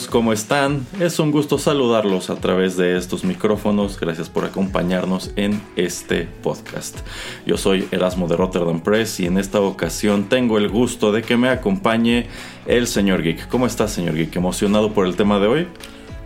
¿Cómo 0.00 0.32
están? 0.32 0.86
Es 1.00 1.18
un 1.18 1.30
gusto 1.30 1.58
saludarlos 1.58 2.30
a 2.30 2.36
través 2.36 2.78
de 2.78 2.96
estos 2.96 3.24
micrófonos. 3.24 4.00
Gracias 4.00 4.30
por 4.30 4.46
acompañarnos 4.46 5.32
en 5.36 5.60
este 5.76 6.26
podcast. 6.42 6.96
Yo 7.44 7.58
soy 7.58 7.86
Erasmo 7.90 8.26
de 8.26 8.36
Rotterdam 8.36 8.80
Press 8.80 9.20
y 9.20 9.26
en 9.26 9.36
esta 9.36 9.60
ocasión 9.60 10.30
tengo 10.30 10.56
el 10.56 10.70
gusto 10.70 11.12
de 11.12 11.20
que 11.20 11.36
me 11.36 11.50
acompañe 11.50 12.28
el 12.64 12.86
señor 12.86 13.22
Geek. 13.22 13.48
¿Cómo 13.48 13.66
estás, 13.66 13.92
señor 13.92 14.14
Geek? 14.14 14.34
¿Emocionado 14.34 14.94
por 14.94 15.06
el 15.06 15.14
tema 15.14 15.38
de 15.38 15.46
hoy? 15.46 15.68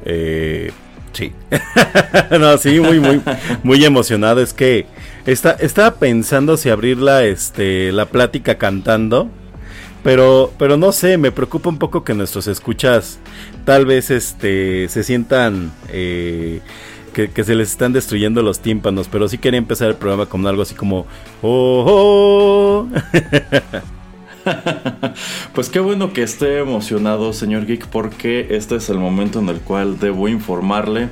Eh, 0.05 0.71
sí. 1.12 1.33
no, 2.38 2.59
sí, 2.59 2.79
muy, 2.79 3.01
muy, 3.01 3.21
muy 3.65 3.85
emocionado. 3.85 4.41
Es 4.41 4.52
que 4.52 4.87
está, 5.27 5.52
estaba 5.52 5.96
pensando 5.96 6.57
si 6.57 6.71
abrir 6.71 6.98
la, 6.98 7.24
este, 7.24 7.91
la 7.91 8.07
plática 8.07 8.59
cantando 8.59 9.29
pero, 10.07 10.52
pero 10.57 10.77
no 10.77 10.93
sé, 10.93 11.19
me 11.19 11.33
preocupa 11.33 11.68
un 11.68 11.79
poco 11.79 12.05
que 12.05 12.15
nuestros 12.15 12.46
escuchas 12.46 13.18
tal 13.66 13.84
vez 13.84 14.10
este, 14.10 14.88
se 14.88 15.02
sientan 15.02 15.72
eh, 15.88 16.60
que, 17.12 17.45
se 17.45 17.54
les 17.54 17.70
están 17.70 17.92
destruyendo 17.92 18.40
los 18.42 18.60
tímpanos. 18.60 19.09
Pero 19.10 19.28
sí 19.28 19.36
quería 19.36 19.59
empezar 19.59 19.88
el 19.88 19.96
programa 19.96 20.26
con 20.26 20.46
algo 20.46 20.62
así 20.62 20.74
como... 20.74 21.06
¡Oh! 21.42 22.87
oh". 22.87 22.88
pues 25.54 25.68
qué 25.68 25.80
bueno 25.80 26.12
que 26.12 26.22
esté 26.22 26.59
emocionado, 26.59 27.32
señor 27.32 27.66
Geek, 27.66 27.88
porque 27.88 28.46
este 28.50 28.76
es 28.76 28.88
el 28.88 28.98
momento 28.98 29.40
en 29.40 29.48
el 29.48 29.59
cual 29.59 29.98
debo 29.98 30.28
informarle 30.28 31.09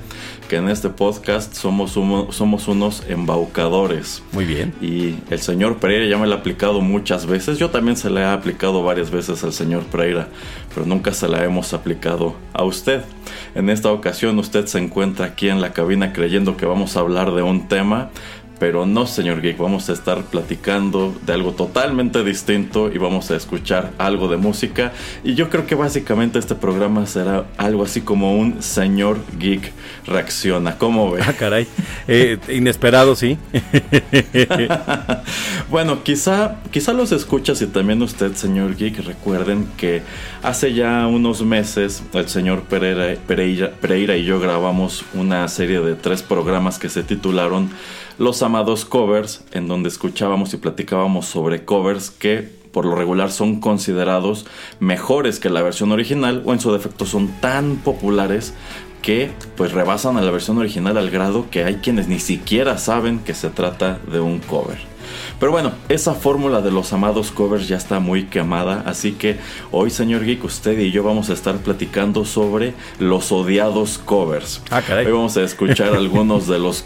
que 0.48 0.56
en 0.56 0.68
este 0.68 0.90
podcast 0.90 1.54
somos, 1.54 1.92
somos 1.92 2.68
unos 2.68 3.02
embaucadores. 3.08 4.22
Muy 4.32 4.44
bien. 4.44 4.74
Y 4.80 5.16
el 5.30 5.40
señor 5.40 5.78
Pereira 5.78 6.06
ya 6.06 6.18
me 6.18 6.26
lo 6.26 6.34
ha 6.34 6.38
aplicado 6.38 6.80
muchas 6.80 7.26
veces. 7.26 7.58
Yo 7.58 7.70
también 7.70 7.96
se 7.96 8.10
le 8.10 8.20
he 8.20 8.24
aplicado 8.24 8.82
varias 8.82 9.10
veces 9.10 9.42
al 9.42 9.52
señor 9.52 9.84
Pereira, 9.84 10.28
pero 10.74 10.86
nunca 10.86 11.12
se 11.12 11.28
la 11.28 11.44
hemos 11.44 11.72
aplicado 11.72 12.34
a 12.52 12.64
usted. 12.64 13.02
En 13.54 13.70
esta 13.70 13.92
ocasión 13.92 14.38
usted 14.38 14.66
se 14.66 14.78
encuentra 14.78 15.26
aquí 15.26 15.48
en 15.48 15.60
la 15.60 15.72
cabina 15.72 16.12
creyendo 16.12 16.56
que 16.56 16.66
vamos 16.66 16.96
a 16.96 17.00
hablar 17.00 17.32
de 17.32 17.42
un 17.42 17.68
tema, 17.68 18.10
pero 18.58 18.86
no, 18.86 19.06
señor 19.06 19.42
Geek, 19.42 19.58
vamos 19.58 19.90
a 19.90 19.92
estar 19.92 20.22
platicando 20.24 21.14
de 21.26 21.32
algo 21.32 21.52
totalmente 21.52 22.22
distinto 22.22 22.90
y 22.92 22.98
vamos 22.98 23.30
a 23.30 23.36
escuchar 23.36 23.90
algo 23.98 24.28
de 24.28 24.36
música. 24.36 24.92
Y 25.24 25.34
yo 25.34 25.50
creo 25.50 25.66
que 25.66 25.74
básicamente 25.74 26.38
este 26.38 26.54
programa 26.54 27.06
será 27.06 27.46
algo 27.56 27.82
así 27.82 28.00
como 28.00 28.36
un 28.36 28.62
señor 28.62 29.18
Geek 29.38 29.72
reacciona. 30.06 30.78
¿Cómo 30.78 31.10
ve? 31.10 31.22
Ah, 31.26 31.32
caray. 31.32 31.66
Eh, 32.06 32.38
inesperado, 32.48 33.16
sí. 33.16 33.38
bueno, 35.70 36.04
quizá, 36.04 36.56
quizá 36.70 36.92
los 36.92 37.12
escuchas 37.12 37.60
y 37.62 37.66
también 37.66 38.02
usted, 38.02 38.34
señor 38.34 38.76
Geek, 38.76 39.04
recuerden 39.04 39.66
que 39.76 40.02
hace 40.42 40.74
ya 40.74 41.06
unos 41.06 41.42
meses 41.42 42.02
el 42.12 42.28
señor 42.28 42.62
Pereira, 42.62 43.16
Pereira, 43.26 43.72
Pereira 43.80 44.16
y 44.16 44.24
yo 44.24 44.38
grabamos 44.38 45.04
una 45.14 45.48
serie 45.48 45.80
de 45.80 45.94
tres 45.94 46.22
programas 46.22 46.78
que 46.78 46.88
se 46.88 47.02
titularon 47.02 47.70
los 48.18 48.42
amados 48.42 48.84
covers, 48.84 49.44
en 49.52 49.68
donde 49.68 49.88
escuchábamos 49.88 50.54
y 50.54 50.58
platicábamos 50.58 51.26
sobre 51.26 51.64
covers 51.64 52.10
que 52.10 52.48
por 52.72 52.84
lo 52.84 52.96
regular 52.96 53.30
son 53.30 53.60
considerados 53.60 54.46
mejores 54.80 55.38
que 55.38 55.48
la 55.48 55.62
versión 55.62 55.92
original 55.92 56.42
o 56.44 56.52
en 56.52 56.60
su 56.60 56.72
defecto 56.72 57.06
son 57.06 57.28
tan 57.40 57.76
populares 57.76 58.52
que 59.00 59.30
pues 59.56 59.72
rebasan 59.72 60.16
a 60.16 60.22
la 60.22 60.30
versión 60.30 60.58
original 60.58 60.96
al 60.96 61.10
grado 61.10 61.46
que 61.50 61.64
hay 61.64 61.76
quienes 61.76 62.08
ni 62.08 62.18
siquiera 62.18 62.78
saben 62.78 63.18
que 63.18 63.34
se 63.34 63.50
trata 63.50 64.00
de 64.10 64.18
un 64.18 64.38
cover. 64.38 64.78
Pero 65.38 65.52
bueno, 65.52 65.72
esa 65.88 66.14
fórmula 66.14 66.62
de 66.62 66.70
los 66.70 66.92
amados 66.92 67.30
covers 67.30 67.68
ya 67.68 67.76
está 67.76 68.00
muy 68.00 68.24
quemada, 68.24 68.82
así 68.86 69.12
que 69.12 69.36
hoy 69.70 69.90
señor 69.90 70.24
Geek, 70.24 70.42
usted 70.44 70.78
y 70.78 70.90
yo 70.90 71.02
vamos 71.02 71.30
a 71.30 71.34
estar 71.34 71.56
platicando 71.58 72.24
sobre 72.24 72.74
los 72.98 73.30
odiados 73.30 73.98
covers. 73.98 74.62
Ah, 74.70 74.80
caray. 74.82 75.06
Hoy 75.06 75.12
vamos 75.12 75.36
a 75.36 75.42
escuchar 75.42 75.94
algunos 75.94 76.46
de 76.46 76.58
los 76.58 76.84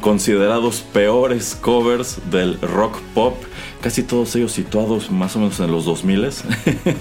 considerados 0.00 0.80
peores 0.92 1.56
covers 1.60 2.18
del 2.30 2.60
rock 2.60 2.98
pop, 3.14 3.36
casi 3.80 4.02
todos 4.02 4.34
ellos 4.36 4.52
situados 4.52 5.10
más 5.10 5.36
o 5.36 5.40
menos 5.40 5.60
en 5.60 5.70
los 5.70 5.84
2000 5.84 6.30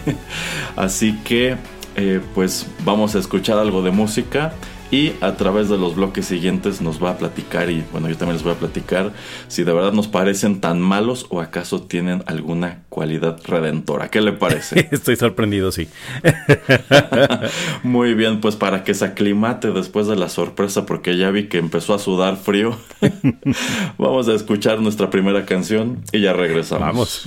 Así 0.75 1.17
que 1.23 1.57
eh, 1.95 2.21
pues 2.33 2.67
vamos 2.83 3.15
a 3.15 3.19
escuchar 3.19 3.57
algo 3.57 3.81
de 3.81 3.91
música 3.91 4.53
y 4.91 5.13
a 5.21 5.35
través 5.35 5.69
de 5.69 5.77
los 5.77 5.95
bloques 5.95 6.25
siguientes 6.25 6.81
nos 6.81 7.03
va 7.03 7.11
a 7.11 7.17
platicar 7.17 7.69
y 7.69 7.83
bueno 7.91 8.07
yo 8.09 8.17
también 8.17 8.35
les 8.35 8.43
voy 8.43 8.53
a 8.53 8.55
platicar 8.55 9.11
si 9.47 9.63
de 9.63 9.73
verdad 9.73 9.93
nos 9.93 10.07
parecen 10.07 10.61
tan 10.61 10.79
malos 10.79 11.25
o 11.29 11.41
acaso 11.41 11.81
tienen 11.81 12.23
alguna 12.27 12.83
cualidad 12.89 13.39
redentora. 13.45 14.09
¿Qué 14.09 14.21
le 14.21 14.31
parece? 14.31 14.87
Estoy 14.91 15.15
sorprendido, 15.15 15.71
sí. 15.71 15.87
Muy 17.83 18.13
bien, 18.13 18.41
pues 18.41 18.55
para 18.55 18.83
que 18.83 18.93
se 18.93 19.05
aclimate 19.05 19.71
después 19.71 20.07
de 20.07 20.15
la 20.15 20.29
sorpresa 20.29 20.85
porque 20.85 21.17
ya 21.17 21.31
vi 21.31 21.47
que 21.47 21.57
empezó 21.57 21.93
a 21.93 21.99
sudar 21.99 22.37
frío, 22.37 22.77
vamos 23.97 24.27
a 24.27 24.33
escuchar 24.33 24.79
nuestra 24.79 25.09
primera 25.09 25.45
canción 25.45 26.03
y 26.11 26.21
ya 26.21 26.33
regresamos. 26.33 26.85
Vamos. 26.85 27.23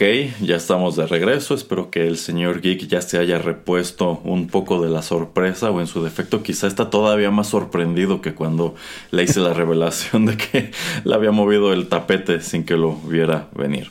Ok, 0.00 0.06
ya 0.40 0.56
estamos 0.56 0.96
de 0.96 1.06
regreso. 1.06 1.52
Espero 1.52 1.90
que 1.90 2.06
el 2.06 2.16
señor 2.16 2.62
Geek 2.62 2.86
ya 2.86 3.02
se 3.02 3.18
haya 3.18 3.36
repuesto 3.36 4.22
un 4.24 4.46
poco 4.46 4.80
de 4.80 4.88
la 4.88 5.02
sorpresa 5.02 5.70
o 5.70 5.78
en 5.78 5.86
su 5.86 6.02
defecto 6.02 6.42
quizá 6.42 6.68
está 6.68 6.88
todavía 6.88 7.30
más 7.30 7.48
sorprendido 7.48 8.22
que 8.22 8.32
cuando 8.32 8.74
le 9.10 9.24
hice 9.24 9.40
la 9.40 9.52
revelación 9.52 10.24
de 10.24 10.38
que 10.38 10.70
le 11.04 11.14
había 11.14 11.32
movido 11.32 11.74
el 11.74 11.88
tapete 11.88 12.40
sin 12.40 12.64
que 12.64 12.78
lo 12.78 12.94
viera 12.94 13.50
venir. 13.54 13.90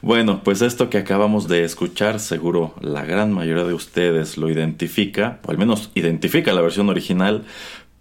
Bueno, 0.00 0.40
pues 0.42 0.62
esto 0.62 0.88
que 0.88 0.96
acabamos 0.96 1.46
de 1.46 1.64
escuchar, 1.64 2.20
seguro 2.20 2.74
la 2.80 3.04
gran 3.04 3.30
mayoría 3.30 3.64
de 3.64 3.74
ustedes 3.74 4.38
lo 4.38 4.48
identifica, 4.48 5.40
o 5.46 5.50
al 5.50 5.58
menos 5.58 5.90
identifica 5.94 6.54
la 6.54 6.62
versión 6.62 6.88
original, 6.88 7.44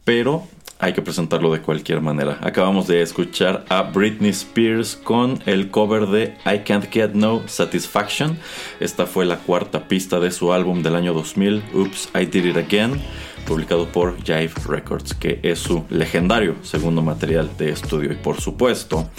pero 0.05 0.47
hay 0.83 0.91
que 0.91 1.01
presentarlo 1.01 1.53
de 1.53 1.61
cualquier 1.61 2.01
manera. 2.01 2.37
Acabamos 2.41 2.87
de 2.87 3.01
escuchar 3.01 3.63
a 3.69 3.83
Britney 3.83 4.31
Spears 4.31 4.97
con 4.97 5.41
el 5.45 5.69
cover 5.69 6.07
de 6.07 6.35
I 6.45 6.59
Can't 6.65 6.91
Get 6.91 7.11
No 7.13 7.41
Satisfaction. 7.45 8.37
Esta 8.81 9.05
fue 9.05 9.23
la 9.23 9.37
cuarta 9.37 9.87
pista 9.87 10.19
de 10.19 10.29
su 10.29 10.51
álbum 10.51 10.83
del 10.83 10.95
año 10.97 11.13
2000, 11.13 11.63
Oops, 11.73 12.09
I 12.13 12.25
Did 12.25 12.45
It 12.47 12.57
Again 12.57 13.01
publicado 13.45 13.87
por 13.87 14.17
Jive 14.23 14.51
Records, 14.67 15.13
que 15.13 15.39
es 15.43 15.59
su 15.59 15.85
legendario 15.89 16.55
segundo 16.63 17.01
material 17.01 17.49
de 17.57 17.69
estudio. 17.69 18.11
Y 18.11 18.15
por 18.15 18.41
supuesto 18.41 19.09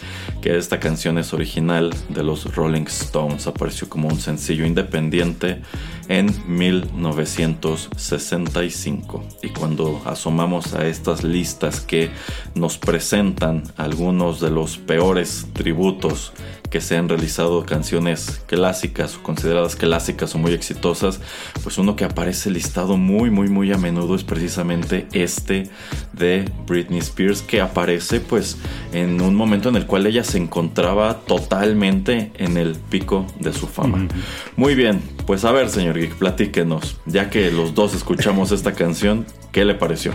que 0.43 0.56
esta 0.56 0.81
canción 0.81 1.19
es 1.19 1.33
original 1.33 1.95
de 2.09 2.23
los 2.23 2.54
Rolling 2.54 2.87
Stones, 2.87 3.47
apareció 3.47 3.88
como 3.88 4.09
un 4.09 4.19
sencillo 4.19 4.66
independiente 4.66 5.62
en 6.09 6.35
1965. 6.47 9.25
Y 9.43 9.49
cuando 9.50 10.00
asomamos 10.04 10.75
a 10.75 10.87
estas 10.87 11.25
listas 11.25 11.81
que 11.81 12.11
nos 12.54 12.78
presentan 12.78 13.64
algunos 13.76 14.40
de 14.40 14.50
los 14.50 14.78
peores 14.78 15.49
tributos 15.52 16.33
que 16.75 16.81
se 16.81 16.97
han 16.97 17.09
realizado 17.09 17.64
canciones 17.64 18.43
clásicas 18.49 19.14
o 19.14 19.23
consideradas 19.23 19.76
clásicas 19.76 20.35
o 20.35 20.38
muy 20.38 20.54
exitosas, 20.54 21.21
pues 21.62 21.78
uno 21.78 21.95
que 21.95 22.04
aparece 22.04 22.50
listado 22.50 22.97
muy 22.97 23.31
muy 23.31 23.49
muy 23.49 23.73
a 23.73 23.78
menudo 23.78 24.16
es 24.16 24.25
precisamente 24.25 25.07
este 25.12 25.71
de 26.14 26.50
Britney 26.66 26.99
Spears 26.99 27.43
que 27.43 27.61
aparece 27.61 28.19
pues 28.19 28.57
en 28.93 29.21
un 29.21 29.37
momento 29.37 29.69
en 29.69 29.76
el 29.76 29.87
cual 29.87 30.04
ella 30.09 30.25
se 30.25 30.38
encontraba 30.38 31.21
totalmente 31.21 32.33
en 32.38 32.57
el 32.57 32.75
pico 32.75 33.25
de 33.38 33.52
su 33.52 33.69
fama. 33.69 34.09
Muy 34.57 34.75
bien, 34.75 35.00
pues 35.28 35.45
a 35.45 35.52
ver 35.52 35.71
señor 35.71 35.97
Geek, 35.97 36.16
platíquenos, 36.16 36.97
ya 37.07 37.31
que 37.31 37.52
los 37.52 37.76
dos 37.76 37.95
escuchamos 37.95 38.50
esta 38.50 38.73
canción, 38.73 39.26
¿qué 39.52 39.64
le 39.64 39.76
pareció? 39.76 40.12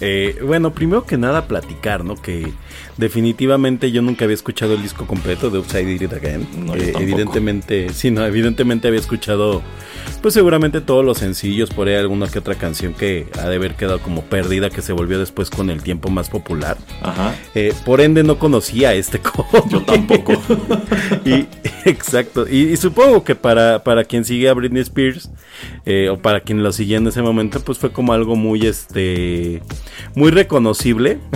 Eh, 0.00 0.38
bueno, 0.42 0.72
primero 0.72 1.04
que 1.04 1.18
nada 1.18 1.46
platicar, 1.46 2.04
¿no? 2.04 2.14
Que 2.14 2.52
definitivamente 2.96 3.90
yo 3.92 4.02
nunca 4.02 4.24
había 4.24 4.34
escuchado 4.34 4.74
el 4.74 4.82
disco 4.82 5.06
completo 5.06 5.50
de 5.50 5.58
Upside 5.58 6.02
It 6.02 6.12
Again. 6.12 6.46
Eh, 6.74 6.92
evidentemente, 6.98 7.92
sí, 7.92 8.10
no, 8.10 8.24
evidentemente 8.24 8.88
había 8.88 9.00
escuchado, 9.00 9.62
pues 10.22 10.34
seguramente 10.34 10.80
todos 10.80 11.04
los 11.04 11.18
sencillos, 11.18 11.70
por 11.70 11.88
ahí 11.88 11.96
alguna 11.96 12.28
que 12.28 12.38
otra 12.38 12.54
canción 12.54 12.94
que 12.94 13.26
ha 13.38 13.48
de 13.48 13.56
haber 13.56 13.74
quedado 13.74 14.00
como 14.00 14.22
perdida, 14.22 14.70
que 14.70 14.80
se 14.80 14.92
volvió 14.92 15.18
después 15.18 15.50
con 15.50 15.68
el 15.68 15.82
tiempo 15.82 16.08
más 16.08 16.30
popular. 16.30 16.78
Ajá. 17.02 17.34
Eh, 17.54 17.74
por 17.84 18.00
ende 18.00 18.22
no 18.22 18.38
conocía 18.38 18.94
este 18.94 19.18
cover. 19.20 19.62
Yo 19.68 19.82
tampoco. 19.82 20.32
y, 21.26 21.46
exacto. 21.84 22.48
Y, 22.48 22.76
supongo 22.78 23.22
que 23.22 23.34
para, 23.34 23.84
para 23.84 24.04
quien 24.04 24.24
sigue 24.24 24.48
a 24.48 24.54
Britney 24.54 24.82
Spears, 24.82 25.30
o 26.10 26.16
para 26.16 26.40
quien 26.40 26.62
lo 26.62 26.72
siguió 26.72 26.96
en 26.96 27.06
ese 27.06 27.20
momento, 27.20 27.60
pues 27.60 27.78
fue 27.78 27.92
como 27.92 28.14
algo 28.14 28.36
muy, 28.36 28.66
este 28.66 29.60
muy 30.14 30.30
reconocible. 30.30 31.18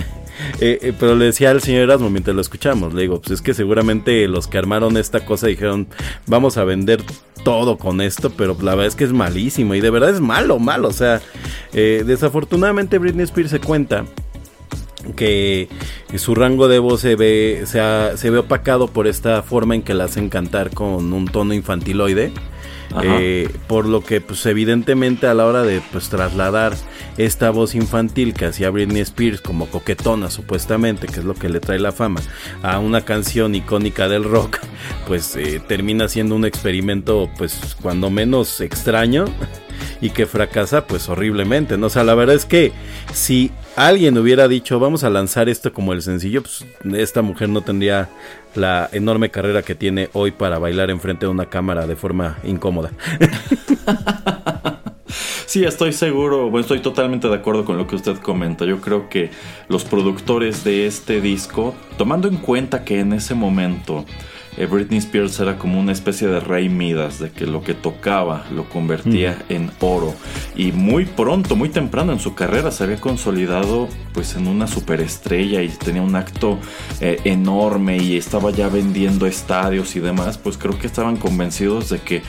Eh, 0.59 0.79
eh, 0.81 0.93
pero 0.99 1.15
le 1.15 1.25
decía 1.25 1.51
al 1.51 1.61
señor 1.61 1.83
Erasmo 1.83 2.09
mientras 2.09 2.35
lo 2.35 2.41
escuchamos, 2.41 2.93
le 2.93 3.03
digo, 3.03 3.21
pues 3.21 3.31
es 3.31 3.41
que 3.41 3.53
seguramente 3.53 4.27
los 4.27 4.47
que 4.47 4.57
armaron 4.57 4.97
esta 4.97 5.25
cosa 5.25 5.47
dijeron, 5.47 5.87
vamos 6.27 6.57
a 6.57 6.65
vender 6.65 7.01
todo 7.43 7.77
con 7.77 8.01
esto, 8.01 8.31
pero 8.31 8.57
la 8.61 8.71
verdad 8.71 8.87
es 8.87 8.95
que 8.95 9.05
es 9.05 9.13
malísimo 9.13 9.75
y 9.75 9.81
de 9.81 9.89
verdad 9.89 10.09
es 10.09 10.19
malo, 10.19 10.59
malo. 10.59 10.89
O 10.89 10.93
sea, 10.93 11.21
eh, 11.73 12.03
desafortunadamente 12.05 12.97
Britney 12.97 13.23
Spears 13.23 13.51
se 13.51 13.59
cuenta 13.59 14.05
que 15.15 15.69
su 16.15 16.33
rango 16.35 16.67
de 16.67 16.79
voz 16.79 17.01
se 17.01 17.15
ve, 17.15 17.63
se, 17.65 17.79
se 18.17 18.29
ve 18.29 18.39
opacado 18.39 18.87
por 18.87 19.07
esta 19.07 19.43
forma 19.43 19.75
en 19.75 19.83
que 19.83 19.93
la 19.93 20.05
hacen 20.05 20.29
cantar 20.29 20.71
con 20.71 21.13
un 21.13 21.27
tono 21.27 21.53
infantiloide. 21.53 22.33
Eh, 23.03 23.49
por 23.67 23.87
lo 23.87 24.03
que 24.03 24.21
pues 24.21 24.45
evidentemente 24.45 25.27
a 25.27 25.33
la 25.33 25.45
hora 25.45 25.63
de 25.63 25.81
pues 25.91 26.09
trasladar 26.09 26.73
esta 27.17 27.49
voz 27.49 27.75
infantil 27.75 28.33
que 28.33 28.45
hacía 28.45 28.69
Britney 28.69 29.01
Spears 29.01 29.41
como 29.41 29.67
coquetona 29.67 30.29
supuestamente, 30.29 31.07
que 31.07 31.19
es 31.19 31.25
lo 31.25 31.33
que 31.33 31.49
le 31.49 31.59
trae 31.59 31.79
la 31.79 31.91
fama, 31.91 32.21
a 32.63 32.79
una 32.79 33.01
canción 33.01 33.55
icónica 33.55 34.07
del 34.07 34.23
rock, 34.23 34.59
pues 35.07 35.35
eh, 35.35 35.61
termina 35.67 36.07
siendo 36.07 36.35
un 36.35 36.45
experimento 36.45 37.29
pues 37.37 37.75
cuando 37.81 38.09
menos 38.09 38.61
extraño 38.61 39.25
y 40.01 40.11
que 40.11 40.25
fracasa 40.25 40.87
pues 40.87 41.09
horriblemente, 41.09 41.77
¿no? 41.77 41.87
O 41.87 41.89
sea, 41.89 42.03
la 42.03 42.15
verdad 42.15 42.35
es 42.35 42.45
que 42.45 42.71
si 43.13 43.51
alguien 43.75 44.17
hubiera 44.17 44.47
dicho 44.47 44.79
vamos 44.79 45.03
a 45.03 45.09
lanzar 45.09 45.49
esto 45.49 45.73
como 45.73 45.93
el 45.93 46.01
sencillo, 46.01 46.41
pues 46.41 46.65
esta 46.95 47.21
mujer 47.21 47.49
no 47.49 47.61
tendría 47.61 48.09
la 48.55 48.89
enorme 48.91 49.29
carrera 49.29 49.61
que 49.61 49.75
tiene 49.75 50.09
hoy 50.13 50.31
para 50.31 50.59
bailar 50.59 50.89
enfrente 50.89 51.25
de 51.25 51.31
una 51.31 51.47
cámara 51.47 51.87
de 51.87 51.95
forma 51.95 52.37
incómoda. 52.43 52.91
Sí, 55.45 55.63
estoy 55.63 55.93
seguro, 55.93 56.49
bueno, 56.49 56.61
estoy 56.61 56.79
totalmente 56.79 57.29
de 57.29 57.35
acuerdo 57.35 57.63
con 57.63 57.77
lo 57.77 57.87
que 57.87 57.95
usted 57.95 58.17
comenta. 58.17 58.65
Yo 58.65 58.81
creo 58.81 59.07
que 59.07 59.29
los 59.69 59.85
productores 59.85 60.65
de 60.65 60.85
este 60.85 61.21
disco, 61.21 61.73
tomando 61.97 62.27
en 62.27 62.35
cuenta 62.35 62.83
que 62.83 62.99
en 62.99 63.13
ese 63.13 63.35
momento 63.35 64.03
eh, 64.57 64.65
Britney 64.65 64.99
Spears 64.99 65.39
era 65.39 65.57
como 65.57 65.79
una 65.79 65.91
especie 65.91 66.27
de 66.27 66.39
rey 66.39 66.69
Midas, 66.69 67.19
de 67.19 67.31
que 67.31 67.45
lo 67.45 67.61
que 67.63 67.73
tocaba 67.73 68.45
lo 68.53 68.69
convertía 68.69 69.43
en 69.49 69.71
oro. 69.79 70.13
Y 70.55 70.71
muy 70.71 71.05
pronto, 71.05 71.55
muy 71.55 71.69
temprano 71.69 72.13
en 72.13 72.19
su 72.19 72.35
carrera 72.35 72.71
se 72.71 72.83
había 72.83 72.99
consolidado 72.99 73.87
pues 74.13 74.35
en 74.35 74.47
una 74.47 74.67
superestrella 74.67 75.61
y 75.61 75.69
tenía 75.69 76.01
un 76.01 76.15
acto 76.15 76.57
eh, 77.01 77.19
enorme 77.25 77.97
y 77.97 78.17
estaba 78.17 78.51
ya 78.51 78.69
vendiendo 78.69 79.27
estadios 79.27 79.95
y 79.95 79.99
demás, 79.99 80.37
pues 80.37 80.57
creo 80.57 80.77
que 80.79 80.87
estaban 80.87 81.17
convencidos 81.17 81.89
de 81.89 81.99
que 81.99 82.21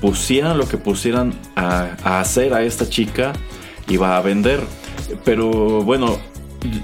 pusieran 0.00 0.58
lo 0.58 0.68
que 0.68 0.76
pusieran 0.76 1.32
a, 1.56 1.96
a 2.02 2.20
hacer 2.20 2.54
a 2.54 2.62
esta 2.62 2.88
chica, 2.88 3.32
iba 3.88 4.16
a 4.16 4.20
vender. 4.20 4.60
Pero 5.24 5.82
bueno, 5.82 6.18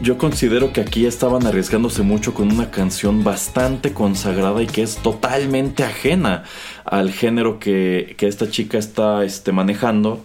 yo 0.03 0.19
considero 0.19 0.73
que 0.73 0.81
aquí 0.81 1.07
estaban 1.07 1.47
arriesgándose 1.47 2.03
mucho 2.03 2.35
con 2.35 2.53
una 2.53 2.71
canción 2.71 3.25
bastante 3.25 3.93
consagrada 3.93 4.63
y 4.63 4.67
que 4.67 4.83
es 4.83 4.97
totalmente 4.97 5.85
ajena 5.85 6.45
al 6.85 7.13
género 7.13 7.59
que, 7.59 8.17
esta 8.21 8.51
chica 8.51 8.79
está 8.79 9.25
este, 9.25 9.53
manejando. 9.53 10.25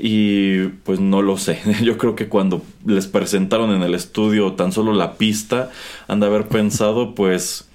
Y 0.00 0.68
pues 0.84 1.00
no 1.00 1.22
lo 1.22 1.36
sé. 1.36 1.60
Yo 1.82 1.98
creo 1.98 2.14
que 2.14 2.28
cuando 2.28 2.62
les 2.86 3.06
presentaron 3.06 3.74
en 3.74 3.82
el 3.82 3.94
estudio 3.94 4.52
tan 4.52 4.72
solo 4.72 4.92
la 4.92 5.14
pista, 5.14 5.70
han 6.06 6.20
de 6.20 6.26
haber 6.26 6.46
pensado 6.46 7.14
pues 7.14 7.67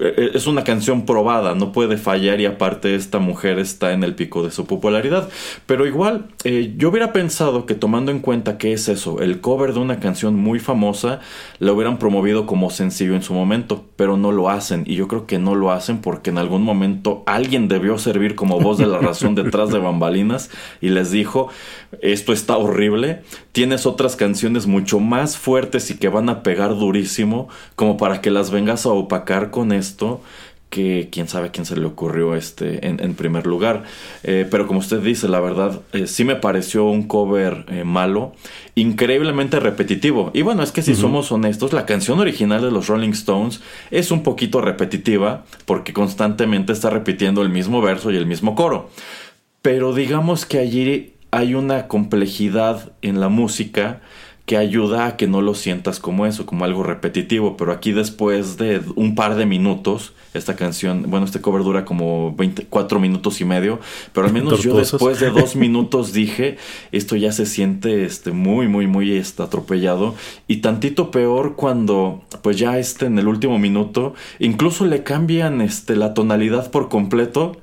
es 0.00 0.46
una 0.46 0.64
canción 0.64 1.06
probada, 1.06 1.54
no 1.54 1.72
puede 1.72 1.98
fallar 1.98 2.40
y 2.40 2.46
aparte 2.46 2.94
esta 2.94 3.20
mujer 3.20 3.58
está 3.58 3.92
en 3.92 4.02
el 4.02 4.14
pico 4.14 4.42
de 4.42 4.50
su 4.50 4.66
popularidad. 4.66 5.28
Pero 5.66 5.86
igual, 5.86 6.26
eh, 6.44 6.74
yo 6.76 6.88
hubiera 6.90 7.12
pensado 7.12 7.64
que 7.64 7.74
tomando 7.74 8.10
en 8.10 8.20
cuenta 8.20 8.58
que 8.58 8.72
es 8.72 8.88
eso, 8.88 9.20
el 9.20 9.40
cover 9.40 9.72
de 9.72 9.80
una 9.80 10.00
canción 10.00 10.34
muy 10.34 10.58
famosa, 10.58 11.20
la 11.58 11.72
hubieran 11.72 11.98
promovido 11.98 12.46
como 12.46 12.70
sencillo 12.70 13.14
en 13.14 13.22
su 13.22 13.34
momento, 13.34 13.84
pero 13.96 14.16
no 14.16 14.32
lo 14.32 14.50
hacen. 14.50 14.82
Y 14.86 14.96
yo 14.96 15.06
creo 15.06 15.26
que 15.26 15.38
no 15.38 15.54
lo 15.54 15.70
hacen 15.70 15.98
porque 15.98 16.30
en 16.30 16.38
algún 16.38 16.62
momento 16.62 17.22
alguien 17.26 17.68
debió 17.68 17.98
servir 17.98 18.34
como 18.34 18.60
voz 18.60 18.78
de 18.78 18.86
la 18.86 18.98
razón 18.98 19.34
detrás 19.34 19.70
de 19.70 19.78
bambalinas 19.78 20.50
y 20.80 20.88
les 20.88 21.10
dijo, 21.12 21.48
esto 22.02 22.32
está 22.32 22.56
horrible, 22.56 23.22
tienes 23.52 23.86
otras 23.86 24.16
canciones 24.16 24.66
mucho 24.66 25.00
más 25.00 25.38
fuertes 25.38 25.90
y 25.90 25.98
que 25.98 26.08
van 26.08 26.28
a 26.28 26.42
pegar 26.42 26.76
durísimo 26.76 27.48
como 27.76 27.96
para 27.96 28.20
que 28.20 28.30
las 28.30 28.50
vengas 28.50 28.84
a 28.84 28.90
opacar 28.90 29.50
con 29.50 29.67
esto 29.72 30.20
que 30.70 31.08
quién 31.10 31.28
sabe 31.28 31.48
a 31.48 31.52
quién 31.52 31.64
se 31.64 31.76
le 31.76 31.86
ocurrió 31.86 32.34
este 32.34 32.86
en, 32.86 33.14
primer 33.14 33.46
lugar. 33.46 33.84
Eh, 34.22 34.46
pero 34.50 34.66
como 34.66 34.80
usted 34.80 35.00
dice, 35.00 35.28
la 35.28 35.40
verdad, 35.40 35.80
eh, 35.92 36.06
sí 36.06 36.24
me 36.24 36.36
pareció 36.36 36.84
un 36.84 37.04
cover 37.04 37.64
eh, 37.68 37.84
malo, 37.84 38.34
increíblemente 38.74 39.60
repetitivo. 39.60 40.30
Y 40.34 40.42
bueno, 40.42 40.62
es 40.62 40.72
que 40.72 40.82
si 40.82 40.94
somos 40.94 41.32
honestos, 41.32 41.72
la 41.72 41.86
canción 41.86 42.20
original 42.20 42.60
de 42.60 42.70
los 42.70 42.88
Rolling 42.88 43.10
Stones 43.10 43.60
es 43.90 44.10
un 44.10 44.22
poquito 44.22 44.60
repetitiva 44.60 45.44
porque 45.64 45.92
constantemente 45.92 46.72
está 46.72 46.90
repitiendo 46.90 47.42
el 47.42 47.48
mismo 47.48 47.80
verso 47.80 48.10
y 48.10 48.16
el 48.16 48.26
mismo 48.26 48.54
coro. 48.54 48.90
Pero 49.62 49.94
digamos 49.94 50.44
que 50.44 50.58
allí 50.58 51.14
hay 51.30 51.54
una 51.54 51.88
complejidad 51.88 52.92
en 53.02 53.20
la 53.20 53.28
música 53.28 54.00
que 54.48 54.56
ayuda 54.56 55.04
a 55.04 55.16
que 55.18 55.26
no 55.26 55.42
lo 55.42 55.54
sientas 55.54 56.00
como 56.00 56.24
eso, 56.24 56.46
como 56.46 56.64
algo 56.64 56.82
repetitivo. 56.82 57.58
Pero 57.58 57.70
aquí 57.70 57.92
después 57.92 58.56
de 58.56 58.80
un 58.96 59.14
par 59.14 59.36
de 59.36 59.44
minutos, 59.44 60.14
esta 60.32 60.56
canción, 60.56 61.04
bueno, 61.08 61.26
este 61.26 61.42
cover 61.42 61.62
dura 61.62 61.84
como 61.84 62.34
24 62.34 62.98
minutos 62.98 63.42
y 63.42 63.44
medio, 63.44 63.78
pero 64.14 64.26
al 64.26 64.32
menos 64.32 64.62
yo 64.62 64.74
después 64.78 65.20
de 65.20 65.28
dos 65.28 65.54
minutos 65.56 66.14
dije, 66.14 66.56
esto 66.92 67.14
ya 67.14 67.30
se 67.30 67.44
siente 67.44 68.06
este, 68.06 68.30
muy, 68.32 68.68
muy, 68.68 68.86
muy 68.86 69.12
este, 69.12 69.42
atropellado. 69.42 70.14
Y 70.46 70.56
tantito 70.62 71.10
peor 71.10 71.54
cuando, 71.54 72.22
pues 72.40 72.58
ya 72.58 72.78
este, 72.78 73.04
en 73.04 73.18
el 73.18 73.28
último 73.28 73.58
minuto, 73.58 74.14
incluso 74.38 74.86
le 74.86 75.02
cambian 75.02 75.60
este, 75.60 75.94
la 75.94 76.14
tonalidad 76.14 76.70
por 76.70 76.88
completo. 76.88 77.58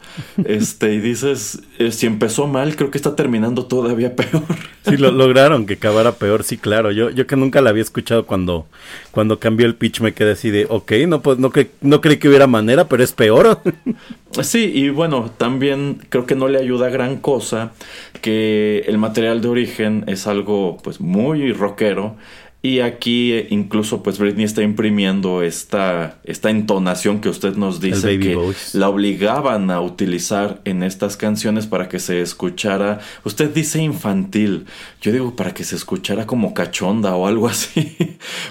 Este, 0.45 0.93
y 0.93 0.99
dices, 0.99 1.63
eh, 1.79 1.91
si 1.91 2.05
empezó 2.05 2.45
mal, 2.45 2.75
creo 2.75 2.91
que 2.91 2.99
está 2.99 3.15
terminando 3.15 3.65
todavía 3.65 4.15
peor. 4.15 4.43
Sí, 4.87 4.97
lo 4.97 5.09
lograron 5.09 5.65
que 5.65 5.73
acabara 5.73 6.11
peor, 6.11 6.43
sí, 6.43 6.57
claro. 6.57 6.74
Yo, 6.91 7.09
yo 7.09 7.27
que 7.27 7.35
nunca 7.35 7.61
la 7.61 7.69
había 7.69 7.83
escuchado 7.83 8.25
cuando, 8.25 8.65
cuando 9.11 9.39
cambió 9.39 9.65
el 9.65 9.75
pitch 9.75 10.01
me 10.01 10.13
quedé 10.13 10.31
así 10.31 10.51
de, 10.51 10.65
ok, 10.69 10.91
no, 11.07 11.21
pues, 11.21 11.37
no, 11.39 11.51
no 11.81 12.01
creí 12.01 12.17
que 12.17 12.27
hubiera 12.27 12.47
manera, 12.47 12.87
pero 12.87 13.03
es 13.03 13.11
peor. 13.11 13.59
Sí, 14.43 14.69
y 14.75 14.89
bueno, 14.89 15.31
también 15.37 16.01
creo 16.09 16.25
que 16.25 16.35
no 16.35 16.49
le 16.49 16.59
ayuda 16.59 16.89
gran 16.89 17.17
cosa 17.17 17.71
que 18.21 18.83
el 18.85 18.97
material 18.97 19.41
de 19.41 19.47
origen 19.47 20.03
es 20.07 20.27
algo 20.27 20.77
pues 20.83 20.99
muy 20.99 21.53
rockero 21.53 22.17
y 22.65 22.79
aquí 22.79 23.31
eh, 23.31 23.45
incluso 23.51 24.01
pues 24.01 24.17
Britney 24.17 24.43
está 24.43 24.63
imprimiendo 24.63 25.43
esta, 25.43 26.17
esta 26.23 26.49
entonación 26.49 27.21
que 27.21 27.29
usted 27.29 27.55
nos 27.57 27.79
dice 27.79 28.17
que 28.17 28.35
la 28.73 28.89
obligaban 28.89 29.69
a 29.69 29.81
utilizar 29.81 30.61
en 30.65 30.81
estas 30.81 31.15
canciones 31.15 31.67
para 31.67 31.89
que 31.89 31.99
se 31.99 32.21
escuchara, 32.21 33.01
usted 33.23 33.53
dice 33.53 33.83
infantil, 33.83 34.65
yo 34.99 35.11
digo 35.11 35.35
para 35.35 35.53
que 35.53 35.63
se 35.63 35.75
escuchara 35.75 36.25
como 36.25 36.55
cachonda 36.55 37.15
o 37.15 37.27
algo 37.27 37.47
así, 37.55 37.95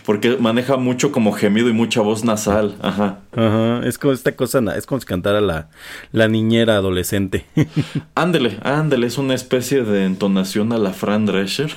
porque 0.07 0.37
maneja 0.37 0.77
mucho 0.77 1.11
como 1.11 1.33
gemido 1.33 1.69
y 1.69 1.73
mucha 1.73 2.01
voz 2.01 2.23
nasal, 2.23 2.77
ajá. 2.83 3.19
Ajá, 3.33 3.81
es 3.85 3.99
como 3.99 4.13
esta 4.13 4.37
cosa, 4.37 4.61
es 4.77 4.87
como 4.87 5.01
si 5.01 5.07
cantara 5.07 5.41
la, 5.41 5.71
la 6.13 6.29
niñera 6.29 6.77
adolescente. 6.77 7.47
ándele, 8.15 8.59
ándele, 8.63 9.09
es 9.09 9.19
una 9.19 9.35
especie 9.35 9.83
de 9.83 10.05
entonación 10.05 10.73
a 10.73 10.79
la 10.79 10.93
Fran 10.93 11.27
Drescher, 11.27 11.75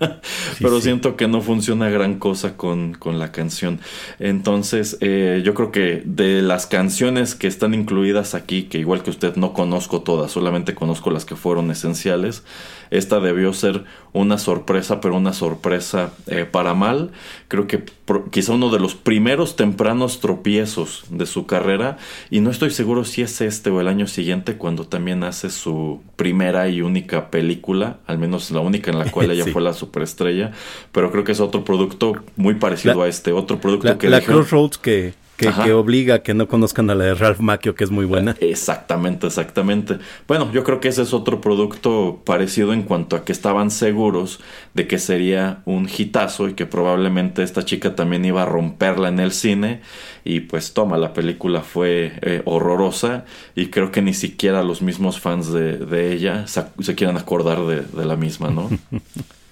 pero 0.60 0.80
siento 0.80 1.14
que 1.14 1.28
no 1.28 1.42
funciona 1.42 1.75
una 1.76 1.90
gran 1.90 2.18
cosa 2.18 2.56
con, 2.56 2.94
con 2.94 3.18
la 3.18 3.30
canción. 3.30 3.80
Entonces, 4.18 4.96
eh, 5.00 5.42
yo 5.44 5.54
creo 5.54 5.70
que 5.70 6.02
de 6.04 6.42
las 6.42 6.66
canciones 6.66 7.34
que 7.34 7.46
están 7.46 7.74
incluidas 7.74 8.34
aquí, 8.34 8.64
que 8.64 8.78
igual 8.78 9.02
que 9.02 9.10
usted 9.10 9.36
no 9.36 9.52
conozco 9.52 10.02
todas, 10.02 10.32
solamente 10.32 10.74
conozco 10.74 11.10
las 11.10 11.24
que 11.24 11.36
fueron 11.36 11.70
esenciales, 11.70 12.42
esta 12.90 13.20
debió 13.20 13.52
ser 13.52 13.84
una 14.12 14.38
sorpresa, 14.38 15.00
pero 15.00 15.16
una 15.16 15.32
sorpresa 15.32 16.12
eh, 16.26 16.46
para 16.50 16.74
mal. 16.74 17.10
Creo 17.48 17.66
que 17.66 17.84
quizá 18.30 18.52
uno 18.52 18.70
de 18.70 18.80
los 18.80 18.94
primeros 18.94 19.56
tempranos 19.56 20.20
tropiezos 20.20 21.04
de 21.10 21.26
su 21.26 21.46
carrera. 21.46 21.98
Y 22.30 22.40
no 22.40 22.50
estoy 22.50 22.70
seguro 22.70 23.04
si 23.04 23.22
es 23.22 23.40
este 23.40 23.70
o 23.70 23.80
el 23.80 23.88
año 23.88 24.06
siguiente 24.06 24.56
cuando 24.56 24.86
también 24.86 25.24
hace 25.24 25.50
su 25.50 26.02
primera 26.16 26.68
y 26.68 26.82
única 26.82 27.30
película, 27.30 27.98
al 28.06 28.18
menos 28.18 28.50
la 28.50 28.60
única 28.60 28.90
en 28.90 28.98
la 28.98 29.10
cual 29.10 29.30
ella 29.30 29.44
fue 29.52 29.62
la 29.62 29.72
superestrella. 29.72 30.52
Pero 30.92 31.10
creo 31.10 31.24
que 31.24 31.32
es 31.32 31.40
otro 31.40 31.64
producto 31.64 32.14
muy 32.36 32.54
parecido 32.54 33.02
a 33.02 33.08
este, 33.08 33.32
otro 33.32 33.60
producto 33.60 33.98
que... 33.98 34.08
La 34.08 34.20
Crossroads 34.20 34.78
que 34.78 35.25
que, 35.36 35.72
obliga 35.72 36.16
a 36.16 36.18
que 36.22 36.34
no 36.34 36.48
conozcan 36.48 36.90
a 36.90 36.94
la 36.94 37.04
de 37.04 37.14
Ralph 37.14 37.40
Macchio, 37.40 37.74
que 37.74 37.84
es 37.84 37.90
muy 37.90 38.04
buena. 38.04 38.36
Exactamente, 38.40 39.26
exactamente. 39.26 39.98
Bueno, 40.26 40.50
yo 40.52 40.64
creo 40.64 40.80
que 40.80 40.88
ese 40.88 41.02
es 41.02 41.12
otro 41.12 41.40
producto 41.40 42.22
parecido 42.24 42.72
en 42.72 42.82
cuanto 42.82 43.16
a 43.16 43.24
que 43.24 43.32
estaban 43.32 43.70
seguros 43.70 44.40
de 44.74 44.86
que 44.86 44.98
sería 44.98 45.62
un 45.64 45.88
hitazo 45.88 46.48
y 46.48 46.54
que 46.54 46.66
probablemente 46.66 47.42
esta 47.42 47.64
chica 47.64 47.94
también 47.94 48.24
iba 48.24 48.42
a 48.42 48.46
romperla 48.46 49.08
en 49.08 49.20
el 49.20 49.32
cine. 49.32 49.80
Y 50.24 50.40
pues 50.40 50.74
toma, 50.74 50.98
la 50.98 51.12
película 51.12 51.60
fue 51.62 52.12
eh, 52.22 52.42
horrorosa 52.44 53.24
y 53.54 53.66
creo 53.66 53.92
que 53.92 54.02
ni 54.02 54.14
siquiera 54.14 54.62
los 54.64 54.82
mismos 54.82 55.20
fans 55.20 55.52
de, 55.52 56.12
ella 56.12 56.46
se, 56.46 56.64
se 56.80 56.94
quieran 56.94 57.16
acordar 57.16 57.64
de, 57.66 57.82
de 57.82 58.04
la 58.04 58.16
misma, 58.16 58.50
¿no? 58.50 58.68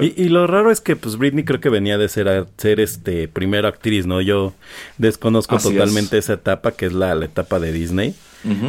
Y, 0.00 0.28
lo 0.28 0.46
raro 0.46 0.70
es 0.70 0.80
que 0.80 0.96
pues 0.96 1.16
Britney 1.18 1.44
creo 1.44 1.60
que 1.60 1.68
venía 1.68 1.98
de 1.98 2.08
ser, 2.08 2.46
ser 2.56 2.80
este 2.80 3.28
primera 3.28 3.68
actriz, 3.68 4.06
¿no? 4.06 4.20
Yo 4.20 4.54
desconozco 4.98 5.58
totalmente 5.58 6.16
esa 6.18 6.34
etapa 6.34 6.72
que 6.72 6.86
es 6.86 6.92
la, 6.92 7.14
la 7.14 7.26
etapa 7.26 7.58
de 7.60 7.72
Disney. 7.72 8.14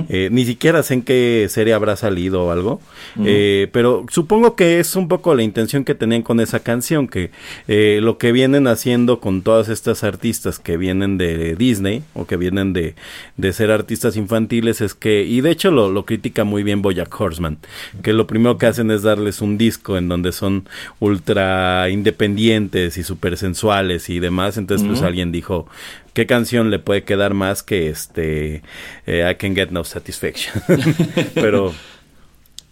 Eh, 0.09 0.29
ni 0.31 0.45
siquiera 0.45 0.83
sé 0.83 0.95
en 0.95 1.01
qué 1.01 1.47
serie 1.49 1.73
habrá 1.73 1.95
salido 1.95 2.45
o 2.45 2.51
algo, 2.51 2.81
eh, 3.23 3.69
pero 3.71 4.05
supongo 4.09 4.55
que 4.55 4.79
es 4.79 4.95
un 4.95 5.07
poco 5.07 5.33
la 5.35 5.43
intención 5.43 5.83
que 5.83 5.95
tenían 5.95 6.21
con 6.21 6.39
esa 6.39 6.59
canción, 6.59 7.07
que 7.07 7.31
eh, 7.67 7.99
lo 8.01 8.17
que 8.17 8.31
vienen 8.31 8.67
haciendo 8.67 9.19
con 9.19 9.41
todas 9.41 9.69
estas 9.69 10.03
artistas 10.03 10.59
que 10.59 10.77
vienen 10.77 11.17
de 11.17 11.55
Disney 11.55 12.03
o 12.13 12.25
que 12.25 12.37
vienen 12.37 12.73
de, 12.73 12.95
de 13.37 13.53
ser 13.53 13.71
artistas 13.71 14.15
infantiles 14.15 14.81
es 14.81 14.93
que, 14.93 15.23
y 15.23 15.41
de 15.41 15.51
hecho 15.51 15.71
lo, 15.71 15.91
lo 15.91 16.05
critica 16.05 16.43
muy 16.43 16.63
bien 16.63 16.81
Boyack 16.81 17.19
Horseman, 17.19 17.57
que 18.03 18.13
lo 18.13 18.27
primero 18.27 18.57
que 18.57 18.67
hacen 18.67 18.91
es 18.91 19.01
darles 19.01 19.41
un 19.41 19.57
disco 19.57 19.97
en 19.97 20.07
donde 20.07 20.31
son 20.31 20.67
ultra 20.99 21.89
independientes 21.89 22.97
y 22.97 23.03
súper 23.03 23.37
sensuales 23.37 24.09
y 24.09 24.19
demás, 24.19 24.57
entonces 24.57 24.87
pues 24.87 25.01
alguien 25.01 25.31
dijo, 25.31 25.67
¿qué 26.13 26.25
canción 26.25 26.69
le 26.69 26.79
puede 26.79 27.03
quedar 27.03 27.33
más 27.33 27.63
que 27.63 27.89
este 27.89 28.61
I 29.07 29.35
Can 29.35 29.55
Get 29.55 29.69
no 29.69 29.83
satisfaction. 29.83 30.63
Pero, 31.33 31.73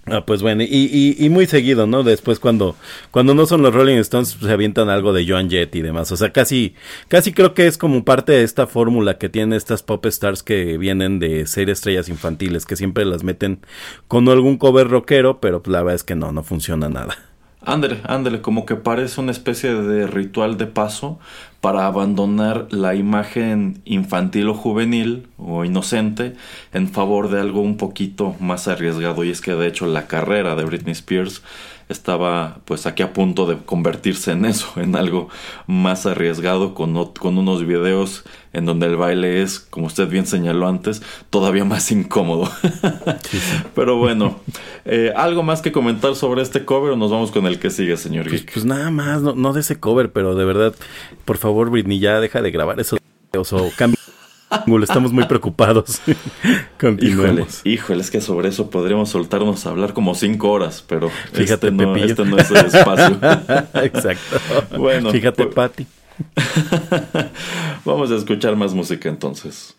ah, 0.05 0.25
pues 0.25 0.41
bueno, 0.41 0.63
y, 0.63 1.15
y, 1.17 1.29
muy 1.29 1.47
seguido, 1.47 1.87
¿no? 1.87 2.03
Después 2.03 2.39
cuando, 2.39 2.75
cuando 3.11 3.33
no 3.33 3.45
son 3.45 3.61
los 3.61 3.73
Rolling 3.73 3.97
Stones, 3.97 4.35
pues, 4.35 4.47
se 4.47 4.53
avientan 4.53 4.89
algo 4.89 5.13
de 5.13 5.27
Joan 5.27 5.49
Jett 5.49 5.75
y 5.75 5.81
demás. 5.81 6.11
O 6.11 6.17
sea, 6.17 6.31
casi, 6.31 6.75
casi 7.07 7.33
creo 7.33 7.53
que 7.53 7.67
es 7.67 7.77
como 7.77 8.05
parte 8.05 8.31
de 8.31 8.43
esta 8.43 8.67
fórmula 8.67 9.17
que 9.17 9.29
tienen 9.29 9.53
estas 9.53 9.83
pop 9.83 10.05
stars 10.05 10.43
que 10.43 10.77
vienen 10.77 11.19
de 11.19 11.47
ser 11.47 11.69
estrellas 11.69 12.09
infantiles, 12.09 12.65
que 12.65 12.75
siempre 12.75 13.05
las 13.05 13.23
meten 13.23 13.59
con 14.07 14.29
algún 14.29 14.57
cover 14.57 14.87
rockero, 14.87 15.39
pero 15.39 15.61
pues, 15.61 15.71
la 15.71 15.79
verdad 15.79 15.95
es 15.95 16.03
que 16.03 16.15
no, 16.15 16.31
no 16.31 16.43
funciona 16.43 16.89
nada. 16.89 17.17
Ándale, 17.63 18.01
ándale, 18.05 18.41
como 18.41 18.65
que 18.65 18.75
parece 18.75 19.21
una 19.21 19.31
especie 19.31 19.71
de 19.75 20.07
ritual 20.07 20.57
de 20.57 20.65
paso 20.65 21.19
para 21.61 21.85
abandonar 21.85 22.67
la 22.71 22.95
imagen 22.95 23.81
infantil 23.85 24.49
o 24.49 24.53
juvenil 24.55 25.27
o 25.37 25.63
inocente 25.63 26.33
en 26.73 26.89
favor 26.89 27.29
de 27.29 27.39
algo 27.39 27.61
un 27.61 27.77
poquito 27.77 28.35
más 28.39 28.67
arriesgado. 28.67 29.23
Y 29.23 29.29
es 29.29 29.41
que 29.41 29.53
de 29.53 29.67
hecho 29.67 29.85
la 29.85 30.07
carrera 30.07 30.55
de 30.55 30.65
Britney 30.65 30.93
Spears 30.93 31.43
estaba 31.91 32.59
pues 32.65 32.85
aquí 32.85 33.03
a 33.03 33.13
punto 33.13 33.45
de 33.45 33.57
convertirse 33.57 34.31
en 34.31 34.45
eso, 34.45 34.71
en 34.77 34.95
algo 34.95 35.29
más 35.67 36.05
arriesgado 36.05 36.73
con, 36.73 37.05
con 37.13 37.37
unos 37.37 37.65
videos 37.65 38.23
en 38.53 38.65
donde 38.65 38.87
el 38.87 38.97
baile 38.97 39.41
es, 39.41 39.59
como 39.59 39.87
usted 39.87 40.09
bien 40.09 40.25
señaló 40.25 40.67
antes, 40.67 41.01
todavía 41.29 41.63
más 41.63 41.89
incómodo. 41.91 42.51
Pero 43.75 43.97
bueno, 43.97 44.39
eh, 44.83 45.13
¿algo 45.15 45.41
más 45.41 45.61
que 45.61 45.71
comentar 45.71 46.15
sobre 46.15 46.41
este 46.41 46.65
cover 46.65 46.91
o 46.91 46.95
nos 46.97 47.11
vamos 47.11 47.31
con 47.31 47.45
el 47.45 47.59
que 47.59 47.69
sigue, 47.69 47.95
señor 47.95 48.27
pues, 48.27 48.45
pues, 48.51 48.65
nada 48.65 48.91
más, 48.91 49.21
no, 49.21 49.35
no 49.35 49.53
de 49.53 49.61
ese 49.61 49.79
cover, 49.79 50.11
pero 50.11 50.35
de 50.35 50.43
verdad, 50.43 50.75
por 51.23 51.37
favor, 51.37 51.50
Britney, 51.53 51.99
ya 51.99 52.19
deja 52.19 52.41
de 52.41 52.51
grabar 52.51 52.79
esos 52.79 52.99
videos 53.31 53.53
o 53.53 53.71
cambia 53.75 53.97
Estamos 54.83 55.13
muy 55.13 55.25
preocupados. 55.25 56.01
Continuemos. 56.79 57.61
Híjole, 57.63 58.01
es 58.01 58.11
que 58.11 58.19
sobre 58.19 58.49
eso 58.49 58.69
podríamos 58.69 59.09
soltarnos 59.09 59.65
a 59.65 59.69
hablar 59.69 59.93
como 59.93 60.13
cinco 60.13 60.51
horas, 60.51 60.83
pero 60.87 61.09
Fíjate, 61.31 61.67
este, 61.67 61.71
no, 61.71 61.95
este 61.95 62.25
no 62.25 62.37
es 62.37 62.51
el 62.51 62.65
espacio. 62.65 63.17
Exacto. 63.81 64.39
Bueno. 64.77 65.11
Fíjate, 65.11 65.43
pues, 65.45 65.55
Patti. 65.55 65.87
Vamos 67.85 68.11
a 68.11 68.15
escuchar 68.15 68.55
más 68.55 68.73
música 68.73 69.07
entonces. 69.07 69.75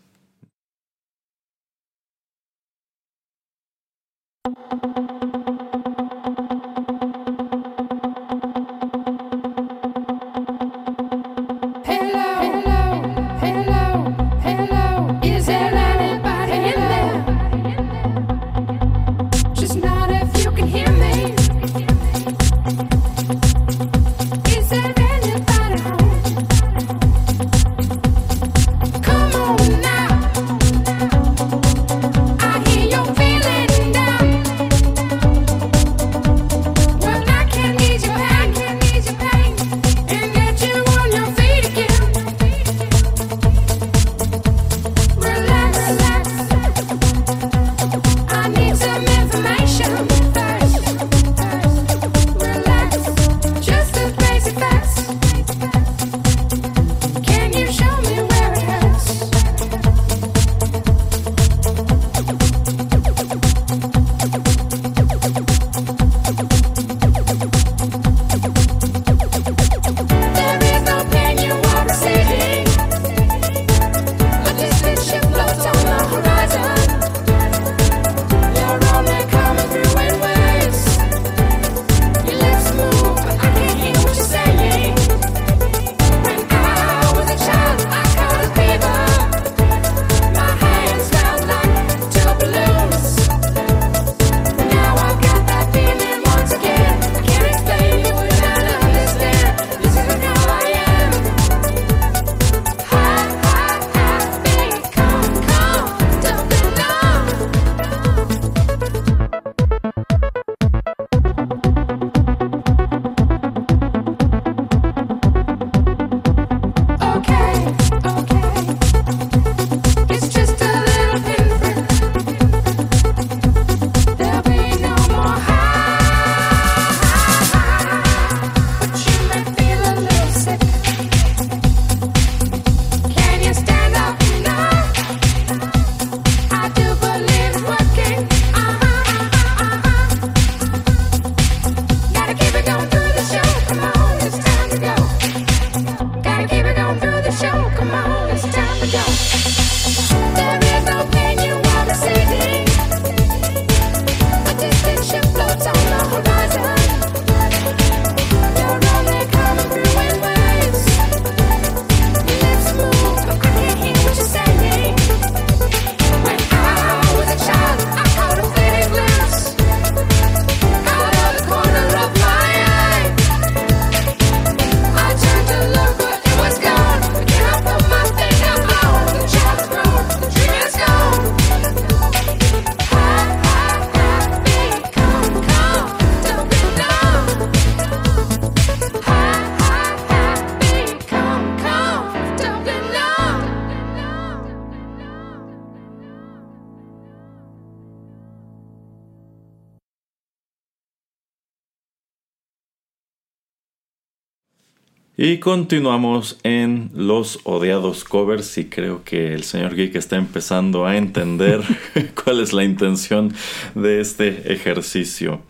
Y 205.25 205.39
continuamos 205.39 206.41
en 206.43 206.91
los 206.93 207.39
odiados 207.45 208.03
covers 208.03 208.59
y 208.59 208.65
creo 208.65 209.05
que 209.05 209.35
el 209.35 209.45
señor 209.45 209.77
Geek 209.77 209.95
está 209.95 210.17
empezando 210.17 210.85
a 210.85 210.97
entender 210.97 211.61
cuál 212.25 212.41
es 212.41 212.53
la 212.53 212.65
intención 212.65 213.33
de 213.77 214.01
este 214.01 214.53
ejercicio. 214.53 215.41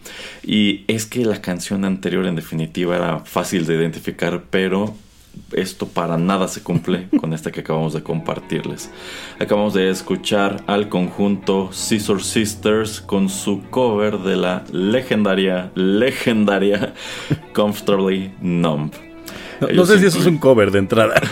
Y 0.45 0.85
es 0.89 1.07
que 1.07 1.25
la 1.25 1.41
canción 1.41 1.87
anterior 1.87 2.27
en 2.27 2.37
definitiva 2.37 2.97
era 2.97 3.21
fácil 3.21 3.65
de 3.65 3.77
identificar, 3.77 4.43
pero 4.51 4.95
esto 5.53 5.89
para 5.89 6.19
nada 6.19 6.49
se 6.49 6.63
cumple 6.63 7.09
con 7.19 7.33
esta 7.33 7.51
que 7.51 7.61
acabamos 7.61 7.95
de 7.95 8.03
compartirles. 8.03 8.91
Acabamos 9.41 9.73
de 9.73 9.89
escuchar 9.89 10.63
al 10.67 10.91
conjunto 10.91 11.73
Scissor 11.73 12.23
Sisters 12.23 13.01
con 13.01 13.31
su 13.31 13.63
cover 13.71 14.19
de 14.19 14.37
la 14.37 14.65
legendaria, 14.71 15.73
legendaria 15.75 16.93
Comfortably 17.55 18.35
Numb. 18.43 19.12
No, 19.75 19.87
sé 19.87 19.99
si 19.99 20.07
eso 20.07 20.19
es 20.19 20.27
un 20.27 20.39
cover 20.39 20.71
de 20.71 20.79
entrada. 20.79 21.15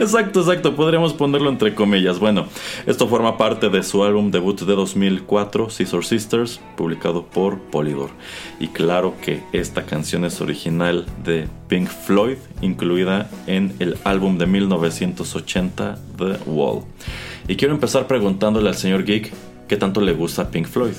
exacto, 0.00 0.40
exacto. 0.40 0.74
Podríamos 0.74 1.12
ponerlo 1.12 1.50
entre 1.50 1.74
comillas. 1.74 2.18
Bueno, 2.18 2.46
esto 2.86 3.08
forma 3.08 3.36
parte 3.36 3.68
de 3.68 3.82
su 3.82 4.04
álbum 4.04 4.30
debut 4.30 4.60
de 4.60 4.74
2004, 4.74 5.70
Scissor 5.70 6.04
Sisters, 6.04 6.60
publicado 6.76 7.26
por 7.26 7.58
Polydor. 7.58 8.10
Y 8.58 8.68
claro 8.68 9.14
que 9.22 9.42
esta 9.52 9.84
canción 9.84 10.24
es 10.24 10.40
original 10.40 11.06
de 11.24 11.48
Pink 11.68 11.88
Floyd, 11.88 12.36
incluida 12.60 13.28
en 13.46 13.74
el 13.78 13.96
álbum 14.04 14.38
de 14.38 14.46
1980, 14.46 15.98
The 16.16 16.38
Wall. 16.46 16.82
Y 17.48 17.56
quiero 17.56 17.74
empezar 17.74 18.06
preguntándole 18.06 18.68
al 18.68 18.76
señor 18.76 19.04
Geek 19.04 19.32
qué 19.68 19.76
tanto 19.76 20.00
le 20.00 20.12
gusta 20.12 20.50
Pink 20.50 20.66
Floyd. 20.66 20.94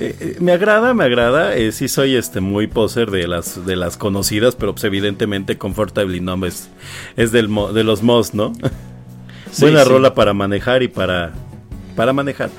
Eh, 0.00 0.14
eh, 0.20 0.36
me 0.40 0.52
agrada, 0.52 0.94
me 0.94 1.04
agrada. 1.04 1.56
Eh, 1.56 1.72
sí 1.72 1.88
soy 1.88 2.14
este 2.14 2.40
muy 2.40 2.68
poser 2.68 3.10
de 3.10 3.26
las 3.26 3.66
de 3.66 3.74
las 3.74 3.96
conocidas, 3.96 4.54
pero 4.54 4.72
pues 4.72 4.84
evidentemente 4.84 5.58
Comfortably 5.58 6.20
Numb 6.20 6.44
es, 6.44 6.68
es 7.16 7.32
del 7.32 7.48
de 7.74 7.84
los 7.84 8.02
most, 8.02 8.34
¿no? 8.34 8.52
Buena 9.58 9.82
rola 9.82 10.14
para 10.14 10.34
manejar 10.34 10.84
y 10.84 10.88
para 10.88 11.32
para 11.96 12.12
manejar. 12.12 12.50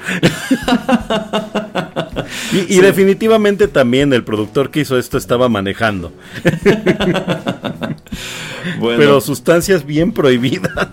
y, 2.68 2.82
definitivamente 2.82 3.70
también 3.70 4.12
el 4.12 4.26
productor 4.26 4.70
que 4.70 4.82
hizo 4.82 4.98
esto 4.98 5.18
estaba 5.18 5.48
manejando. 5.48 6.12
Pero 8.82 9.22
sustancias 9.22 9.86
bien 9.86 10.12
prohibidas. 10.12 10.90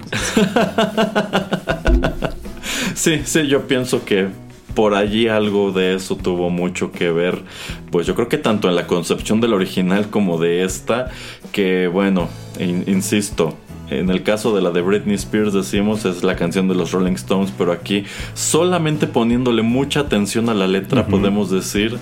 sí, 2.94 3.22
sí, 3.24 3.48
yo 3.48 3.66
pienso 3.66 4.04
que 4.04 4.28
por 4.76 4.94
allí 4.94 5.26
algo 5.26 5.72
de 5.72 5.94
eso 5.94 6.16
tuvo 6.16 6.50
mucho 6.50 6.92
que 6.92 7.10
ver, 7.10 7.42
pues 7.90 8.06
yo 8.06 8.14
creo 8.14 8.28
que 8.28 8.36
tanto 8.36 8.68
en 8.68 8.76
la 8.76 8.86
concepción 8.86 9.40
del 9.40 9.54
original 9.54 10.10
como 10.10 10.38
de 10.38 10.64
esta, 10.64 11.10
que 11.50 11.88
bueno, 11.88 12.28
insisto, 12.60 13.56
en 13.88 14.10
el 14.10 14.22
caso 14.22 14.54
de 14.54 14.60
la 14.60 14.70
de 14.70 14.82
Britney 14.82 15.14
Spears 15.14 15.52
decimos 15.52 16.04
es 16.04 16.24
la 16.24 16.36
canción 16.36 16.68
de 16.68 16.74
los 16.74 16.92
Rolling 16.92 17.12
Stones, 17.12 17.52
pero 17.56 17.72
aquí 17.72 18.04
solamente 18.34 19.06
poniéndole 19.06 19.62
mucha 19.62 20.00
atención 20.00 20.48
a 20.48 20.54
la 20.54 20.66
letra 20.66 21.06
podemos 21.06 21.50
decir 21.50 21.96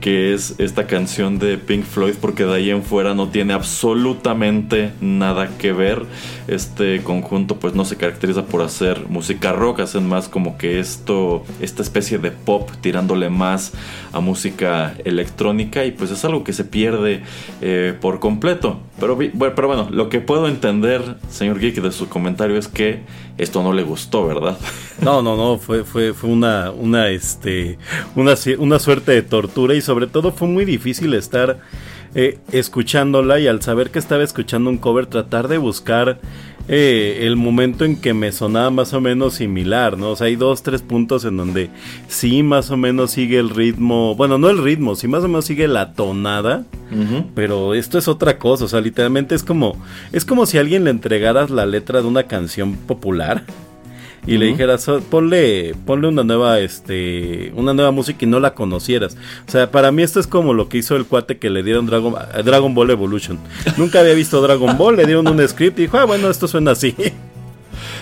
que 0.00 0.34
es 0.34 0.54
esta 0.58 0.86
canción 0.86 1.38
de 1.38 1.56
Pink 1.58 1.84
Floyd 1.84 2.14
porque 2.20 2.44
de 2.44 2.54
ahí 2.54 2.70
en 2.70 2.82
fuera 2.82 3.14
no 3.14 3.28
tiene 3.28 3.54
absolutamente 3.54 4.92
nada 5.00 5.56
que 5.58 5.72
ver. 5.72 6.04
Este 6.50 7.00
conjunto 7.04 7.60
pues 7.60 7.76
no 7.76 7.84
se 7.84 7.96
caracteriza 7.96 8.44
por 8.44 8.62
hacer 8.62 9.06
música 9.08 9.52
rock, 9.52 9.78
hacen 9.78 10.08
más 10.08 10.28
como 10.28 10.58
que 10.58 10.80
esto, 10.80 11.44
esta 11.60 11.80
especie 11.80 12.18
de 12.18 12.32
pop 12.32 12.68
tirándole 12.80 13.30
más 13.30 13.72
a 14.12 14.18
música 14.18 14.96
electrónica 15.04 15.84
y 15.84 15.92
pues 15.92 16.10
es 16.10 16.24
algo 16.24 16.42
que 16.42 16.52
se 16.52 16.64
pierde 16.64 17.22
eh, 17.60 17.94
por 18.00 18.18
completo. 18.18 18.80
Pero, 18.98 19.16
pero 19.16 19.68
bueno, 19.68 19.88
lo 19.92 20.08
que 20.08 20.20
puedo 20.20 20.48
entender, 20.48 21.18
señor 21.28 21.60
Geek, 21.60 21.76
de 21.76 21.92
su 21.92 22.08
comentario 22.08 22.56
es 22.56 22.66
que 22.66 23.02
esto 23.38 23.62
no 23.62 23.72
le 23.72 23.84
gustó, 23.84 24.26
¿verdad? 24.26 24.58
No, 25.00 25.22
no, 25.22 25.34
no, 25.34 25.56
fue, 25.56 25.84
fue, 25.84 26.12
fue 26.12 26.28
una, 26.28 26.72
una, 26.72 27.08
este, 27.08 27.78
una, 28.14 28.34
una 28.58 28.78
suerte 28.78 29.12
de 29.12 29.22
tortura 29.22 29.74
y 29.74 29.80
sobre 29.80 30.08
todo 30.08 30.30
fue 30.30 30.46
muy 30.46 30.66
difícil 30.66 31.14
estar 31.14 31.60
eh, 32.14 32.38
escuchándola 32.52 33.38
y 33.38 33.46
al 33.46 33.62
saber 33.62 33.90
que 33.90 33.98
estaba 33.98 34.22
escuchando 34.22 34.70
un 34.70 34.78
cover 34.78 35.06
tratar 35.06 35.48
de 35.48 35.58
buscar 35.58 36.18
eh, 36.68 37.26
el 37.26 37.36
momento 37.36 37.84
en 37.84 38.00
que 38.00 38.14
me 38.14 38.32
sonaba 38.32 38.70
más 38.70 38.92
o 38.92 39.00
menos 39.00 39.34
similar, 39.34 39.98
¿no? 39.98 40.10
O 40.10 40.16
sea, 40.16 40.28
hay 40.28 40.36
dos, 40.36 40.62
tres 40.62 40.82
puntos 40.82 41.24
en 41.24 41.36
donde 41.36 41.70
sí 42.08 42.42
más 42.42 42.70
o 42.70 42.76
menos 42.76 43.10
sigue 43.12 43.38
el 43.38 43.50
ritmo, 43.50 44.14
bueno, 44.14 44.38
no 44.38 44.50
el 44.50 44.62
ritmo, 44.62 44.94
sí 44.94 45.08
más 45.08 45.24
o 45.24 45.28
menos 45.28 45.46
sigue 45.46 45.66
la 45.66 45.94
tonada, 45.94 46.64
pero 47.34 47.74
esto 47.74 47.98
es 47.98 48.08
otra 48.08 48.38
cosa, 48.38 48.64
o 48.64 48.68
sea, 48.68 48.80
literalmente 48.80 49.34
es 49.34 49.42
como, 49.42 49.76
es 50.12 50.24
como 50.24 50.46
si 50.46 50.58
a 50.58 50.60
alguien 50.60 50.84
le 50.84 50.90
entregaras 50.90 51.50
la 51.50 51.66
letra 51.66 52.02
de 52.02 52.08
una 52.08 52.24
canción 52.24 52.74
popular 52.74 53.44
y 54.26 54.38
le 54.38 54.46
dijeras, 54.46 54.88
oh, 54.88 55.00
ponle, 55.00 55.74
ponle 55.86 56.08
una 56.08 56.24
nueva, 56.24 56.60
este, 56.60 57.52
una 57.56 57.72
nueva 57.72 57.90
música 57.90 58.24
y 58.24 58.28
no 58.28 58.40
la 58.40 58.54
conocieras. 58.54 59.16
O 59.46 59.50
sea, 59.50 59.70
para 59.70 59.92
mí 59.92 60.02
esto 60.02 60.20
es 60.20 60.26
como 60.26 60.54
lo 60.54 60.68
que 60.68 60.78
hizo 60.78 60.96
el 60.96 61.06
cuate 61.06 61.38
que 61.38 61.50
le 61.50 61.62
dieron 61.62 61.86
Dragon, 61.86 62.14
Dragon 62.44 62.74
Ball 62.74 62.90
Evolution. 62.90 63.38
Nunca 63.76 64.00
había 64.00 64.14
visto 64.14 64.40
Dragon 64.42 64.76
Ball, 64.76 64.96
le 64.96 65.06
dieron 65.06 65.26
un 65.26 65.48
script 65.48 65.78
y 65.78 65.82
dijo, 65.82 65.98
ah, 65.98 66.04
bueno, 66.04 66.28
esto 66.30 66.48
suena 66.48 66.72
así. 66.72 66.94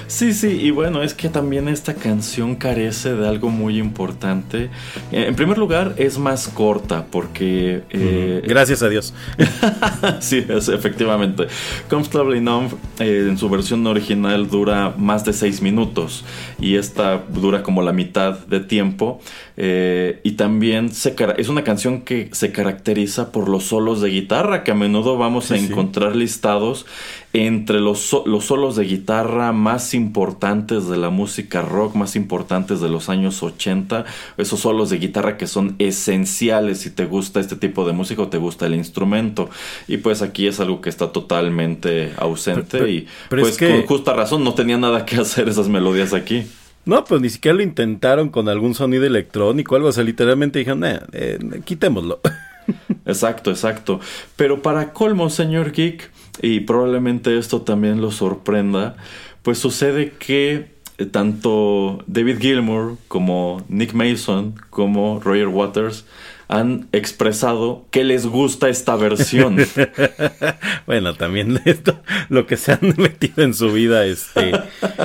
Sí, 0.08 0.32
sí, 0.32 0.48
y 0.48 0.70
bueno, 0.70 1.02
es 1.02 1.12
que 1.12 1.28
también 1.28 1.68
esta 1.68 1.92
canción 1.92 2.56
carece 2.56 3.14
de 3.14 3.28
algo 3.28 3.50
muy 3.50 3.78
importante. 3.78 4.70
Eh, 5.12 5.26
en 5.28 5.34
primer 5.34 5.58
lugar, 5.58 5.94
es 5.98 6.18
más 6.18 6.48
corta 6.48 7.04
porque... 7.10 7.82
Eh, 7.90 8.42
Gracias 8.46 8.82
a 8.82 8.88
Dios. 8.88 9.12
sí, 10.20 10.44
es, 10.48 10.70
efectivamente. 10.70 11.46
Comfortably 11.90 12.40
Numb 12.40 12.72
eh, 12.98 13.26
en 13.28 13.36
su 13.36 13.50
versión 13.50 13.86
original 13.86 14.48
dura 14.48 14.94
más 14.96 15.26
de 15.26 15.34
6 15.34 15.60
minutos 15.60 16.24
y 16.58 16.76
esta 16.76 17.22
dura 17.28 17.62
como 17.62 17.82
la 17.82 17.92
mitad 17.92 18.38
de 18.46 18.60
tiempo. 18.60 19.20
Y 19.60 20.32
también 20.32 20.92
se, 20.92 21.16
es 21.36 21.48
una 21.48 21.64
canción 21.64 22.02
que 22.02 22.28
se 22.32 22.52
caracteriza 22.52 23.32
por 23.32 23.48
los 23.48 23.64
solos 23.64 24.00
de 24.00 24.10
guitarra 24.10 24.62
que 24.62 24.70
a 24.70 24.74
menudo 24.74 25.18
vamos 25.18 25.50
a 25.50 25.56
encontrar 25.56 26.14
listados 26.14 26.86
entre 27.32 27.80
los, 27.80 28.16
los 28.24 28.44
solos 28.46 28.76
de 28.76 28.84
guitarra 28.84 29.52
más 29.52 29.94
importantes 29.94 30.88
de 30.88 30.96
la 30.96 31.10
música 31.10 31.60
rock, 31.60 31.94
más 31.94 32.16
importantes 32.16 32.80
de 32.80 32.88
los 32.88 33.08
años 33.08 33.42
80, 33.42 34.04
esos 34.38 34.60
solos 34.60 34.90
de 34.90 34.98
guitarra 34.98 35.36
que 35.36 35.46
son 35.46 35.74
esenciales 35.78 36.80
si 36.80 36.90
te 36.90 37.04
gusta 37.04 37.40
este 37.40 37.56
tipo 37.56 37.84
de 37.84 37.92
música 37.92 38.22
o 38.22 38.28
te 38.28 38.38
gusta 38.38 38.66
el 38.66 38.74
instrumento. 38.74 39.50
Y 39.88 39.98
pues 39.98 40.22
aquí 40.22 40.46
es 40.46 40.60
algo 40.60 40.80
que 40.80 40.88
está 40.88 41.12
totalmente 41.12 42.12
ausente 42.16 42.88
y 42.90 43.06
pues 43.28 43.58
con 43.58 43.86
justa 43.86 44.14
razón 44.14 44.42
no 44.44 44.54
tenía 44.54 44.78
nada 44.78 45.04
que 45.04 45.16
hacer 45.16 45.48
esas 45.48 45.68
melodías 45.68 46.14
aquí. 46.14 46.46
No, 46.88 47.04
pues 47.04 47.20
ni 47.20 47.28
siquiera 47.28 47.54
lo 47.54 47.62
intentaron 47.62 48.30
con 48.30 48.48
algún 48.48 48.74
sonido 48.74 49.04
electrónico 49.04 49.76
algo, 49.76 49.88
o 49.88 49.92
sea, 49.92 50.04
literalmente 50.04 50.58
dijeron, 50.58 50.82
eh, 50.86 51.38
quitémoslo. 51.66 52.18
Exacto, 53.04 53.50
exacto. 53.50 54.00
Pero 54.36 54.62
para 54.62 54.94
colmo, 54.94 55.28
señor 55.28 55.72
Geek, 55.72 56.10
y 56.40 56.60
probablemente 56.60 57.36
esto 57.36 57.60
también 57.60 58.00
lo 58.00 58.10
sorprenda, 58.10 58.96
pues 59.42 59.58
sucede 59.58 60.12
que 60.18 60.70
eh, 60.96 61.04
tanto 61.04 62.02
David 62.06 62.38
Gilmour 62.40 62.96
como 63.08 63.62
Nick 63.68 63.92
Mason 63.92 64.54
como 64.70 65.20
Roger 65.20 65.48
Waters 65.48 66.06
han 66.48 66.88
expresado 66.92 67.84
que 67.90 68.04
les 68.04 68.26
gusta 68.26 68.70
esta 68.70 68.96
versión. 68.96 69.58
bueno, 70.86 71.14
también 71.14 71.60
esto, 71.66 72.00
lo 72.30 72.46
que 72.46 72.56
se 72.56 72.72
han 72.72 72.80
metido 72.96 73.44
en 73.44 73.52
su 73.52 73.70
vida, 73.70 74.06
este, 74.06 74.52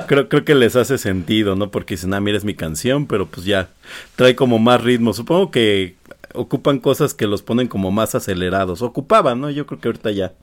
creo, 0.08 0.30
creo 0.30 0.46
que 0.46 0.56
les 0.56 0.78
hace 0.78 0.98
sentido, 0.98 1.56
¿no? 1.56 1.70
Porque 1.70 1.96
dicen, 1.96 2.14
ah, 2.14 2.22
mira, 2.22 2.38
es 2.38 2.46
mi 2.46 2.56
canción, 2.56 3.06
pero 3.06 3.28
pues 3.28 3.46
ya 3.46 3.70
trae 4.16 4.36
como 4.36 4.58
más 4.58 4.82
ritmo. 4.82 5.14
Supongo 5.14 5.52
que 5.52 5.96
ocupan 6.34 6.80
cosas 6.80 7.14
que 7.14 7.28
los 7.28 7.42
ponen 7.42 7.68
como 7.68 7.92
más 7.92 8.16
acelerados. 8.16 8.82
Ocupaban, 8.82 9.42
¿no? 9.42 9.50
Yo 9.50 9.66
creo 9.66 9.82
que 9.82 9.90
ahorita 9.90 10.12
ya, 10.12 10.34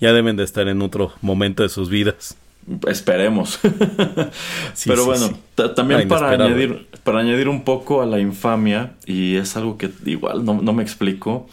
ya 0.00 0.12
deben 0.12 0.36
de 0.36 0.44
estar 0.44 0.68
en 0.68 0.82
otro 0.82 1.12
momento 1.22 1.62
de 1.62 1.70
sus 1.70 1.88
vidas. 1.88 2.36
Esperemos. 2.86 3.58
Pero 4.86 5.04
bueno, 5.04 5.30
también 5.74 6.06
para 6.08 6.30
añadir, 6.30 6.86
para 7.02 7.20
añadir 7.20 7.48
un 7.48 7.64
poco 7.64 8.02
a 8.02 8.06
la 8.06 8.20
infamia, 8.20 8.92
y 9.06 9.36
es 9.36 9.56
algo 9.56 9.78
que 9.78 9.90
igual 10.06 10.44
no, 10.44 10.72
me 10.72 10.82
explico, 10.82 11.48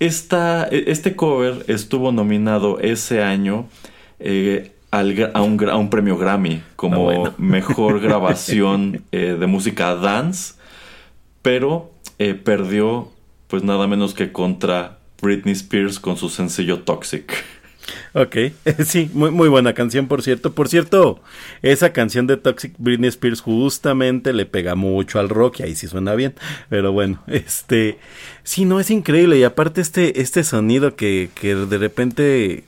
esta, 0.00 0.68
e, 0.70 0.84
este 0.88 1.14
cover 1.14 1.64
estuvo 1.68 2.10
nominado 2.10 2.80
ese 2.80 3.22
año 3.22 3.66
eh, 4.18 4.72
al, 4.90 5.30
a, 5.32 5.42
un, 5.42 5.68
a, 5.68 5.76
un, 5.76 5.90
premio 5.90 6.18
Grammy 6.18 6.62
como 6.76 7.26
ah, 7.26 7.34
mejor 7.38 8.00
grabación 8.00 9.04
eh, 9.12 9.36
de 9.38 9.46
música 9.46 9.94
dance, 9.94 10.54
pero 11.40 11.92
eh, 12.18 12.34
perdió 12.34 13.10
pues 13.46 13.62
nada 13.62 13.86
menos 13.86 14.14
que 14.14 14.32
contra 14.32 14.98
Britney 15.20 15.52
Spears 15.52 16.00
con 16.00 16.16
su 16.16 16.28
sencillo 16.28 16.80
Toxic. 16.80 17.32
Ok, 18.14 18.36
sí, 18.84 19.10
muy, 19.12 19.30
muy 19.30 19.48
buena 19.48 19.72
canción, 19.72 20.06
por 20.08 20.22
cierto. 20.22 20.52
Por 20.52 20.68
cierto, 20.68 21.20
esa 21.62 21.92
canción 21.92 22.26
de 22.26 22.36
Toxic 22.36 22.74
Britney 22.78 23.08
Spears 23.08 23.40
justamente 23.40 24.32
le 24.32 24.46
pega 24.46 24.74
mucho 24.74 25.18
al 25.18 25.28
rock 25.28 25.60
y 25.60 25.62
ahí 25.64 25.74
sí 25.74 25.88
suena 25.88 26.14
bien. 26.14 26.34
Pero 26.68 26.92
bueno, 26.92 27.22
este, 27.26 27.98
sí, 28.42 28.64
no, 28.64 28.80
es 28.80 28.90
increíble. 28.90 29.38
Y 29.38 29.44
aparte 29.44 29.80
este, 29.80 30.20
este 30.20 30.44
sonido 30.44 30.94
que, 30.94 31.30
que 31.34 31.54
de 31.54 31.78
repente 31.78 32.64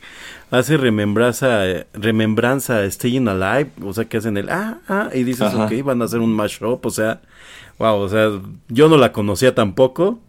hace 0.50 0.76
remembranza, 0.76 1.62
remembranza 1.92 2.78
a 2.78 2.90
Staying 2.90 3.28
Alive, 3.28 3.70
o 3.82 3.92
sea, 3.92 4.04
que 4.04 4.18
hacen 4.18 4.36
el, 4.36 4.48
ah, 4.50 4.78
ah, 4.88 5.10
y 5.12 5.24
dices, 5.24 5.52
ok, 5.52 5.72
van 5.82 6.00
a 6.00 6.04
hacer 6.04 6.20
un 6.20 6.32
mashup, 6.32 6.84
o 6.86 6.90
sea, 6.90 7.20
wow, 7.78 7.96
o 7.96 8.08
sea, 8.08 8.30
yo 8.68 8.88
no 8.88 8.96
la 8.96 9.12
conocía 9.12 9.54
tampoco 9.54 10.20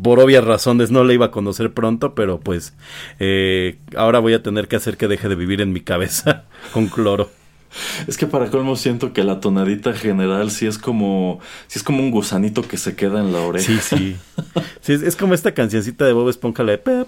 por 0.00 0.20
obvias 0.20 0.44
razones 0.44 0.90
no 0.90 1.04
la 1.04 1.12
iba 1.12 1.26
a 1.26 1.30
conocer 1.30 1.72
pronto, 1.72 2.14
pero 2.14 2.40
pues 2.40 2.74
eh, 3.18 3.78
ahora 3.96 4.18
voy 4.18 4.34
a 4.34 4.42
tener 4.42 4.68
que 4.68 4.76
hacer 4.76 4.96
que 4.96 5.08
deje 5.08 5.28
de 5.28 5.34
vivir 5.34 5.60
en 5.60 5.72
mi 5.72 5.80
cabeza 5.80 6.44
con 6.72 6.88
cloro. 6.88 7.30
Es 8.06 8.16
que 8.16 8.26
para 8.26 8.48
colmo 8.50 8.76
siento 8.76 9.12
que 9.12 9.22
la 9.24 9.40
tonadita 9.40 9.92
general 9.92 10.50
sí 10.50 10.66
es 10.66 10.78
como 10.78 11.38
sí 11.66 11.78
es 11.78 11.82
como 11.82 12.00
un 12.00 12.10
gusanito 12.10 12.62
que 12.62 12.78
se 12.78 12.96
queda 12.96 13.20
en 13.20 13.32
la 13.32 13.40
oreja. 13.40 13.66
Sí, 13.66 13.78
sí. 13.80 14.16
sí 14.80 14.94
es, 14.94 15.16
como 15.16 15.34
esta 15.34 15.52
cancioncita 15.52 16.06
de 16.06 16.14
Bob 16.14 16.30
Esponja 16.30 16.62
la 16.62 16.78
de 16.78 16.80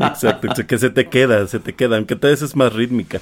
Exacto, 0.00 0.48
que 0.66 0.78
se 0.78 0.90
te 0.90 1.08
queda, 1.08 1.46
se 1.46 1.60
te 1.60 1.72
queda, 1.74 1.96
aunque 1.96 2.16
tal 2.16 2.30
vez 2.30 2.42
es 2.42 2.56
más 2.56 2.72
rítmica. 2.72 3.20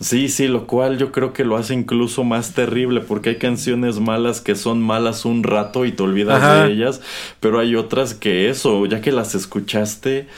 Sí, 0.00 0.28
sí, 0.28 0.46
lo 0.46 0.66
cual 0.68 0.96
yo 0.96 1.10
creo 1.10 1.32
que 1.32 1.44
lo 1.44 1.56
hace 1.56 1.74
incluso 1.74 2.22
más 2.22 2.54
terrible 2.54 3.00
porque 3.00 3.30
hay 3.30 3.36
canciones 3.36 3.98
malas 3.98 4.40
que 4.40 4.54
son 4.54 4.80
malas 4.80 5.24
un 5.24 5.42
rato 5.42 5.84
y 5.84 5.92
te 5.92 6.04
olvidas 6.04 6.40
de 6.40 6.72
ellas, 6.72 7.00
pero 7.40 7.58
hay 7.58 7.74
otras 7.74 8.14
que 8.14 8.48
eso, 8.48 8.86
ya 8.86 9.00
que 9.00 9.10
las 9.10 9.34
escuchaste, 9.34 10.28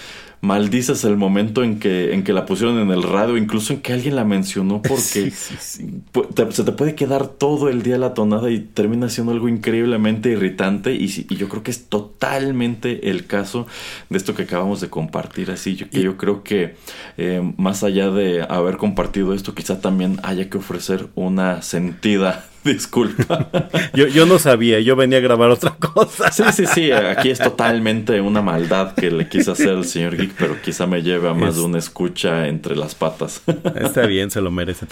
maldices 0.41 1.05
el 1.05 1.17
momento 1.17 1.63
en 1.63 1.79
que, 1.79 2.15
en 2.15 2.25
que 2.25 2.33
la 2.33 2.47
pusieron 2.47 2.79
en 2.79 2.91
el 2.91 3.03
radio, 3.03 3.37
incluso 3.37 3.73
en 3.73 3.81
que 3.81 3.93
alguien 3.93 4.17
la 4.17 4.25
mencionó, 4.25 4.81
porque 4.83 5.31
se 5.31 6.65
te 6.65 6.73
puede 6.73 6.95
quedar 6.95 7.29
todo 7.29 7.69
el 7.69 7.83
día 7.83 7.99
la 7.99 8.15
tonada 8.15 8.51
y 8.51 8.61
termina 8.61 9.09
siendo 9.09 9.33
algo 9.33 9.49
increíblemente 9.49 10.31
irritante. 10.31 10.95
Y, 10.95 11.09
yo 11.35 11.49
creo 11.49 11.63
que 11.63 11.71
es 11.71 11.87
totalmente 11.87 13.11
el 13.11 13.27
caso 13.27 13.67
de 14.09 14.17
esto 14.17 14.35
que 14.35 14.43
acabamos 14.43 14.81
de 14.81 14.89
compartir. 14.89 15.51
Así 15.51 15.77
yo, 15.77 15.89
que 15.91 16.03
yo 16.03 16.17
creo 16.17 16.43
que 16.43 16.77
eh, 17.19 17.53
más 17.57 17.83
allá 17.83 18.11
de 18.11 18.43
haber 18.43 18.77
compartido 18.77 19.35
esto, 19.35 19.55
quizá 19.55 19.81
también 19.81 20.19
haya 20.23 20.49
que 20.49 20.59
ofrecer 20.59 21.09
una 21.15 21.63
sentida 21.63 22.50
Disculpa. 22.65 23.49
yo, 23.95 24.07
yo 24.07 24.27
no 24.27 24.39
sabía, 24.39 24.81
yo 24.81 24.97
venía 24.97 25.19
a 25.19 25.21
grabar 25.21 25.51
otra 25.51 25.77
cosa. 25.77 26.31
Sí, 26.31 26.43
sí, 26.53 26.67
sí, 26.67 26.93
aquí 26.93 27.31
es 27.31 27.39
totalmente 27.39 28.21
una 28.21 28.43
maldad 28.43 28.95
que 28.95 29.11
le 29.11 29.29
quise 29.29 29.51
hacer 29.51 29.71
al 29.71 29.85
señor 29.85 30.17
Geek, 30.17 30.35
pero 30.39 30.61
quizá 30.61 30.87
me 30.87 31.03
lleve 31.03 31.29
a 31.29 31.35
más 31.35 31.57
de 31.57 31.63
una 31.63 31.79
escucha 31.79 32.49
entre 32.49 32.77
las 32.77 32.95
patas. 32.95 33.43
Está 33.77 34.07
bien, 34.07 34.31
se 34.31 34.41
lo 34.41 34.51
merecen. 34.51 34.89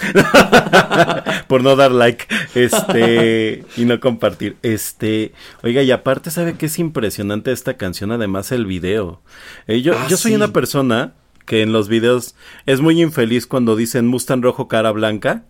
Por 1.49 1.63
no 1.63 1.77
dar 1.77 1.93
like, 1.93 2.27
este, 2.55 3.65
y 3.77 3.85
no 3.85 4.01
compartir. 4.01 4.57
Este, 4.63 5.33
oiga, 5.63 5.83
y 5.83 5.91
aparte, 5.91 6.31
¿sabe 6.31 6.55
qué 6.55 6.67
es 6.67 6.79
impresionante 6.79 7.53
esta 7.53 7.77
canción? 7.77 8.13
Además, 8.13 8.51
el 8.53 8.67
video. 8.67 9.21
Eh, 9.67 9.83
yo, 9.83 9.95
ah, 9.95 10.07
yo 10.09 10.17
soy 10.17 10.35
una 10.35 10.53
persona 10.53 11.13
que 11.45 11.63
en 11.63 11.73
los 11.73 11.89
videos 11.89 12.35
es 12.67 12.81
muy 12.81 13.03
infeliz 13.03 13.47
cuando 13.47 13.77
dicen 13.77 14.07
Mustang 14.07 14.43
rojo 14.43 14.69
cara 14.69 14.91
blanca 14.91 15.45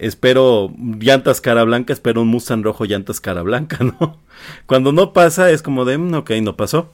espero 0.00 0.72
llantas 0.98 1.40
cara 1.40 1.64
blanca, 1.64 1.92
espero 1.92 2.22
un 2.22 2.28
Mustang 2.28 2.62
rojo 2.62 2.84
llantas 2.84 3.20
cara 3.20 3.42
blanca, 3.42 3.78
¿no? 4.00 4.18
Cuando 4.66 4.92
no 4.92 5.12
pasa 5.12 5.50
es 5.50 5.62
como 5.62 5.84
de, 5.84 5.98
mm, 5.98 6.14
ok, 6.14 6.30
no 6.42 6.56
pasó. 6.56 6.90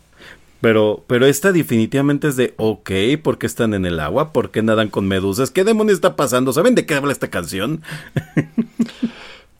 Pero, 0.60 1.04
pero 1.06 1.26
esta 1.26 1.52
definitivamente 1.52 2.28
es 2.28 2.36
de, 2.36 2.54
ok, 2.56 2.90
¿por 3.22 3.38
qué 3.38 3.46
están 3.46 3.74
en 3.74 3.84
el 3.84 4.00
agua? 4.00 4.32
¿Por 4.32 4.50
qué 4.50 4.62
nadan 4.62 4.88
con 4.88 5.06
medusas? 5.06 5.50
¿Qué 5.50 5.64
demonios 5.64 5.96
está 5.96 6.16
pasando? 6.16 6.52
¿Saben 6.52 6.74
de 6.74 6.86
qué 6.86 6.94
habla 6.94 7.12
esta 7.12 7.28
canción? 7.28 7.82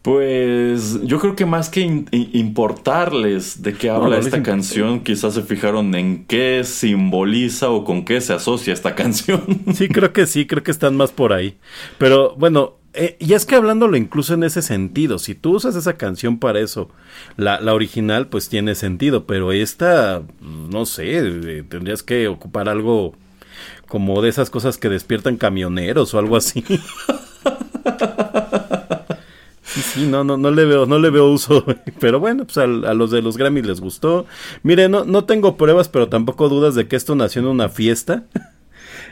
Pues 0.06 1.02
yo 1.02 1.18
creo 1.18 1.34
que 1.34 1.46
más 1.46 1.68
que 1.68 1.80
importarles 2.12 3.60
de 3.64 3.74
qué 3.74 3.90
habla 3.90 4.18
esta 4.18 4.40
canción, 4.40 5.00
quizás 5.00 5.34
se 5.34 5.42
fijaron 5.42 5.92
en 5.96 6.26
qué 6.26 6.62
simboliza 6.62 7.70
o 7.70 7.82
con 7.82 8.04
qué 8.04 8.20
se 8.20 8.32
asocia 8.32 8.72
esta 8.72 8.94
canción. 8.94 9.42
Sí, 9.74 9.88
creo 9.88 10.12
que 10.12 10.28
sí, 10.28 10.46
creo 10.46 10.62
que 10.62 10.70
están 10.70 10.96
más 10.96 11.10
por 11.10 11.32
ahí. 11.32 11.56
Pero 11.98 12.36
bueno, 12.38 12.76
eh, 12.96 13.16
y 13.20 13.34
es 13.34 13.46
que 13.46 13.54
hablándolo 13.54 13.96
incluso 13.96 14.34
en 14.34 14.42
ese 14.42 14.62
sentido, 14.62 15.18
si 15.18 15.34
tú 15.34 15.56
usas 15.56 15.76
esa 15.76 15.94
canción 15.94 16.38
para 16.38 16.60
eso, 16.60 16.88
la, 17.36 17.60
la 17.60 17.74
original 17.74 18.28
pues 18.28 18.48
tiene 18.48 18.74
sentido, 18.74 19.26
pero 19.26 19.52
esta, 19.52 20.22
no 20.40 20.86
sé, 20.86 21.18
eh, 21.18 21.64
tendrías 21.68 22.02
que 22.02 22.28
ocupar 22.28 22.68
algo 22.68 23.14
como 23.88 24.20
de 24.22 24.30
esas 24.30 24.50
cosas 24.50 24.78
que 24.78 24.88
despiertan 24.88 25.36
camioneros 25.36 26.14
o 26.14 26.18
algo 26.18 26.36
así. 26.36 26.64
Sí, 29.62 29.82
sí, 29.82 30.06
no, 30.06 30.24
no, 30.24 30.38
no 30.38 30.50
le 30.50 30.64
veo, 30.64 30.86
no 30.86 30.98
le 30.98 31.10
veo 31.10 31.28
uso, 31.28 31.62
pero 32.00 32.18
bueno, 32.18 32.46
pues 32.46 32.56
a, 32.56 32.62
a, 32.62 32.94
los 32.94 33.10
de 33.10 33.20
los 33.20 33.36
Grammy 33.36 33.60
les 33.60 33.82
gustó. 33.82 34.24
Mire, 34.62 34.88
no, 34.88 35.04
no 35.04 35.24
tengo 35.24 35.58
pruebas, 35.58 35.90
pero 35.90 36.08
tampoco 36.08 36.48
dudas 36.48 36.74
de 36.74 36.88
que 36.88 36.96
esto 36.96 37.14
nació 37.14 37.42
en 37.42 37.48
una 37.48 37.68
fiesta. 37.68 38.24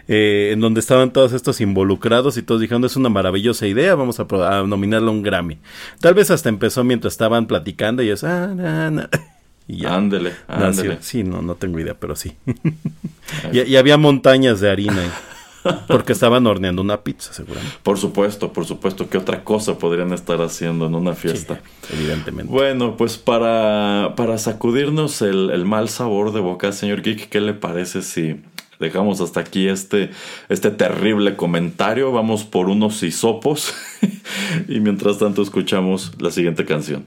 Eh, 0.06 0.50
en 0.52 0.60
donde 0.60 0.80
estaban 0.80 1.12
todos 1.12 1.32
estos 1.32 1.60
involucrados 1.62 2.36
y 2.36 2.42
todos 2.42 2.60
dijeron 2.60 2.84
es 2.84 2.96
una 2.96 3.08
maravillosa 3.08 3.66
idea, 3.66 3.94
vamos 3.94 4.20
a, 4.20 4.26
a 4.30 4.58
a 4.58 4.62
un 4.62 5.22
Grammy. 5.22 5.58
Tal 6.00 6.14
vez 6.14 6.30
hasta 6.30 6.50
empezó 6.50 6.84
mientras 6.84 7.14
estaban 7.14 7.46
platicando 7.46 8.02
y 8.02 8.10
es, 8.10 8.22
ah, 8.24 9.08
Y 9.66 9.78
ya. 9.78 9.94
Ándele, 9.94 10.34
ándele. 10.46 10.98
Sí, 11.00 11.24
no, 11.24 11.40
no 11.40 11.54
tengo 11.54 11.80
idea, 11.80 11.94
pero 11.98 12.16
sí. 12.16 12.34
y, 13.52 13.76
había 13.76 13.96
montañas 13.96 14.60
de 14.60 14.70
harina. 14.70 15.10
Porque 15.88 16.12
estaban 16.12 16.46
horneando 16.46 16.82
una 16.82 17.00
pizza, 17.00 17.32
seguramente. 17.32 17.78
Por 17.82 17.96
supuesto, 17.96 18.52
por 18.52 18.66
supuesto. 18.66 19.08
¿Qué 19.08 19.16
otra 19.16 19.42
cosa 19.44 19.78
podrían 19.78 20.12
estar 20.12 20.42
haciendo 20.42 20.86
en 20.86 20.94
una 20.94 21.14
fiesta? 21.14 21.62
evidentemente. 21.90 22.52
Bueno, 22.52 22.98
pues 22.98 23.16
para, 23.16 24.12
para 24.14 24.36
sacudirnos 24.36 25.22
el, 25.22 25.48
el, 25.48 25.64
mal 25.64 25.88
sabor 25.88 26.34
de 26.34 26.40
boca, 26.40 26.70
señor 26.72 27.00
Geek, 27.00 27.30
¿qué 27.30 27.40
le 27.40 27.54
parece 27.54 28.02
si 28.02 28.42
dejamos 28.84 29.20
hasta 29.20 29.40
aquí 29.40 29.68
este, 29.68 30.10
este 30.48 30.70
terrible 30.70 31.36
comentario. 31.36 32.12
Vamos 32.12 32.44
por 32.44 32.68
unos 32.68 33.02
hisopos 33.02 33.74
y 34.68 34.80
mientras 34.80 35.18
tanto 35.18 35.42
escuchamos 35.42 36.12
la 36.20 36.30
siguiente 36.30 36.64
canción. 36.64 37.06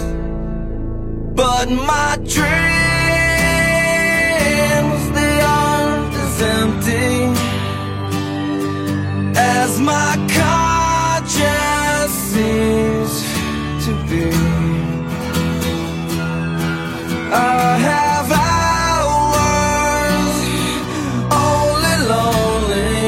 But 1.41 1.69
my 1.71 2.17
dreams, 2.17 2.41
they 5.17 5.35
aren't 5.41 6.13
as 6.25 6.35
empty 6.59 7.13
as 9.35 9.79
my 9.79 10.11
conscience 10.39 12.13
seems 12.31 13.13
to 13.85 13.91
be. 14.07 14.29
I 17.33 17.77
have 17.89 18.27
hours 18.45 19.47
only 21.49 21.97
lonely. 22.13 23.01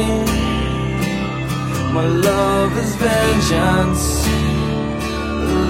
My 1.94 2.06
love 2.30 2.72
is 2.78 2.92
vengeance 2.96 4.04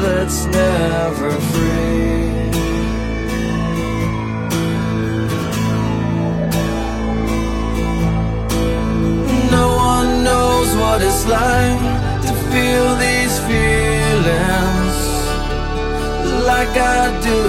that's 0.03 0.41
never 0.47 1.31
free. 1.53 2.34
Like 11.27 11.81
to 12.27 12.33
feel 12.53 12.97
these 12.97 13.39
feelings 13.49 14.97
like 16.51 16.77
I 16.77 17.05
do. 17.23 17.43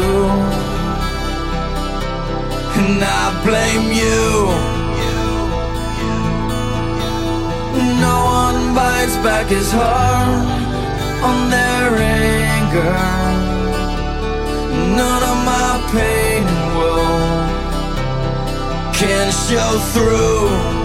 And 2.80 3.04
I 3.04 3.26
blame 3.44 3.88
you. 4.02 4.26
No 8.00 8.18
one 8.42 8.76
bites 8.76 9.18
back 9.18 9.52
as 9.52 9.72
hard 9.72 10.46
on 11.30 11.50
their 11.50 11.98
anger. 11.98 12.96
None 15.00 15.24
of 15.32 15.38
my 15.52 15.72
pain 15.92 16.44
woe 16.78 17.46
can 18.94 19.32
show 19.32 19.72
through. 19.94 20.85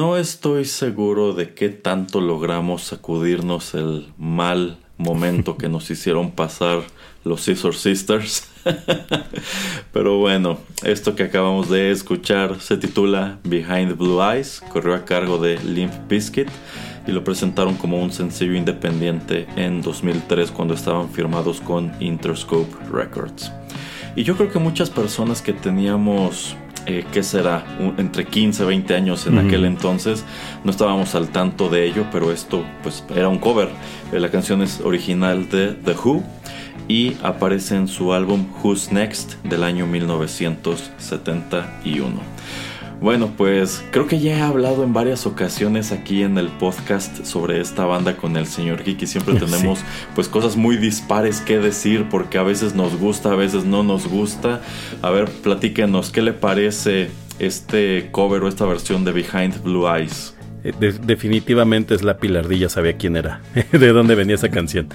no 0.00 0.16
estoy 0.16 0.64
seguro 0.64 1.34
de 1.34 1.52
qué 1.52 1.68
tanto 1.68 2.22
logramos 2.22 2.84
sacudirnos 2.84 3.74
el 3.74 4.06
mal 4.16 4.78
momento 4.96 5.58
que 5.58 5.68
nos 5.68 5.90
hicieron 5.90 6.30
pasar 6.30 6.80
los 7.22 7.42
Scissor 7.42 7.74
Sisters. 7.74 8.48
Pero 9.92 10.16
bueno, 10.16 10.58
esto 10.84 11.14
que 11.14 11.24
acabamos 11.24 11.68
de 11.68 11.90
escuchar 11.90 12.62
se 12.62 12.78
titula 12.78 13.40
Behind 13.44 13.94
Blue 13.98 14.22
Eyes, 14.22 14.62
corrió 14.72 14.94
a 14.94 15.04
cargo 15.04 15.36
de 15.36 15.58
Limp 15.58 15.92
Bizkit 16.08 16.48
y 17.06 17.12
lo 17.12 17.22
presentaron 17.22 17.74
como 17.74 18.02
un 18.02 18.10
sencillo 18.10 18.54
independiente 18.54 19.48
en 19.56 19.82
2003 19.82 20.50
cuando 20.50 20.72
estaban 20.72 21.10
firmados 21.10 21.60
con 21.60 21.92
Interscope 22.00 22.74
Records. 22.90 23.52
Y 24.16 24.24
yo 24.24 24.36
creo 24.36 24.50
que 24.50 24.58
muchas 24.58 24.90
personas 24.90 25.40
que 25.42 25.52
teníamos 25.52 26.56
eh, 26.86 27.04
¿qué 27.12 27.22
será? 27.22 27.62
Un- 27.78 27.94
entre 27.98 28.24
15 28.24 28.64
20 28.64 28.94
años 28.94 29.26
en 29.26 29.36
aquel 29.38 29.66
entonces. 29.66 30.24
No 30.64 30.70
estábamos 30.70 31.14
al 31.14 31.28
tanto 31.28 31.68
de 31.68 31.84
ello, 31.86 32.06
pero 32.10 32.32
esto 32.32 32.64
pues 32.82 33.04
era 33.14 33.28
un 33.28 33.38
cover. 33.38 33.68
Eh, 34.12 34.18
la 34.20 34.30
canción 34.30 34.62
es 34.62 34.80
original 34.80 35.48
de 35.50 35.74
The 35.74 35.92
Who 35.92 36.22
y 36.88 37.16
aparece 37.22 37.76
en 37.76 37.86
su 37.86 38.14
álbum 38.14 38.46
Who's 38.62 38.90
Next 38.92 39.34
del 39.44 39.62
año 39.62 39.86
1971. 39.86 42.18
Bueno, 43.00 43.32
pues 43.36 43.82
creo 43.92 44.06
que 44.06 44.20
ya 44.20 44.36
he 44.36 44.40
hablado 44.42 44.84
en 44.84 44.92
varias 44.92 45.24
ocasiones 45.26 45.90
aquí 45.90 46.22
en 46.22 46.36
el 46.36 46.48
podcast 46.48 47.24
sobre 47.24 47.60
esta 47.60 47.86
banda 47.86 48.16
con 48.18 48.36
el 48.36 48.46
señor 48.46 48.84
Geek 48.84 49.02
y 49.02 49.06
siempre 49.06 49.34
Sí. 49.38 49.46
tenemos 49.46 49.80
pues 50.14 50.28
cosas 50.28 50.56
muy 50.56 50.76
dispares 50.76 51.40
que 51.40 51.58
decir 51.58 52.06
porque 52.10 52.36
a 52.36 52.42
veces 52.42 52.74
nos 52.74 52.96
gusta, 52.98 53.32
a 53.32 53.36
veces 53.36 53.64
no 53.64 53.82
nos 53.82 54.06
gusta. 54.06 54.60
A 55.00 55.08
ver, 55.10 55.30
platíquenos, 55.30 56.10
¿qué 56.10 56.20
le 56.20 56.34
parece 56.34 57.10
este 57.38 58.10
cover 58.12 58.42
o 58.42 58.48
esta 58.48 58.66
versión 58.66 59.04
de 59.04 59.12
Behind 59.12 59.62
Blue 59.62 59.88
Eyes? 59.88 60.34
Eh, 60.62 60.72
de- 60.78 60.92
definitivamente 60.92 61.94
es 61.94 62.02
la 62.02 62.18
pilardilla, 62.18 62.68
sabía 62.68 62.96
quién 62.96 63.16
era, 63.16 63.40
de 63.72 63.88
dónde 63.88 64.14
venía 64.14 64.34
esa 64.34 64.50
canción. 64.50 64.88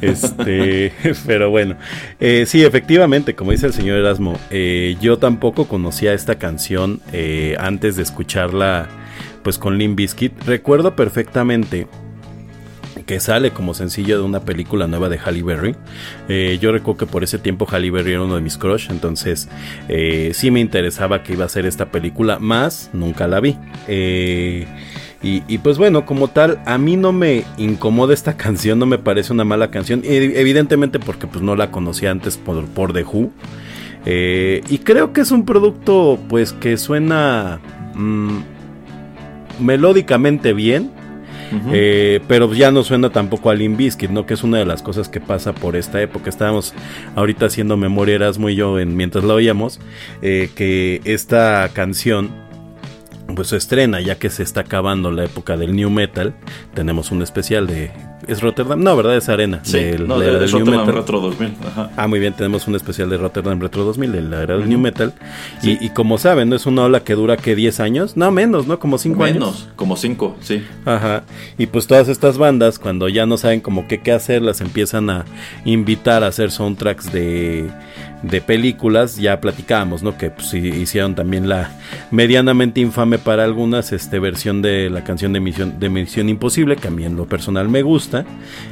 Este, 0.00 0.92
pero 1.26 1.50
bueno, 1.50 1.76
Eh, 2.20 2.44
sí, 2.46 2.64
efectivamente, 2.64 3.34
como 3.34 3.50
dice 3.52 3.66
el 3.66 3.72
señor 3.72 3.98
Erasmo, 3.98 4.38
eh, 4.50 4.96
yo 5.00 5.18
tampoco 5.18 5.66
conocía 5.68 6.12
esta 6.14 6.36
canción 6.36 7.00
eh, 7.12 7.56
antes 7.58 7.96
de 7.96 8.02
escucharla, 8.02 8.88
pues 9.42 9.58
con 9.58 9.78
Limp 9.78 9.96
Bizkit. 9.96 10.32
Recuerdo 10.46 10.96
perfectamente 10.96 11.86
que 13.06 13.20
sale 13.20 13.50
como 13.50 13.74
sencillo 13.74 14.18
de 14.18 14.24
una 14.24 14.40
película 14.40 14.86
nueva 14.86 15.08
de 15.08 15.18
Halle 15.18 15.42
Berry. 15.42 15.76
Eh, 16.28 16.58
yo 16.60 16.72
recuerdo 16.72 16.98
que 16.98 17.06
por 17.06 17.24
ese 17.24 17.38
tiempo 17.38 17.66
Halle 17.70 17.90
Berry 17.90 18.12
era 18.12 18.22
uno 18.22 18.36
de 18.36 18.40
mis 18.40 18.56
crush, 18.56 18.90
entonces 18.90 19.48
eh, 19.88 20.30
sí 20.34 20.50
me 20.50 20.60
interesaba 20.60 21.22
que 21.22 21.34
iba 21.34 21.44
a 21.44 21.48
ser 21.48 21.66
esta 21.66 21.90
película, 21.90 22.38
más 22.38 22.90
nunca 22.92 23.26
la 23.26 23.40
vi. 23.40 23.56
Eh, 23.88 24.66
y, 25.26 25.56
pues 25.56 25.78
bueno, 25.78 26.04
como 26.04 26.28
tal, 26.28 26.60
a 26.66 26.76
mí 26.76 26.98
no 26.98 27.10
me 27.10 27.44
incomoda 27.56 28.12
esta 28.12 28.36
canción, 28.36 28.78
no 28.78 28.84
me 28.84 28.98
parece 28.98 29.32
una 29.32 29.44
mala 29.44 29.70
canción, 29.70 30.02
evidentemente 30.04 30.98
porque 30.98 31.26
pues 31.26 31.42
no 31.42 31.56
la 31.56 31.70
conocía 31.70 32.10
antes 32.10 32.36
por, 32.36 32.66
por 32.66 32.92
The 32.92 33.04
Who. 33.04 33.32
Y 34.04 34.78
creo 34.84 35.14
que 35.14 35.22
es 35.22 35.30
un 35.30 35.46
producto 35.46 36.18
pues 36.28 36.52
que 36.52 36.76
suena 36.76 37.58
mm, 37.94 38.40
melódicamente 39.60 40.52
bien. 40.52 40.90
Eh, 41.72 42.20
pero 42.28 42.52
ya 42.52 42.70
no 42.70 42.82
suena 42.82 43.10
tampoco 43.10 43.50
a 43.50 43.54
Limp 43.54 43.76
Bizkit, 43.76 44.10
¿no? 44.10 44.26
Que 44.26 44.34
es 44.34 44.42
una 44.42 44.58
de 44.58 44.64
las 44.64 44.82
cosas 44.82 45.08
que 45.08 45.20
pasa 45.20 45.54
por 45.54 45.76
esta 45.76 46.00
época. 46.00 46.30
Estábamos 46.30 46.74
ahorita 47.14 47.46
haciendo 47.46 47.76
memoria 47.76 48.16
Erasmo 48.16 48.48
y 48.48 48.56
yo 48.56 48.78
en, 48.78 48.96
mientras 48.96 49.24
la 49.24 49.34
oíamos, 49.34 49.80
eh, 50.22 50.50
que 50.54 51.00
esta 51.04 51.68
canción 51.72 52.30
pues 53.34 53.48
se 53.48 53.56
estrena 53.56 54.00
ya 54.00 54.16
que 54.16 54.28
se 54.30 54.42
está 54.42 54.60
acabando 54.60 55.10
la 55.10 55.24
época 55.24 55.56
del 55.56 55.74
new 55.74 55.90
metal. 55.90 56.34
Tenemos 56.74 57.10
un 57.10 57.22
especial 57.22 57.66
de 57.66 57.90
es 58.28 58.40
Rotterdam, 58.40 58.82
no, 58.82 58.96
¿verdad? 58.96 59.16
Es 59.16 59.28
Arena. 59.28 59.60
Sí, 59.62 59.78
del- 59.78 60.06
no, 60.08 60.18
de 60.18 60.32
Rotterdam 60.46 60.70
Metal. 60.80 60.94
Retro 60.94 61.20
2000. 61.20 61.54
Ajá. 61.66 61.90
Ah, 61.96 62.06
muy 62.08 62.18
bien, 62.20 62.32
tenemos 62.32 62.66
un 62.68 62.74
especial 62.74 63.08
de 63.10 63.16
Rotterdam 63.16 63.60
Retro 63.60 63.84
2000, 63.84 64.12
de 64.12 64.22
la 64.22 64.42
era 64.42 64.56
del 64.56 64.68
New 64.68 64.78
Metal. 64.78 65.12
Y, 65.62 65.84
y 65.84 65.90
como 65.90 66.18
saben, 66.18 66.48
¿no? 66.48 66.56
es 66.56 66.66
una 66.66 66.82
ola 66.82 67.00
que 67.00 67.14
dura 67.14 67.36
que 67.36 67.54
10 67.54 67.80
años, 67.80 68.16
no 68.16 68.30
menos, 68.30 68.66
¿no? 68.66 68.78
Como 68.78 68.98
5 68.98 69.24
años. 69.24 69.34
Menos, 69.34 69.68
como 69.76 69.96
5, 69.96 70.36
sí. 70.40 70.62
Ajá. 70.84 71.22
Y 71.58 71.66
pues 71.66 71.86
todas 71.86 72.08
estas 72.08 72.38
bandas, 72.38 72.78
cuando 72.78 73.08
ya 73.08 73.26
no 73.26 73.36
saben 73.36 73.60
como 73.60 73.86
qué, 73.88 74.00
qué 74.00 74.12
hacer, 74.12 74.42
las 74.42 74.60
empiezan 74.60 75.10
a 75.10 75.24
invitar 75.64 76.22
a 76.24 76.28
hacer 76.28 76.50
soundtracks 76.50 77.12
de, 77.12 77.68
de 78.22 78.40
películas. 78.40 79.16
Ya 79.16 79.40
platicábamos, 79.40 80.02
¿no? 80.02 80.16
Que 80.16 80.30
pues, 80.30 80.52
hi- 80.54 80.68
hicieron 80.82 81.14
también 81.14 81.48
la 81.48 81.70
medianamente 82.10 82.80
infame 82.80 83.18
para 83.18 83.44
algunas 83.44 83.92
este, 83.92 84.18
versión 84.18 84.62
de 84.62 84.88
la 84.90 85.02
canción 85.04 85.32
de 85.32 85.40
Misión, 85.40 85.78
de 85.80 85.88
Misión 85.88 86.28
Imposible, 86.28 86.76
que 86.76 86.88
a 86.88 86.90
mí 86.90 87.04
en 87.04 87.16
lo 87.16 87.26
personal 87.26 87.68
me 87.68 87.82
gusta. 87.82 88.13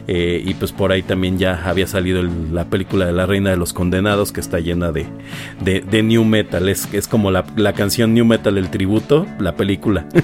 Eh, 0.08 0.42
y 0.44 0.54
pues 0.54 0.70
por 0.72 0.92
ahí 0.92 1.02
también 1.02 1.38
ya 1.38 1.62
había 1.68 1.86
salido 1.86 2.20
el- 2.20 2.54
la 2.54 2.64
película 2.66 3.06
de 3.06 3.12
La 3.12 3.26
Reina 3.26 3.50
de 3.50 3.56
los 3.56 3.72
Condenados, 3.72 4.30
que 4.32 4.40
está 4.40 4.60
llena 4.60 4.92
de, 4.92 5.06
de, 5.64 5.80
de 5.80 6.02
New 6.02 6.24
Metal. 6.24 6.68
Es, 6.68 6.88
es 6.92 7.08
como 7.08 7.30
la, 7.30 7.44
la 7.56 7.72
canción 7.72 8.14
New 8.14 8.24
Metal, 8.24 8.56
el 8.58 8.68
tributo, 8.70 9.26
la 9.38 9.56
película. 9.56 10.06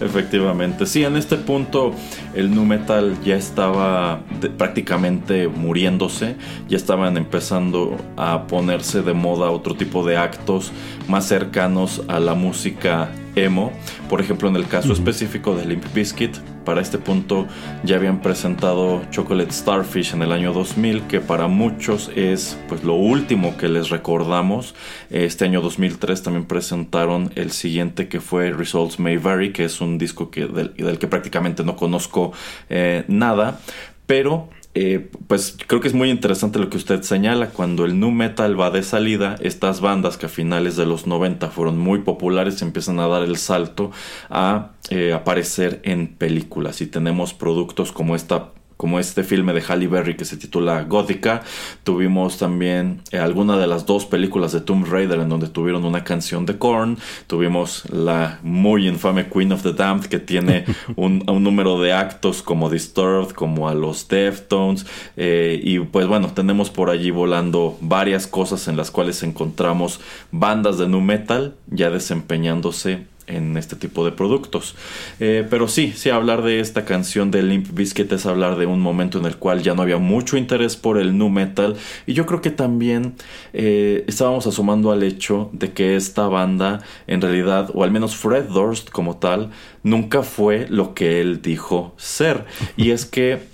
Efectivamente, 0.00 0.86
sí, 0.86 1.04
en 1.04 1.16
este 1.16 1.36
punto 1.36 1.94
el 2.34 2.52
nu 2.52 2.64
metal 2.64 3.16
ya 3.24 3.36
estaba 3.36 4.20
de- 4.40 4.50
prácticamente 4.50 5.46
muriéndose, 5.46 6.34
ya 6.68 6.76
estaban 6.76 7.16
empezando 7.16 7.96
a 8.16 8.46
ponerse 8.48 9.02
de 9.02 9.12
moda 9.14 9.50
otro 9.50 9.74
tipo 9.76 10.04
de 10.04 10.16
actos 10.16 10.72
más 11.08 11.26
cercanos 11.26 12.02
a 12.08 12.18
la 12.18 12.34
música 12.34 13.10
emo. 13.36 13.70
Por 14.08 14.20
ejemplo, 14.20 14.48
en 14.48 14.56
el 14.56 14.66
caso 14.66 14.92
específico 14.92 15.54
de 15.54 15.66
Limp 15.66 15.84
Bizkit, 15.94 16.36
para 16.64 16.80
este 16.80 16.98
punto 16.98 17.46
ya 17.84 17.96
habían 17.96 18.20
presentado 18.20 19.02
Chocolate 19.10 19.52
Starfish 19.52 20.14
en 20.14 20.22
el 20.22 20.32
año 20.32 20.52
2000, 20.52 21.02
que 21.02 21.20
para 21.20 21.48
muchos 21.48 22.10
es 22.14 22.58
pues 22.68 22.84
lo 22.84 22.94
último 22.94 23.56
que 23.56 23.68
les 23.68 23.90
recordamos. 23.90 24.74
Este 25.10 25.44
año 25.44 25.60
2003 25.60 26.22
también 26.22 26.46
presentaron 26.46 27.30
el 27.34 27.50
siguiente 27.50 28.08
que 28.08 28.20
fue 28.20 28.50
Results 28.50 28.98
May 28.98 29.16
Vary, 29.16 29.52
que 29.52 29.64
es 29.64 29.80
un 29.80 29.98
disco 29.98 30.30
que, 30.30 30.46
del, 30.46 30.98
que 30.98 31.06
prácticamente 31.06 31.64
no 31.64 31.76
conozco 31.76 32.32
eh, 32.68 33.04
nada, 33.08 33.60
pero 34.06 34.48
eh, 34.74 35.10
pues 35.26 35.56
creo 35.66 35.82
que 35.82 35.88
es 35.88 35.94
muy 35.94 36.08
interesante 36.08 36.58
lo 36.58 36.70
que 36.70 36.78
usted 36.78 37.02
señala. 37.02 37.50
Cuando 37.50 37.84
el 37.84 38.00
nu 38.00 38.10
metal 38.10 38.58
va 38.58 38.70
de 38.70 38.82
salida, 38.82 39.36
estas 39.40 39.80
bandas 39.80 40.16
que 40.16 40.26
a 40.26 40.28
finales 40.30 40.76
de 40.76 40.86
los 40.86 41.06
90 41.06 41.50
fueron 41.50 41.78
muy 41.78 42.00
populares 42.00 42.62
empiezan 42.62 42.98
a 42.98 43.06
dar 43.06 43.22
el 43.22 43.36
salto 43.36 43.90
a 44.30 44.70
eh, 44.88 45.12
aparecer 45.12 45.80
en 45.84 46.08
películas. 46.08 46.80
Y 46.80 46.86
tenemos 46.86 47.34
productos 47.34 47.92
como 47.92 48.16
esta 48.16 48.52
como 48.82 48.98
este 48.98 49.22
filme 49.22 49.52
de 49.52 49.60
Halle 49.62 49.86
Berry 49.86 50.16
que 50.16 50.24
se 50.24 50.36
titula 50.36 50.82
Gótica. 50.82 51.42
Tuvimos 51.84 52.36
también 52.38 53.00
eh, 53.12 53.18
alguna 53.18 53.56
de 53.56 53.68
las 53.68 53.86
dos 53.86 54.06
películas 54.06 54.50
de 54.50 54.60
Tomb 54.60 54.84
Raider 54.90 55.20
en 55.20 55.28
donde 55.28 55.46
tuvieron 55.46 55.84
una 55.84 56.02
canción 56.02 56.46
de 56.46 56.58
Korn. 56.58 56.98
Tuvimos 57.28 57.84
la 57.90 58.40
muy 58.42 58.88
infame 58.88 59.28
Queen 59.28 59.52
of 59.52 59.62
the 59.62 59.72
Damned 59.72 60.06
que 60.06 60.18
tiene 60.18 60.64
un, 60.96 61.22
un 61.30 61.44
número 61.44 61.80
de 61.80 61.92
actos 61.92 62.42
como 62.42 62.70
Disturbed, 62.70 63.30
como 63.30 63.68
a 63.68 63.74
los 63.74 64.08
Deftones. 64.08 64.84
eh, 65.16 65.60
y 65.62 65.78
pues 65.78 66.08
bueno, 66.08 66.32
tenemos 66.34 66.68
por 66.68 66.90
allí 66.90 67.12
volando 67.12 67.78
varias 67.80 68.26
cosas 68.26 68.66
en 68.66 68.76
las 68.76 68.90
cuales 68.90 69.22
encontramos 69.22 70.00
bandas 70.32 70.76
de 70.78 70.88
nu 70.88 71.00
metal 71.00 71.54
ya 71.68 71.88
desempeñándose 71.88 73.11
en 73.26 73.56
este 73.56 73.76
tipo 73.76 74.04
de 74.04 74.12
productos. 74.12 74.74
Eh, 75.20 75.46
pero 75.48 75.68
sí, 75.68 75.92
sí, 75.96 76.10
hablar 76.10 76.42
de 76.42 76.60
esta 76.60 76.84
canción 76.84 77.30
de 77.30 77.42
Limp 77.42 77.70
Bizkit 77.72 78.10
es 78.12 78.26
hablar 78.26 78.56
de 78.56 78.66
un 78.66 78.80
momento 78.80 79.18
en 79.18 79.26
el 79.26 79.36
cual 79.36 79.62
ya 79.62 79.74
no 79.74 79.82
había 79.82 79.98
mucho 79.98 80.36
interés 80.36 80.76
por 80.76 80.98
el 80.98 81.16
nu 81.16 81.28
metal 81.28 81.76
y 82.06 82.14
yo 82.14 82.26
creo 82.26 82.40
que 82.40 82.50
también 82.50 83.14
eh, 83.52 84.04
estábamos 84.08 84.46
asomando 84.46 84.90
al 84.92 85.02
hecho 85.02 85.50
de 85.52 85.72
que 85.72 85.96
esta 85.96 86.26
banda 86.28 86.80
en 87.06 87.20
realidad, 87.20 87.70
o 87.74 87.84
al 87.84 87.90
menos 87.90 88.16
Fred 88.16 88.44
Durst 88.44 88.90
como 88.90 89.16
tal, 89.16 89.50
nunca 89.82 90.22
fue 90.22 90.66
lo 90.68 90.94
que 90.94 91.20
él 91.20 91.42
dijo 91.42 91.94
ser. 91.96 92.44
Y 92.76 92.90
es 92.90 93.06
que 93.06 93.50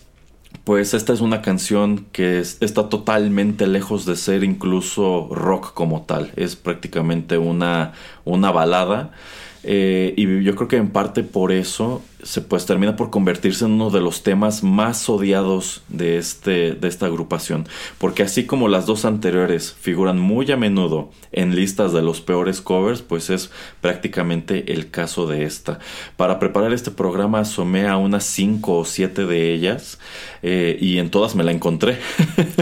pues 0.65 0.93
esta 0.93 1.13
es 1.15 1.21
una 1.21 1.41
canción 1.41 2.07
que 2.13 2.41
es- 2.41 2.59
está 2.61 2.89
totalmente 2.91 3.67
lejos 3.67 4.05
de 4.05 4.17
ser 4.17 4.45
incluso 4.45 5.29
rock 5.33 5.73
como 5.73 6.03
tal. 6.03 6.31
Es 6.37 6.57
prácticamente 6.57 7.39
una, 7.39 7.93
una 8.25 8.51
balada. 8.51 9.13
Eh, 9.71 10.15
y 10.17 10.43
yo 10.43 10.55
creo 10.55 10.67
que 10.67 10.77
en 10.79 10.89
parte 10.89 11.23
por 11.23 11.53
eso 11.53 12.03
se 12.23 12.41
pues 12.41 12.67
termina 12.67 12.97
por 12.97 13.11
convertirse 13.11 13.65
en 13.65 13.73
uno 13.73 13.91
de 13.91 14.01
los 14.01 14.23
temas 14.23 14.63
más 14.63 15.09
odiados 15.09 15.83
de, 15.89 16.19
este, 16.19 16.73
de 16.73 16.89
esta 16.89 17.07
agrupación. 17.07 17.67
Porque 17.99 18.23
así 18.23 18.45
como 18.45 18.69
las 18.69 18.87
dos 18.87 19.05
anteriores 19.05 19.75
figuran 19.81 20.19
muy 20.19 20.51
a 20.51 20.57
menudo 20.57 21.11
en 21.33 21.55
listas 21.55 21.93
de 21.93 22.03
los 22.03 22.21
peores 22.21 22.61
covers, 22.61 23.03
pues 23.03 23.31
es 23.31 23.51
prácticamente 23.81 24.73
el 24.73 24.91
caso 24.91 25.27
de 25.27 25.45
esta. 25.45 25.79
Para 26.17 26.39
preparar 26.39 26.73
este 26.73 26.91
programa 26.91 27.41
asomé 27.41 27.87
a 27.87 27.97
unas 27.97 28.25
5 28.25 28.79
o 28.79 28.85
7 28.85 29.27
de 29.27 29.53
ellas 29.53 29.99
eh, 30.43 30.77
y 30.81 30.99
en 30.99 31.11
todas 31.11 31.35
me 31.35 31.45
la 31.45 31.53
encontré. 31.53 31.99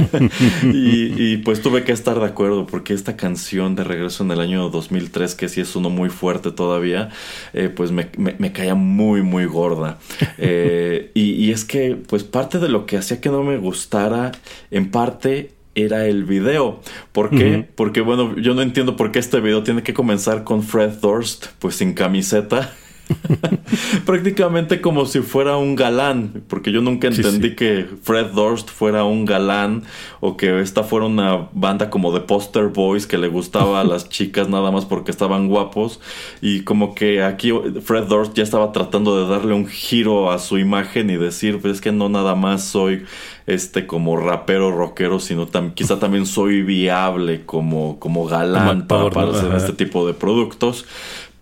y, 0.62 1.38
pues 1.38 1.62
tuve 1.62 1.84
que 1.84 1.92
estar 1.92 2.18
de 2.18 2.26
acuerdo 2.26 2.66
porque 2.66 2.94
esta 2.94 3.16
canción 3.16 3.74
de 3.74 3.84
regreso 3.84 4.24
en 4.24 4.30
el 4.30 4.40
año 4.40 4.68
2003, 4.68 5.34
que 5.34 5.48
sí 5.48 5.60
es 5.60 5.76
uno 5.76 5.90
muy 5.90 6.08
fuerte 6.08 6.50
todavía, 6.50 7.10
eh, 7.52 7.68
pues 7.68 7.92
me, 7.92 8.10
me, 8.16 8.52
caía 8.52 8.74
muy, 8.74 9.22
muy 9.22 9.45
gorda. 9.46 9.98
Eh, 10.38 11.10
y, 11.14 11.32
y 11.32 11.52
es 11.52 11.64
que 11.64 11.96
pues 12.08 12.24
parte 12.24 12.58
de 12.58 12.68
lo 12.68 12.86
que 12.86 12.96
hacía 12.96 13.20
que 13.20 13.30
no 13.30 13.42
me 13.42 13.56
gustara, 13.56 14.32
en 14.70 14.90
parte 14.90 15.52
era 15.74 16.06
el 16.06 16.24
video. 16.24 16.80
¿Por 17.12 17.30
qué? 17.30 17.36
Uh 17.36 17.58
-huh. 17.58 17.66
Porque 17.74 18.00
bueno, 18.00 18.36
yo 18.38 18.54
no 18.54 18.62
entiendo 18.62 18.96
por 18.96 19.12
qué 19.12 19.18
este 19.18 19.40
video 19.40 19.62
tiene 19.62 19.82
que 19.82 19.92
comenzar 19.92 20.42
con 20.42 20.62
Fred 20.62 20.94
Durst, 21.00 21.46
pues 21.58 21.76
sin 21.76 21.92
camiseta. 21.92 22.72
Prácticamente 24.06 24.80
como 24.80 25.06
si 25.06 25.20
fuera 25.20 25.56
un 25.56 25.76
galán, 25.76 26.42
porque 26.48 26.72
yo 26.72 26.80
nunca 26.80 27.08
entendí 27.08 27.48
sí, 27.48 27.50
sí. 27.50 27.56
que 27.56 27.86
Fred 28.02 28.26
Durst 28.34 28.70
fuera 28.70 29.04
un 29.04 29.24
galán 29.24 29.84
o 30.20 30.36
que 30.36 30.60
esta 30.60 30.82
fuera 30.82 31.06
una 31.06 31.48
banda 31.52 31.90
como 31.90 32.12
de 32.12 32.20
poster 32.20 32.68
boys 32.68 33.06
que 33.06 33.18
le 33.18 33.28
gustaba 33.28 33.80
a 33.80 33.84
las 33.84 34.08
chicas 34.16 34.48
nada 34.48 34.70
más 34.70 34.84
porque 34.84 35.10
estaban 35.10 35.48
guapos 35.48 36.00
y 36.40 36.62
como 36.62 36.94
que 36.94 37.22
aquí 37.22 37.52
Fred 37.82 38.04
Durst 38.04 38.34
ya 38.34 38.42
estaba 38.42 38.72
tratando 38.72 39.22
de 39.22 39.30
darle 39.30 39.54
un 39.54 39.66
giro 39.66 40.30
a 40.30 40.38
su 40.38 40.58
imagen 40.58 41.10
y 41.10 41.16
decir, 41.16 41.60
pues 41.60 41.74
es 41.74 41.80
que 41.80 41.92
no 41.92 42.08
nada 42.08 42.34
más 42.34 42.64
soy 42.64 43.04
este 43.46 43.86
como 43.86 44.16
rapero 44.16 44.72
rockero, 44.72 45.20
sino 45.20 45.46
tam 45.46 45.72
quizá 45.72 46.00
también 46.00 46.26
soy 46.26 46.62
viable 46.62 47.44
como, 47.46 47.98
como 48.00 48.26
galán 48.26 48.86
como 48.86 49.10
para 49.10 49.28
aparecer 49.28 49.50
en 49.50 49.56
este 49.56 49.72
tipo 49.72 50.06
de 50.06 50.14
productos. 50.14 50.84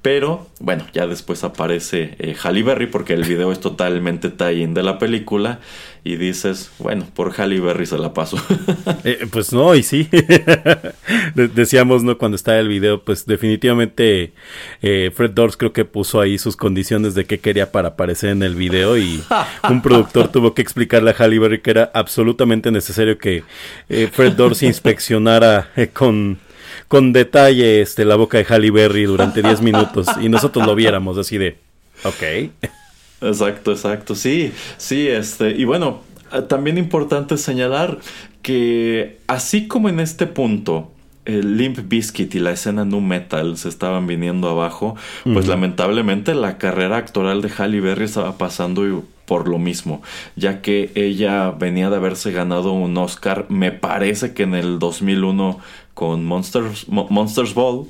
Pero 0.05 0.47
bueno, 0.61 0.87
ya 0.93 1.07
después 1.07 1.45
aparece 1.45 2.15
eh, 2.19 2.37
Halle 2.43 2.63
Berry 2.63 2.89
porque 2.89 3.15
el 3.15 3.25
video 3.25 3.51
es 3.51 3.61
totalmente 3.61 4.29
tie-in 4.29 4.75
de 4.75 4.83
la 4.83 4.99
película 4.99 5.61
y 6.05 6.17
dices, 6.17 6.71
bueno, 6.79 7.07
por 7.15 7.33
Halle 7.41 7.59
Berry 7.59 7.87
se 7.87 7.97
la 7.97 8.13
paso. 8.13 8.37
eh, 9.05 9.27
pues 9.31 9.55
no, 9.55 9.75
y 9.75 9.83
sí. 9.83 10.07
De 11.35 11.49
decíamos, 11.49 12.05
¿no? 12.05 12.19
Cuando 12.19 12.37
estaba 12.37 12.59
el 12.59 12.69
video, 12.69 13.03
pues 13.03 13.25
definitivamente 13.25 14.35
eh, 14.83 15.11
Fred 15.15 15.31
Durst 15.31 15.59
creo 15.59 15.73
que 15.73 15.87
puso 15.87 16.21
ahí 16.21 16.37
sus 16.37 16.55
condiciones 16.55 17.15
de 17.15 17.25
qué 17.25 17.41
quería 17.41 17.73
para 17.73 17.89
aparecer 17.89 18.29
en 18.29 18.43
el 18.43 18.57
video 18.57 18.99
y 18.99 19.25
un 19.71 19.81
productor 19.81 20.29
tuvo 20.29 20.53
que 20.53 20.61
explicarle 20.61 21.13
a 21.13 21.15
Halle 21.15 21.39
Berry 21.39 21.63
que 21.63 21.71
era 21.71 21.91
absolutamente 21.95 22.71
necesario 22.71 23.17
que 23.17 23.43
eh, 23.89 24.11
Fred 24.13 24.33
Durst 24.33 24.65
inspeccionara 24.65 25.71
con 25.95 26.41
con 26.89 27.13
detalle 27.13 27.81
este, 27.81 28.05
la 28.05 28.17
boca 28.17 28.39
de 28.39 28.45
Halle 28.45 28.71
Berry 28.71 29.05
durante 29.05 29.43
10 29.43 29.63
minutos 29.63 30.07
y 30.21 30.29
nosotros 30.29 30.67
lo 30.67 30.75
viéramos 30.75 31.19
así 31.19 31.39
de, 31.39 31.59
ok. 32.05 32.51
Exacto, 33.21 33.73
exacto, 33.73 34.15
sí, 34.15 34.53
sí, 34.77 35.09
este, 35.09 35.51
y 35.51 35.65
bueno, 35.65 36.03
también 36.49 36.79
importante 36.79 37.37
señalar 37.37 37.99
que 38.43 39.19
así 39.27 39.67
como 39.69 39.89
en 39.89 40.01
este 40.01 40.27
punto 40.27 40.91
el 41.25 41.57
Limp 41.57 41.79
Bizkit 41.89 42.35
y 42.35 42.39
la 42.39 42.51
escena 42.53 42.85
nu 42.85 43.01
metal 43.01 43.57
se 43.57 43.69
estaban 43.69 44.07
viniendo 44.07 44.49
abajo, 44.51 44.95
pues 45.25 45.37
uh 45.37 45.41
-huh. 45.41 45.51
lamentablemente 45.51 46.35
la 46.35 46.59
carrera 46.59 46.99
actoral 46.99 47.41
de 47.41 47.49
Halle 47.49 47.81
Berry 47.81 48.05
estaba 48.05 48.37
pasando 48.37 49.05
por 49.25 49.49
lo 49.49 49.59
mismo, 49.59 50.03
ya 50.37 50.61
que 50.61 50.93
ella 50.95 51.51
venía 51.51 51.89
de 51.89 51.97
haberse 51.97 52.31
ganado 52.31 52.73
un 52.73 52.97
Oscar, 52.99 53.47
me 53.49 53.73
parece 53.73 54.35
que 54.35 54.43
en 54.43 54.55
el 54.55 54.79
2001 54.79 55.61
con 55.95 56.25
Monsters, 56.25 56.89
Mo- 56.89 57.07
Monsters 57.09 57.55
Ball. 57.55 57.87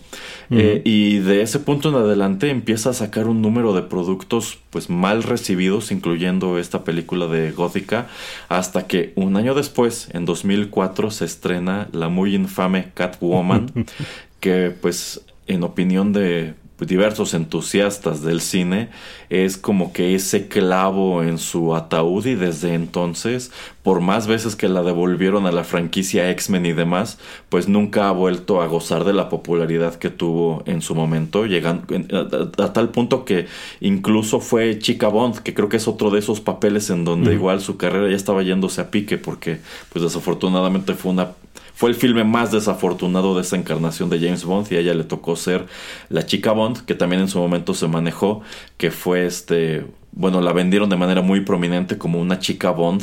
Eh, 0.51 0.83
y 0.85 1.19
de 1.19 1.41
ese 1.41 1.59
punto 1.59 1.89
en 1.89 1.95
adelante 1.95 2.51
empieza 2.51 2.91
a 2.91 2.93
sacar 2.93 3.27
un 3.27 3.41
número 3.41 3.73
de 3.73 3.81
productos 3.83 4.59
pues 4.71 4.91
mal 4.91 5.23
recibidos, 5.23 5.91
incluyendo 5.91 6.59
esta 6.59 6.85
película 6.85 7.27
de 7.29 7.51
Gótica, 7.51 8.09
hasta 8.51 8.87
que 8.87 9.13
un 9.17 9.37
año 9.37 9.55
después, 9.55 10.09
en 10.13 10.27
2004, 10.27 11.11
se 11.11 11.25
estrena 11.25 11.89
la 11.93 12.09
muy 12.11 12.35
infame 12.35 12.91
Catwoman, 12.95 13.73
que 14.41 14.71
pues 14.81 15.23
en 15.47 15.63
opinión 15.63 16.13
de 16.13 16.55
diversos 16.81 17.35
entusiastas 17.35 18.23
del 18.23 18.41
cine 18.41 18.89
es 19.31 19.57
como 19.57 19.93
que 19.93 20.15
ese 20.15 20.49
clavo 20.49 21.23
en 21.23 21.39
su 21.39 21.75
ataúd 21.75 22.27
y 22.27 22.35
desde 22.35 22.75
entonces 22.75 23.53
por 23.83 24.01
más 24.01 24.27
veces 24.27 24.57
que 24.57 24.69
la 24.69 24.83
devolvieron 24.83 25.47
a 25.47 25.53
la 25.53 25.65
franquicia 25.65 26.31
X-Men 26.31 26.67
y 26.67 26.73
demás 26.73 27.19
pues 27.49 27.69
nunca 27.69 28.09
ha 28.09 28.13
vuelto 28.13 28.61
a 28.61 28.67
gozar 28.67 29.05
de 29.05 29.13
la 29.13 29.29
popularidad 29.29 29.95
que 29.95 30.11
tuvo 30.11 30.63
en 30.67 30.83
su 30.83 30.95
momento 30.95 31.47
llegando 31.47 31.85
a, 32.13 32.63
a- 32.63 32.65
a 32.67 32.73
tal 32.73 32.91
punto 32.91 33.25
que 33.25 33.47
incluso 33.81 34.41
fue 34.41 34.79
Chica 34.79 35.09
Bond 35.09 35.39
que 35.39 35.55
creo 35.55 35.69
que 35.69 35.77
es 35.79 35.89
otro 35.89 36.11
de 36.11 36.19
esos 36.19 36.41
papeles 36.41 36.91
en 36.91 37.05
donde 37.05 37.33
igual 37.35 37.61
su 37.61 37.77
carrera 37.77 38.09
ya 38.11 38.17
estaba 38.17 38.43
yéndose 38.43 38.81
a 38.81 38.91
pique 38.91 39.17
porque 39.17 39.59
pues 39.93 40.03
desafortunadamente 40.03 40.95
fue 40.95 41.13
una 41.13 41.31
fue 41.75 41.91
el 41.91 41.97
filme 41.97 42.25
más 42.25 42.53
desafortunado 42.53 43.35
de 43.35 43.43
esa 43.43 43.57
encarnación 43.57 44.09
de 44.09 44.21
James 44.21 44.45
Bond 44.45 44.71
y 44.71 44.77
a 44.77 44.81
ella 44.81 44.95
le 44.95 45.05
tocó 45.05 45.37
ser 45.37 45.67
la 46.09 46.25
chica 46.25 46.53
Bond, 46.53 46.85
que 46.85 46.95
también 46.95 47.23
en 47.23 47.29
su 47.29 47.39
momento 47.39 47.75
se 47.75 47.89
manejó, 47.89 48.43
que 48.77 48.91
fue 48.91 49.27
este, 49.27 49.85
bueno, 50.13 50.41
la 50.41 50.53
vendieron 50.53 50.89
de 50.89 50.97
manera 50.97 51.21
muy 51.21 51.41
prominente 51.41 51.99
como 51.99 52.21
una 52.21 52.39
chica 52.39 52.71
Bond 52.71 53.03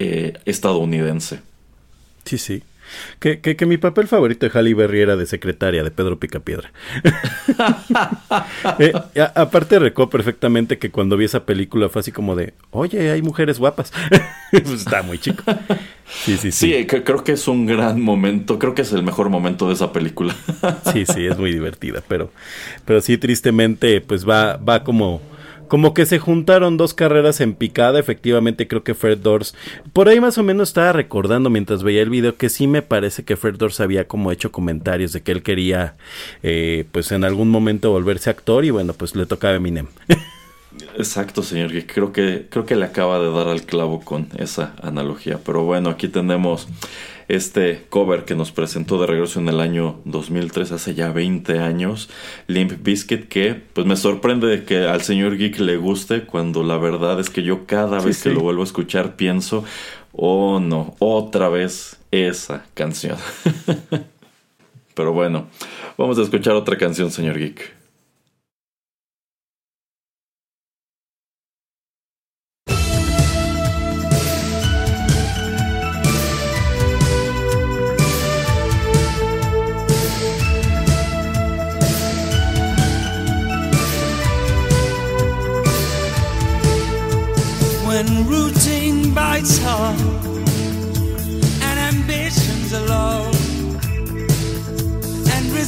eh, 0.00 0.34
estadounidense. 0.44 1.40
Sí, 2.24 2.38
sí. 2.38 2.62
Que, 3.18 3.40
que, 3.40 3.56
que 3.56 3.66
mi 3.66 3.76
papel 3.76 4.08
favorito 4.08 4.46
de 4.46 4.52
Halle 4.58 4.74
Berry 4.74 5.00
era 5.00 5.16
de 5.16 5.26
secretaria 5.26 5.82
de 5.84 5.90
Pedro 5.90 6.18
Picapiedra. 6.18 6.72
Eh, 8.78 8.92
a- 9.20 9.40
aparte 9.42 9.78
recuerdo 9.78 10.10
perfectamente 10.10 10.78
que 10.78 10.90
cuando 10.90 11.16
vi 11.16 11.24
esa 11.24 11.44
película 11.44 11.88
fue 11.88 12.00
así 12.00 12.12
como 12.12 12.36
de, 12.36 12.54
oye, 12.70 13.10
hay 13.10 13.22
mujeres 13.22 13.58
guapas. 13.58 13.92
pues 14.50 14.70
está 14.70 15.02
muy 15.02 15.18
chico. 15.18 15.42
Sí, 16.06 16.36
sí, 16.36 16.50
Sí, 16.50 16.52
sí. 16.52 16.74
eh, 16.74 16.86
que- 16.86 17.02
creo 17.04 17.24
que 17.24 17.32
es 17.32 17.48
un 17.48 17.66
gran 17.66 18.00
momento, 18.00 18.58
creo 18.58 18.74
que 18.74 18.82
es 18.82 18.92
el 18.92 19.02
mejor 19.02 19.28
momento 19.30 19.68
de 19.68 19.74
esa 19.74 19.92
película. 19.92 20.34
Sí, 20.92 21.04
sí, 21.06 21.26
es 21.26 21.38
muy 21.38 21.52
divertida, 21.52 22.02
pero, 22.06 22.30
pero 22.84 23.00
sí, 23.00 23.18
tristemente, 23.18 24.00
pues 24.00 24.28
va, 24.28 24.56
va 24.56 24.82
como, 24.84 25.20
como 25.70 25.94
que 25.94 26.04
se 26.04 26.18
juntaron 26.18 26.76
dos 26.76 26.94
carreras 26.94 27.40
en 27.40 27.54
picada. 27.54 28.00
Efectivamente, 28.00 28.66
creo 28.66 28.82
que 28.82 28.94
Fred 28.94 29.18
Doors, 29.18 29.54
por 29.92 30.08
ahí 30.08 30.20
más 30.20 30.36
o 30.36 30.42
menos 30.42 30.70
estaba 30.70 30.92
recordando 30.92 31.48
mientras 31.48 31.84
veía 31.84 32.02
el 32.02 32.10
video 32.10 32.36
que 32.36 32.48
sí 32.48 32.66
me 32.66 32.82
parece 32.82 33.22
que 33.22 33.36
Fred 33.36 33.54
Doors 33.54 33.78
había 33.78 34.08
como 34.08 34.32
hecho 34.32 34.50
comentarios 34.50 35.12
de 35.12 35.22
que 35.22 35.30
él 35.30 35.44
quería, 35.44 35.94
eh, 36.42 36.86
pues 36.90 37.12
en 37.12 37.22
algún 37.22 37.50
momento 37.50 37.92
volverse 37.92 38.30
actor 38.30 38.64
y 38.64 38.70
bueno, 38.70 38.94
pues 38.94 39.14
le 39.14 39.26
tocaba 39.26 39.54
Eminem. 39.54 39.86
Exacto, 40.96 41.42
señor, 41.42 41.70
creo 41.86 42.12
que 42.12 42.46
creo 42.50 42.66
que 42.66 42.74
le 42.76 42.84
acaba 42.84 43.20
de 43.20 43.30
dar 43.30 43.48
al 43.48 43.62
clavo 43.62 44.00
con 44.00 44.28
esa 44.38 44.74
analogía. 44.82 45.38
Pero 45.44 45.64
bueno, 45.64 45.90
aquí 45.90 46.08
tenemos 46.08 46.66
este 47.30 47.86
cover 47.88 48.24
que 48.24 48.34
nos 48.34 48.50
presentó 48.50 49.00
de 49.00 49.06
regreso 49.06 49.38
en 49.38 49.48
el 49.48 49.60
año 49.60 50.00
2003, 50.04 50.72
hace 50.72 50.94
ya 50.94 51.12
20 51.12 51.60
años, 51.60 52.10
Limp 52.48 52.82
Bizkit, 52.82 53.28
que 53.28 53.54
pues 53.54 53.86
me 53.86 53.96
sorprende 53.96 54.64
que 54.64 54.86
al 54.86 55.02
señor 55.02 55.36
Geek 55.36 55.60
le 55.60 55.76
guste 55.76 56.22
cuando 56.22 56.62
la 56.62 56.76
verdad 56.76 57.20
es 57.20 57.30
que 57.30 57.42
yo 57.42 57.66
cada 57.66 58.00
Sí, 58.00 58.06
vez 58.06 58.22
que 58.22 58.30
lo 58.30 58.40
vuelvo 58.40 58.62
a 58.62 58.64
escuchar 58.64 59.16
pienso, 59.16 59.64
oh 60.12 60.58
no, 60.60 60.96
otra 60.98 61.48
vez 61.48 62.00
esa 62.10 62.64
canción. 62.74 63.16
Pero 64.94 65.12
bueno, 65.12 65.46
vamos 65.96 66.18
a 66.18 66.22
escuchar 66.22 66.54
otra 66.54 66.76
canción, 66.76 67.10
señor 67.10 67.38
Geek. 67.38 67.79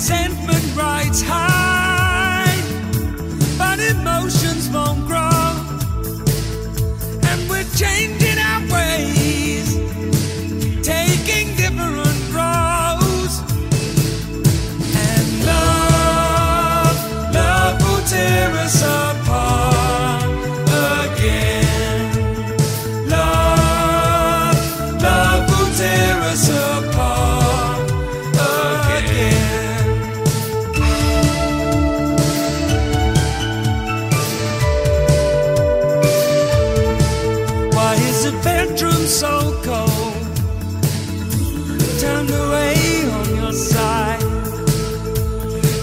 Resentment 0.03 0.76
rides 0.76 1.22
high 1.22 1.61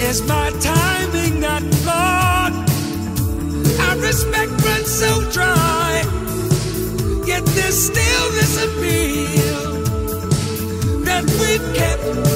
is 0.09 0.21
my 0.23 0.49
timing 0.59 1.39
not 1.39 1.61
flawed 1.81 2.53
our 3.85 3.97
respect 3.97 4.51
runs 4.65 4.87
so 4.87 5.11
dry 5.29 6.01
Yet 7.27 7.45
there's 7.45 7.77
still 7.77 8.25
this 8.31 8.53
appeal 8.65 9.61
that 11.05 11.23
we've 11.39 11.75
kept 11.75 12.28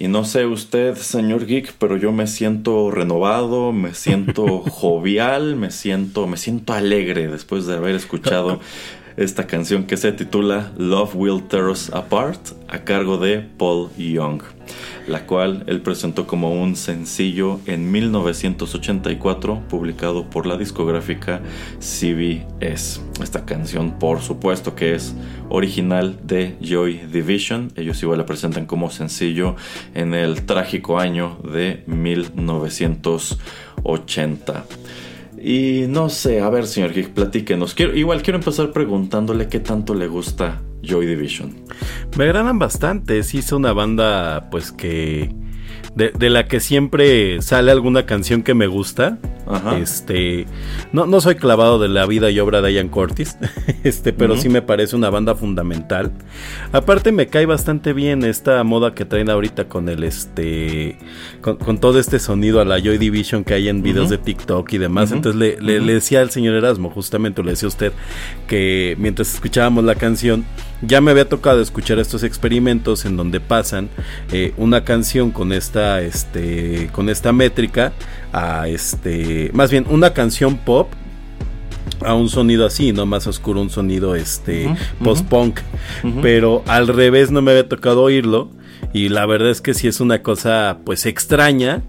Y 0.00 0.08
no 0.08 0.24
sé 0.24 0.46
usted, 0.46 0.96
señor 0.96 1.44
Geek, 1.44 1.74
pero 1.78 1.98
yo 1.98 2.10
me 2.10 2.26
siento 2.26 2.90
renovado, 2.90 3.70
me 3.70 3.92
siento 3.92 4.60
jovial, 4.70 5.56
me 5.56 5.70
siento, 5.70 6.26
me 6.26 6.38
siento 6.38 6.72
alegre 6.72 7.28
después 7.28 7.66
de 7.66 7.74
haber 7.76 7.94
escuchado 7.94 8.60
esta 9.18 9.46
canción 9.46 9.84
que 9.84 9.98
se 9.98 10.12
titula 10.12 10.72
Love 10.78 11.14
Will 11.16 11.42
Tear 11.42 11.64
Us 11.64 11.92
Apart 11.92 12.40
a 12.68 12.78
cargo 12.78 13.18
de 13.18 13.40
Paul 13.40 13.90
Young, 13.98 14.40
la 15.10 15.26
cual 15.26 15.64
él 15.66 15.82
presentó 15.82 16.26
como 16.26 16.54
un 16.54 16.74
sencillo 16.76 17.60
en 17.66 17.90
1984 17.90 19.60
publicado 19.68 20.30
por 20.30 20.46
la 20.46 20.56
discográfica 20.56 21.42
CBS. 21.80 23.00
Esta 23.22 23.44
canción 23.44 23.98
por 23.98 24.20
supuesto 24.20 24.76
que 24.76 24.94
es 24.94 25.16
original 25.48 26.20
de 26.22 26.56
Joy 26.62 27.00
Division, 27.12 27.72
ellos 27.74 28.00
igual 28.02 28.18
la 28.18 28.26
presentan 28.26 28.66
como 28.66 28.90
sencillo 28.90 29.56
en 29.94 30.14
el 30.14 30.46
trágico 30.46 31.00
año 31.00 31.38
de 31.52 31.82
1980. 31.86 34.64
Y 35.42 35.86
no 35.88 36.10
sé, 36.10 36.40
a 36.40 36.50
ver, 36.50 36.66
señor 36.66 36.92
Geek, 36.92 37.08
platíquenos. 37.10 37.74
Quiero, 37.74 37.96
igual 37.96 38.22
quiero 38.22 38.38
empezar 38.38 38.72
preguntándole 38.72 39.48
qué 39.48 39.58
tanto 39.58 39.94
le 39.94 40.06
gusta 40.06 40.60
Joy 40.82 41.06
Division. 41.06 41.54
Me 42.16 42.24
agradan 42.24 42.58
bastante. 42.58 43.22
Sí, 43.22 43.38
es 43.38 43.52
una 43.52 43.72
banda, 43.72 44.48
pues 44.50 44.72
que. 44.72 45.32
De, 45.94 46.10
de 46.16 46.30
la 46.30 46.46
que 46.46 46.60
siempre 46.60 47.42
sale 47.42 47.72
alguna 47.72 48.06
canción 48.06 48.42
que 48.42 48.54
me 48.54 48.68
gusta. 48.68 49.18
Ajá. 49.48 49.76
Este. 49.78 50.46
No, 50.92 51.06
no 51.06 51.20
soy 51.20 51.34
clavado 51.34 51.80
de 51.80 51.88
la 51.88 52.06
vida 52.06 52.30
y 52.30 52.38
obra 52.38 52.60
de 52.62 52.72
Ian 52.72 52.88
Curtis. 52.88 53.36
Este, 53.82 54.12
pero 54.12 54.36
sí 54.36 54.50
me 54.50 54.60
parece 54.60 54.94
una 54.94 55.08
banda 55.08 55.34
fundamental. 55.34 56.12
Aparte, 56.70 57.12
me 57.12 57.28
cae 57.28 57.46
bastante 57.46 57.94
bien 57.94 58.24
esta 58.24 58.62
moda 58.62 58.94
que 58.94 59.06
traen 59.06 59.30
ahorita 59.30 59.68
con 59.68 59.88
el 59.88 60.04
este. 60.04 60.98
Con, 61.40 61.56
con 61.56 61.78
todo 61.78 61.98
este 61.98 62.18
sonido 62.18 62.60
a 62.60 62.66
la 62.66 62.78
Joy 62.78 62.98
Division 62.98 63.42
que 63.42 63.54
hay 63.54 63.68
en 63.68 63.82
videos 63.82 64.10
de 64.10 64.18
TikTok 64.18 64.70
y 64.74 64.78
demás. 64.78 65.12
Entonces 65.12 65.40
le, 65.40 65.60
le- 65.60 65.80
decía 65.94 66.20
al 66.20 66.30
señor 66.30 66.54
Erasmo, 66.56 66.90
justamente 66.90 67.42
le 67.42 67.52
decía 67.52 67.66
a 67.66 67.70
usted, 67.70 67.92
que 68.46 68.96
mientras 68.98 69.32
escuchábamos 69.34 69.82
la 69.84 69.94
canción, 69.94 70.44
ya 70.82 71.00
me 71.00 71.10
había 71.10 71.28
tocado 71.28 71.60
escuchar 71.60 71.98
estos 71.98 72.22
experimentos 72.22 73.04
en 73.04 73.16
donde 73.16 73.40
pasan 73.40 73.88
eh, 74.32 74.54
una 74.56 74.84
canción 74.84 75.30
con 75.30 75.52
esta, 75.52 76.00
este, 76.00 76.88
con 76.92 77.08
esta 77.08 77.32
métrica 77.32 77.92
a 78.32 78.68
este, 78.68 79.50
más 79.52 79.70
bien 79.70 79.86
una 79.88 80.12
canción 80.12 80.56
pop 80.56 80.88
a 82.04 82.14
un 82.14 82.28
sonido 82.28 82.66
así, 82.66 82.92
no 82.92 83.06
más 83.06 83.26
oscuro, 83.26 83.60
un 83.60 83.70
sonido 83.70 84.14
este 84.14 84.74
post-punk, 85.02 85.60
pero 86.22 86.62
al 86.66 86.88
revés 86.88 87.30
no 87.30 87.42
me 87.42 87.50
había 87.50 87.68
tocado 87.68 88.02
oírlo 88.02 88.50
y 88.92 89.08
la 89.08 89.26
verdad 89.26 89.50
es 89.50 89.60
que 89.60 89.74
sí 89.74 89.88
es 89.88 90.00
una 90.00 90.22
cosa 90.22 90.78
pues 90.84 91.06
extraña. 91.06 91.82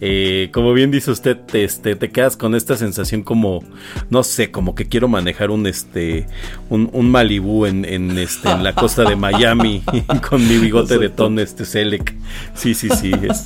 Eh, 0.00 0.48
como 0.52 0.72
bien 0.72 0.90
dice 0.90 1.10
usted, 1.10 1.38
este, 1.52 1.94
te 1.94 2.10
quedas 2.10 2.36
con 2.36 2.54
esta 2.54 2.76
sensación 2.76 3.22
como, 3.22 3.62
no 4.08 4.22
sé, 4.22 4.50
como 4.50 4.74
que 4.74 4.86
quiero 4.86 5.08
manejar 5.08 5.50
un, 5.50 5.66
este, 5.66 6.26
un, 6.70 6.88
un 6.92 7.10
Malibú 7.10 7.66
en, 7.66 7.84
en, 7.84 8.18
este, 8.18 8.50
en 8.50 8.64
la 8.64 8.74
costa 8.74 9.04
de 9.04 9.16
Miami 9.16 9.82
con 10.28 10.46
mi 10.48 10.56
bigote 10.58 10.98
de 10.98 11.10
ton, 11.10 11.38
este 11.38 11.64
Selec. 11.64 12.14
Sí, 12.54 12.74
sí, 12.74 12.88
sí, 12.88 13.12
es, 13.22 13.44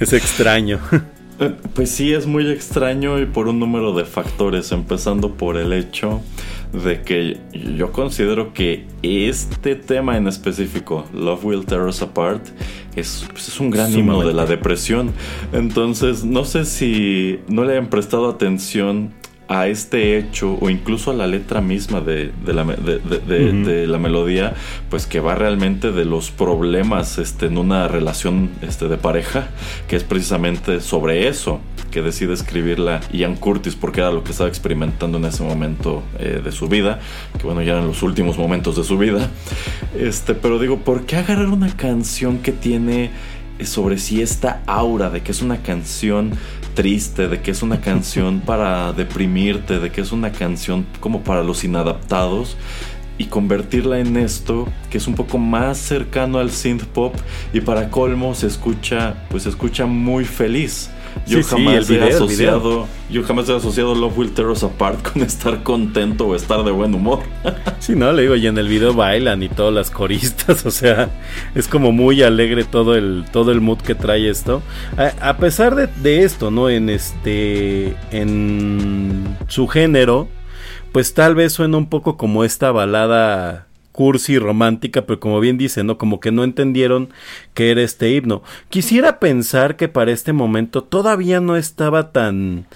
es 0.00 0.12
extraño. 0.12 0.80
Pues 1.74 1.90
sí, 1.90 2.14
es 2.14 2.26
muy 2.26 2.50
extraño 2.50 3.18
y 3.18 3.26
por 3.26 3.46
un 3.48 3.60
número 3.60 3.92
de 3.92 4.06
factores, 4.06 4.72
empezando 4.72 5.34
por 5.34 5.58
el 5.58 5.74
hecho 5.74 6.22
de 6.84 7.02
que 7.02 7.40
yo 7.76 7.92
considero 7.92 8.52
que 8.52 8.86
este 9.02 9.76
tema 9.76 10.16
en 10.16 10.26
específico, 10.26 11.06
Love 11.14 11.44
Will 11.44 11.66
Tear 11.66 11.86
Us 11.86 12.02
Apart, 12.02 12.46
es, 12.94 13.26
pues 13.30 13.48
es 13.48 13.60
un 13.60 13.70
gran 13.70 13.92
himno 13.92 14.26
de 14.26 14.32
la 14.32 14.46
depresión. 14.46 15.12
Entonces, 15.52 16.24
no 16.24 16.44
sé 16.44 16.64
si 16.64 17.40
no 17.48 17.64
le 17.64 17.76
han 17.76 17.88
prestado 17.88 18.28
atención 18.28 19.12
a 19.48 19.68
este 19.68 20.18
hecho 20.18 20.58
o 20.60 20.70
incluso 20.70 21.10
a 21.12 21.14
la 21.14 21.26
letra 21.26 21.60
misma 21.60 22.00
de, 22.00 22.32
de 22.44 22.52
la, 22.52 22.64
de- 22.64 22.98
de- 22.98 23.86
melodía, 23.98 24.54
pues 24.90 25.06
que 25.06 25.20
va 25.20 25.34
realmente 25.34 25.92
de 25.92 26.04
los 26.04 26.30
problemas 26.30 27.18
este, 27.18 27.46
en 27.46 27.56
una 27.58 27.88
relación 27.88 28.50
este, 28.62 28.88
de 28.88 28.96
pareja, 28.96 29.48
que 29.88 29.96
es 29.96 30.04
precisamente 30.04 30.80
sobre 30.80 31.28
eso 31.28 31.60
que 31.90 32.02
decide 32.02 32.34
escribirla 32.34 33.00
Ian 33.12 33.36
Curtis, 33.36 33.74
porque 33.74 34.00
era 34.00 34.10
lo 34.10 34.22
que 34.22 34.32
estaba 34.32 34.48
experimentando 34.48 35.16
en 35.18 35.24
ese 35.24 35.42
momento 35.42 36.02
eh, 36.18 36.40
de 36.44 36.52
su 36.52 36.68
vida, 36.68 36.98
que 37.38 37.44
bueno, 37.44 37.62
ya 37.62 37.72
eran 37.72 37.86
los 37.86 38.02
últimos 38.02 38.36
momentos 38.36 38.76
de 38.76 38.84
su 38.84 38.98
vida. 38.98 39.30
Este, 39.98 40.34
pero 40.34 40.58
digo, 40.58 40.78
¿por 40.78 41.06
qué 41.06 41.16
agarrar 41.16 41.46
una 41.48 41.74
canción 41.74 42.38
que 42.38 42.52
tiene 42.52 43.10
sobre 43.64 43.96
sí 43.96 44.20
esta 44.20 44.62
aura 44.66 45.08
de 45.08 45.22
que 45.22 45.32
es 45.32 45.40
una 45.40 45.62
canción 45.62 46.32
triste, 46.76 47.26
de 47.26 47.40
que 47.40 47.50
es 47.50 47.62
una 47.64 47.80
canción 47.88 48.40
para 48.40 48.92
deprimirte, 48.92 49.80
de 49.80 49.90
que 49.90 50.02
es 50.02 50.12
una 50.12 50.30
canción 50.30 50.86
como 51.00 51.22
para 51.22 51.42
los 51.42 51.64
inadaptados 51.64 52.56
y 53.18 53.24
convertirla 53.24 53.98
en 53.98 54.16
esto 54.16 54.68
que 54.90 54.98
es 54.98 55.06
un 55.06 55.14
poco 55.14 55.38
más 55.38 55.78
cercano 55.78 56.38
al 56.38 56.50
synth 56.50 56.84
pop 56.84 57.14
y 57.52 57.62
para 57.62 57.88
colmo 57.90 58.34
se 58.34 58.46
escucha 58.46 59.26
pues 59.30 59.44
se 59.44 59.48
escucha 59.48 59.86
muy 59.86 60.24
feliz. 60.24 60.90
Yo 61.26 61.38
Sí, 61.38 61.42
sí, 61.42 61.50
jamás 61.50 61.90
he 61.90 61.94
video, 61.94 62.08
el 62.08 62.14
asociado, 62.14 62.86
yo 63.10 63.22
jamás 63.22 63.48
he 63.48 63.54
asociado 63.54 63.94
Love 63.94 64.18
Will 64.18 64.32
Tear 64.32 64.48
Us 64.48 64.62
Apart 64.62 65.12
con 65.12 65.22
estar 65.22 65.62
contento 65.62 66.26
o 66.26 66.34
estar 66.34 66.62
de 66.64 66.70
buen 66.70 66.94
humor. 66.94 67.20
Sí, 67.78 67.94
no, 67.94 68.12
le 68.12 68.22
digo, 68.22 68.34
y 68.34 68.46
en 68.46 68.58
el 68.58 68.68
video 68.68 68.94
bailan 68.94 69.42
y 69.44 69.48
todas 69.48 69.72
las 69.72 69.90
coristas, 69.90 70.66
o 70.66 70.70
sea, 70.70 71.10
es 71.54 71.68
como 71.68 71.92
muy 71.92 72.22
alegre 72.22 72.64
todo 72.64 72.96
el, 72.96 73.24
todo 73.32 73.52
el 73.52 73.60
mood 73.60 73.78
que 73.78 73.94
trae 73.94 74.28
esto. 74.28 74.62
A, 74.96 75.28
a 75.28 75.36
pesar 75.36 75.74
de, 75.76 75.86
de 75.86 76.24
esto, 76.24 76.50
¿no? 76.50 76.68
En 76.68 76.90
este, 76.90 77.94
en 78.10 79.36
su 79.46 79.68
género, 79.68 80.28
pues 80.90 81.14
tal 81.14 81.34
vez 81.34 81.52
suena 81.52 81.76
un 81.76 81.88
poco 81.88 82.16
como 82.16 82.42
esta 82.42 82.72
balada 82.72 83.65
cursi 83.96 84.38
romántica, 84.38 85.06
pero 85.06 85.18
como 85.18 85.40
bien 85.40 85.56
dice, 85.56 85.82
¿no? 85.82 85.96
Como 85.96 86.20
que 86.20 86.30
no 86.30 86.44
entendieron 86.44 87.08
que 87.54 87.70
era 87.70 87.80
este 87.82 88.12
himno. 88.12 88.42
Quisiera 88.68 89.18
pensar 89.18 89.76
que 89.76 89.88
para 89.88 90.12
este 90.12 90.34
momento 90.34 90.84
todavía 90.84 91.40
no 91.40 91.56
estaba 91.56 92.12
tan 92.12 92.66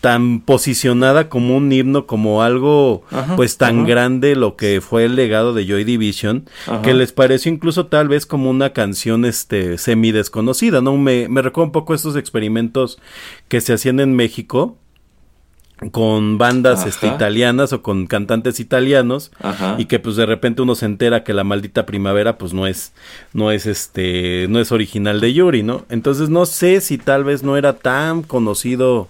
tan 0.00 0.38
posicionada 0.40 1.28
como 1.28 1.56
un 1.56 1.72
himno, 1.72 2.06
como 2.06 2.44
algo 2.44 3.02
Ajá, 3.10 3.34
pues 3.34 3.56
tan 3.56 3.78
ajá. 3.80 3.88
grande 3.88 4.36
lo 4.36 4.54
que 4.54 4.80
fue 4.80 5.04
el 5.04 5.16
legado 5.16 5.54
de 5.54 5.66
Joy 5.66 5.82
Division, 5.82 6.44
Ajá. 6.68 6.82
que 6.82 6.94
les 6.94 7.10
pareció 7.10 7.50
incluso 7.52 7.86
tal 7.86 8.06
vez 8.06 8.24
como 8.24 8.48
una 8.48 8.72
canción 8.72 9.24
este 9.24 9.76
semi 9.76 10.12
desconocida, 10.12 10.80
¿no? 10.80 10.96
Me, 10.96 11.28
me 11.28 11.42
recuerda 11.42 11.66
un 11.66 11.72
poco 11.72 11.94
estos 11.94 12.14
experimentos 12.14 13.00
que 13.48 13.60
se 13.60 13.72
hacían 13.72 13.98
en 13.98 14.14
México 14.14 14.76
con 15.92 16.38
bandas 16.38 16.86
este, 16.86 17.06
italianas 17.06 17.72
o 17.72 17.82
con 17.82 18.06
cantantes 18.06 18.58
italianos 18.60 19.30
Ajá. 19.40 19.76
y 19.78 19.84
que 19.84 19.98
pues 19.98 20.16
de 20.16 20.26
repente 20.26 20.62
uno 20.62 20.74
se 20.74 20.86
entera 20.86 21.22
que 21.22 21.34
la 21.34 21.44
maldita 21.44 21.86
primavera 21.86 22.36
pues 22.36 22.52
no 22.52 22.66
es 22.66 22.92
no 23.32 23.52
es 23.52 23.66
este 23.66 24.46
no 24.48 24.58
es 24.60 24.72
original 24.72 25.20
de 25.20 25.32
Yuri, 25.32 25.62
¿no? 25.62 25.84
Entonces 25.88 26.30
no 26.30 26.46
sé 26.46 26.80
si 26.80 26.98
tal 26.98 27.24
vez 27.24 27.42
no 27.42 27.56
era 27.56 27.74
tan 27.74 28.22
conocido 28.22 29.08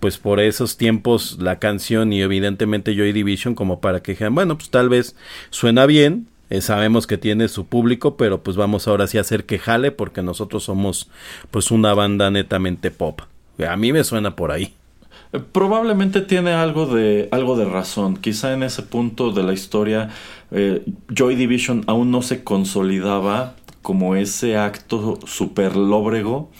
pues 0.00 0.18
por 0.18 0.40
esos 0.40 0.76
tiempos 0.76 1.38
la 1.40 1.58
canción 1.58 2.12
y 2.12 2.22
evidentemente 2.22 2.94
Joy 2.94 3.12
Division 3.12 3.54
como 3.54 3.80
para 3.80 4.00
que 4.00 4.12
dijeran, 4.12 4.34
bueno, 4.34 4.56
pues 4.56 4.70
tal 4.70 4.88
vez 4.88 5.16
suena 5.50 5.86
bien, 5.86 6.28
eh, 6.50 6.60
sabemos 6.60 7.06
que 7.06 7.18
tiene 7.18 7.48
su 7.48 7.66
público, 7.66 8.16
pero 8.16 8.42
pues 8.42 8.56
vamos 8.56 8.86
ahora 8.86 9.06
sí 9.06 9.18
a 9.18 9.22
hacer 9.22 9.44
que 9.44 9.58
jale 9.58 9.90
porque 9.90 10.22
nosotros 10.22 10.64
somos 10.64 11.08
pues 11.50 11.70
una 11.70 11.94
banda 11.94 12.30
netamente 12.30 12.90
pop. 12.90 13.22
A 13.66 13.76
mí 13.76 13.92
me 13.92 14.04
suena 14.04 14.36
por 14.36 14.52
ahí. 14.52 14.74
Probablemente 15.52 16.20
tiene 16.20 16.52
algo 16.52 16.86
de, 16.86 17.28
algo 17.30 17.56
de 17.56 17.64
razón. 17.64 18.16
Quizá 18.16 18.52
en 18.52 18.62
ese 18.62 18.82
punto 18.82 19.32
de 19.32 19.42
la 19.42 19.52
historia, 19.52 20.10
eh, 20.50 20.84
Joy 21.08 21.36
Division 21.36 21.84
aún 21.86 22.10
no 22.10 22.22
se 22.22 22.44
consolidaba 22.44 23.54
como 23.82 24.16
ese 24.16 24.56
acto 24.56 25.20
super 25.26 25.76
lóbrego 25.76 26.50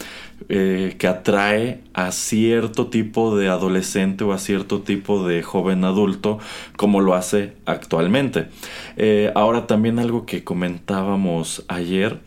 eh, 0.49 0.95
que 0.97 1.07
atrae 1.07 1.81
a 1.93 2.11
cierto 2.13 2.87
tipo 2.87 3.35
de 3.35 3.49
adolescente 3.49 4.23
o 4.23 4.31
a 4.31 4.37
cierto 4.37 4.81
tipo 4.81 5.27
de 5.27 5.43
joven 5.43 5.83
adulto 5.83 6.39
como 6.77 7.01
lo 7.01 7.15
hace 7.15 7.53
actualmente. 7.65 8.47
Eh, 8.95 9.31
ahora 9.35 9.67
también 9.67 9.99
algo 9.99 10.25
que 10.25 10.45
comentábamos 10.45 11.65
ayer 11.67 12.21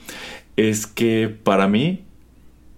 es 0.57 0.87
que 0.87 1.29
para 1.29 1.67
mí 1.67 2.03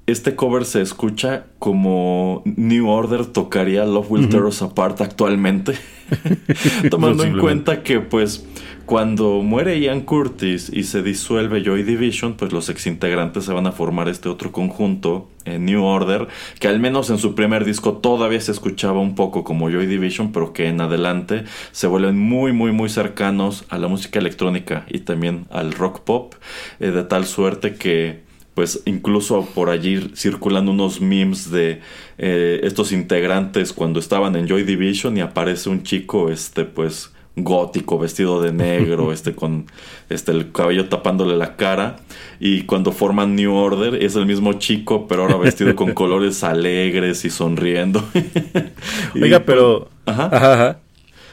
este 0.07 0.35
cover 0.35 0.65
se 0.65 0.83
escucha 0.83 1.47
como 1.59 2.43
New 2.45 2.89
Order 2.89 3.27
tocaría 3.27 3.85
Love 3.85 4.11
Will 4.11 4.29
Tear 4.29 4.45
Us 4.45 4.63
Apart 4.63 5.01
actualmente. 5.01 5.75
Tomando 6.91 7.25
en 7.25 7.39
cuenta 7.39 7.83
que 7.83 8.01
pues 8.01 8.45
cuando 8.85 9.43
muere 9.43 9.79
Ian 9.81 10.01
Curtis 10.01 10.71
y 10.73 10.83
se 10.83 11.03
disuelve 11.03 11.63
Joy 11.63 11.85
Division, 11.85 12.35
pues 12.35 12.53
los 12.53 12.69
exintegrantes 12.69 13.45
se 13.45 13.53
van 13.53 13.67
a 13.67 13.73
formar 13.73 14.09
este 14.09 14.29
otro 14.29 14.51
conjunto, 14.51 15.29
eh, 15.45 15.59
New 15.59 15.85
Order, 15.85 16.27
que 16.59 16.69
al 16.69 16.81
menos 16.81 17.09
en 17.11 17.19
su 17.19 17.35
primer 17.35 17.65
disco 17.65 17.95
todavía 17.95 18.41
se 18.41 18.51
escuchaba 18.51 19.01
un 19.01 19.15
poco 19.15 19.45
como 19.45 19.71
Joy 19.71 19.87
Division, 19.87 20.33
pero 20.33 20.53
que 20.53 20.67
en 20.67 20.81
adelante 20.81 21.45
se 21.71 21.87
vuelven 21.87 22.19
muy 22.19 22.53
muy 22.53 22.73
muy 22.73 22.89
cercanos 22.89 23.65
a 23.69 23.79
la 23.79 23.87
música 23.87 24.19
electrónica 24.19 24.85
y 24.89 24.99
también 24.99 25.47
al 25.51 25.73
rock 25.73 26.01
pop, 26.01 26.35
eh, 26.81 26.91
de 26.91 27.05
tal 27.05 27.25
suerte 27.25 27.77
que 27.77 28.32
pues 28.55 28.83
incluso 28.85 29.47
por 29.55 29.71
allí 29.71 30.11
circulan 30.15 30.69
unos 30.69 31.01
memes 31.01 31.51
de 31.51 31.81
eh, 32.19 32.61
estos 32.65 32.93
integrantes 32.93 33.73
cuando 33.73 33.99
estaban 33.99 34.37
en 34.37 34.47
Joy 34.47 34.65
Division 34.65 35.17
y 35.17 35.21
aparece 35.21 35.71
un 35.71 35.83
chico 35.83 36.31
este 36.31 36.65
pues 36.65 37.13
gótico 37.35 37.99
vestido 37.99 38.43
de 38.43 38.53
negro 38.53 39.13
este 39.15 39.35
con 39.35 39.67
este 40.11 40.33
el 40.33 40.53
cabello 40.53 40.89
tapándole 40.89 41.37
la 41.37 41.57
cara 41.57 41.97
y 42.41 42.63
cuando 42.63 42.93
forman 42.93 43.37
New 43.37 43.55
Order 43.55 44.03
es 44.03 44.17
el 44.17 44.27
mismo 44.27 44.53
chico 44.55 45.07
pero 45.09 45.23
ahora 45.23 45.37
vestido 45.37 45.75
con 45.75 45.93
colores 45.95 46.45
alegres 46.45 47.25
y 47.25 47.31
sonriendo 47.31 48.05
Y, 49.15 49.23
Oiga, 49.23 49.41
pero. 49.45 49.89
pues, 50.05 50.19
ajá. 50.19 50.37
Ajá, 50.37 50.55
ajá. 50.55 50.81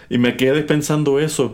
Y 0.09 0.17
me 0.17 0.37
quedé 0.37 0.63
pensando 0.63 1.19
eso. 1.19 1.53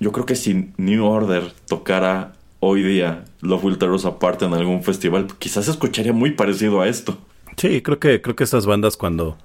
Yo 0.00 0.12
creo 0.12 0.26
que 0.26 0.36
si 0.36 0.70
New 0.76 1.04
Order 1.04 1.52
tocara 1.66 2.32
hoy 2.60 2.82
día 2.82 3.24
Love 3.42 3.64
Will 3.64 3.78
Tear 3.78 3.92
Us 3.92 4.04
Apart 4.06 4.42
en 4.42 4.54
algún 4.54 4.82
festival, 4.82 5.26
quizás 5.38 5.66
se 5.66 5.72
escucharía 5.72 6.12
muy 6.12 6.30
parecido 6.30 6.80
a 6.80 6.88
esto. 6.88 7.18
Sí, 7.56 7.82
creo 7.82 7.98
que, 7.98 8.22
creo 8.22 8.34
que 8.34 8.44
estas 8.44 8.64
bandas 8.64 8.96
cuando 8.96 9.36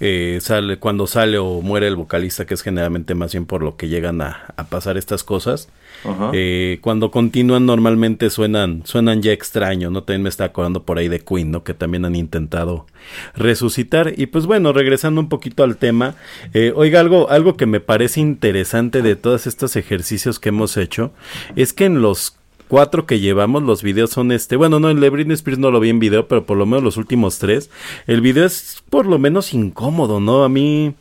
eh, 0.00 0.38
sale, 0.42 0.78
cuando 0.78 1.06
sale 1.06 1.38
o 1.38 1.60
muere 1.62 1.86
el 1.86 1.96
vocalista, 1.96 2.44
que 2.44 2.54
es 2.54 2.62
generalmente 2.62 3.14
más 3.14 3.32
bien 3.32 3.46
por 3.46 3.62
lo 3.62 3.76
que 3.76 3.88
llegan 3.88 4.20
a, 4.20 4.52
a 4.56 4.64
pasar 4.64 4.96
estas 4.96 5.22
cosas, 5.22 5.68
Ajá. 6.04 6.30
eh, 6.34 6.78
cuando 6.82 7.10
continúan 7.10 7.64
normalmente 7.66 8.28
suenan, 8.30 8.82
suenan 8.84 9.22
ya 9.22 9.32
extraño, 9.32 9.90
¿no? 9.90 10.02
También 10.02 10.22
me 10.22 10.28
está 10.28 10.44
acordando 10.44 10.82
por 10.82 10.98
ahí 10.98 11.08
de 11.08 11.20
Queen, 11.20 11.50
¿no? 11.50 11.62
Que 11.62 11.72
también 11.72 12.04
han 12.04 12.16
intentado 12.16 12.86
resucitar. 13.34 14.12
Y 14.16 14.26
pues 14.26 14.46
bueno, 14.46 14.72
regresando 14.72 15.20
un 15.20 15.28
poquito 15.28 15.62
al 15.62 15.76
tema, 15.76 16.14
eh, 16.52 16.72
oiga, 16.74 17.00
algo, 17.00 17.30
algo 17.30 17.56
que 17.56 17.66
me 17.66 17.80
parece 17.80 18.20
interesante 18.20 19.02
de 19.02 19.16
todos 19.16 19.46
estos 19.46 19.76
ejercicios 19.76 20.38
que 20.38 20.48
hemos 20.48 20.76
hecho, 20.76 21.12
es 21.54 21.72
que 21.72 21.84
en 21.84 22.02
los 22.02 22.36
cuatro 22.68 23.06
que 23.06 23.20
llevamos, 23.20 23.62
los 23.62 23.82
videos 23.82 24.10
son 24.10 24.32
este, 24.32 24.56
bueno, 24.56 24.80
no, 24.80 24.90
el 24.90 25.00
de 25.00 25.10
Britney 25.10 25.34
Spears 25.34 25.58
no 25.58 25.70
lo 25.70 25.80
vi 25.80 25.90
en 25.90 25.98
video, 25.98 26.28
pero 26.28 26.44
por 26.44 26.56
lo 26.56 26.66
menos 26.66 26.82
los 26.82 26.96
últimos 26.96 27.38
tres, 27.38 27.70
el 28.06 28.20
video 28.20 28.44
es 28.44 28.82
por 28.90 29.06
lo 29.06 29.18
menos 29.18 29.54
incómodo, 29.54 30.20
¿no? 30.20 30.44
A 30.44 30.48
mí 30.48 30.94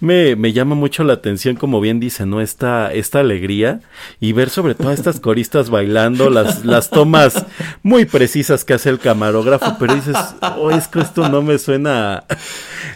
me, 0.00 0.36
me 0.36 0.52
llama 0.52 0.76
mucho 0.76 1.02
la 1.02 1.14
atención, 1.14 1.56
como 1.56 1.80
bien 1.80 1.98
dice, 1.98 2.24
¿no? 2.24 2.40
Esta, 2.40 2.92
esta 2.92 3.20
alegría 3.20 3.80
y 4.20 4.32
ver 4.32 4.48
sobre 4.48 4.74
todo 4.74 4.90
a 4.90 4.94
estas 4.94 5.18
coristas 5.18 5.70
bailando, 5.70 6.30
las, 6.30 6.64
las 6.64 6.90
tomas 6.90 7.46
muy 7.82 8.04
precisas 8.04 8.64
que 8.64 8.74
hace 8.74 8.90
el 8.90 9.00
camarógrafo, 9.00 9.76
pero 9.78 9.94
dices, 9.94 10.16
oh, 10.56 10.70
es 10.70 10.86
que 10.86 11.00
esto 11.00 11.28
no 11.28 11.42
me 11.42 11.58
suena, 11.58 12.18
a-". 12.18 12.24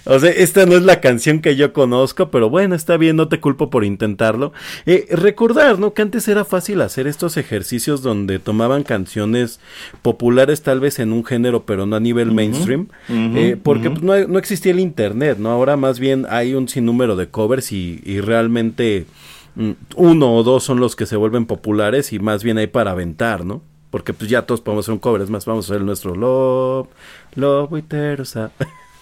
o 0.04 0.18
sea, 0.20 0.30
esta 0.30 0.64
no 0.64 0.76
es 0.76 0.82
la 0.82 1.00
canción 1.00 1.40
que 1.40 1.56
yo 1.56 1.72
conozco, 1.72 2.30
pero 2.30 2.48
bueno, 2.48 2.76
está 2.76 2.96
bien, 2.96 3.16
no 3.16 3.28
te 3.28 3.40
culpo 3.40 3.68
por 3.68 3.84
intentarlo. 3.84 4.52
Eh, 4.86 5.06
recordar, 5.10 5.80
¿no? 5.80 5.94
Que 5.94 6.02
antes 6.02 6.28
era 6.28 6.44
fácil 6.44 6.80
hacer 6.82 7.08
estos 7.08 7.36
ejercicios 7.36 8.02
donde 8.02 8.38
tomaban 8.38 8.84
canciones 8.84 9.58
populares 10.02 10.62
tal 10.62 10.78
vez 10.78 11.00
en 11.00 11.12
un 11.12 11.24
género, 11.24 11.64
pero 11.64 11.84
no 11.84 11.96
a 11.96 12.00
nivel 12.00 12.30
mainstream, 12.30 12.88
eh, 13.08 13.56
porque 13.60 13.90
no, 13.90 14.16
no 14.28 14.38
existía 14.38 14.70
el 14.70 14.78
internet, 14.80 15.38
¿no? 15.38 15.50
Ahora 15.50 15.76
más 15.76 15.98
bien 15.98 16.26
hay 16.30 16.54
un 16.54 16.68
sinnúmero 16.68 16.91
de 16.98 17.28
covers 17.28 17.72
y, 17.72 18.00
y 18.04 18.20
realmente 18.20 19.06
mm, 19.54 19.70
uno 19.96 20.34
o 20.34 20.42
dos 20.42 20.64
son 20.64 20.80
los 20.80 20.96
que 20.96 21.06
se 21.06 21.16
vuelven 21.16 21.46
populares 21.46 22.12
y 22.12 22.18
más 22.18 22.44
bien 22.44 22.58
hay 22.58 22.66
para 22.66 22.92
aventar, 22.92 23.44
¿no? 23.44 23.62
Porque 23.90 24.14
pues 24.14 24.30
ya 24.30 24.42
todos 24.42 24.60
podemos 24.60 24.84
hacer 24.84 24.94
un 24.94 25.00
cover, 25.00 25.22
es 25.22 25.30
más, 25.30 25.44
vamos 25.44 25.68
a 25.68 25.74
hacer 25.74 25.84
nuestro 25.84 26.14
Love, 26.14 26.88
Love 27.34 27.72
with 27.72 27.84
Terusa. 27.84 28.50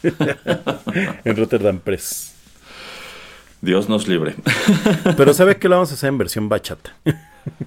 en 1.25 1.37
Rotterdam 1.37 1.79
Press. 1.79 2.35
Dios 3.61 3.89
nos 3.89 4.09
libre. 4.09 4.35
Pero 5.17 5.35
¿sabe 5.35 5.59
que 5.59 5.69
lo 5.69 5.77
vamos 5.77 5.91
a 5.91 5.95
hacer 5.95 6.09
en 6.09 6.19
versión 6.19 6.49
bachata? 6.49 6.97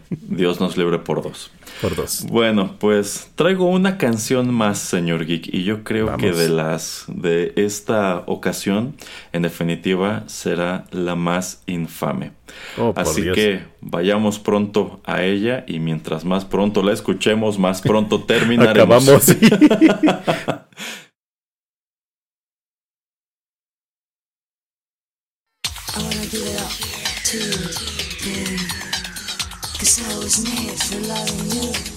Dios 0.09 0.59
nos 0.59 0.77
libre 0.77 0.99
por 0.99 1.21
dos. 1.21 1.51
Por 1.81 1.95
dos. 1.95 2.25
Bueno, 2.29 2.75
pues 2.79 3.31
traigo 3.35 3.65
una 3.65 3.97
canción 3.97 4.53
más, 4.53 4.79
señor 4.79 5.25
Geek, 5.25 5.53
y 5.53 5.63
yo 5.63 5.83
creo 5.83 6.07
Vamos. 6.07 6.21
que 6.21 6.31
de 6.31 6.49
las 6.49 7.05
de 7.07 7.53
esta 7.55 8.23
ocasión, 8.25 8.95
en 9.31 9.41
definitiva, 9.43 10.23
será 10.27 10.85
la 10.91 11.15
más 11.15 11.63
infame. 11.67 12.31
Oh, 12.77 12.93
por 12.93 13.03
Así 13.03 13.21
Dios. 13.21 13.35
que 13.35 13.63
vayamos 13.81 14.39
pronto 14.39 15.01
a 15.05 15.23
ella 15.23 15.65
y 15.67 15.79
mientras 15.79 16.25
más 16.25 16.45
pronto 16.45 16.83
la 16.83 16.93
escuchemos, 16.93 17.57
más 17.59 17.81
pronto 17.81 18.23
terminaremos. 18.27 19.29
Acabamos. 19.29 19.35
I 27.35 27.92
I 29.99 30.17
was 30.17 30.43
made 30.43 30.81
for 30.81 30.99
loving 31.07 31.51
you. 31.51 31.92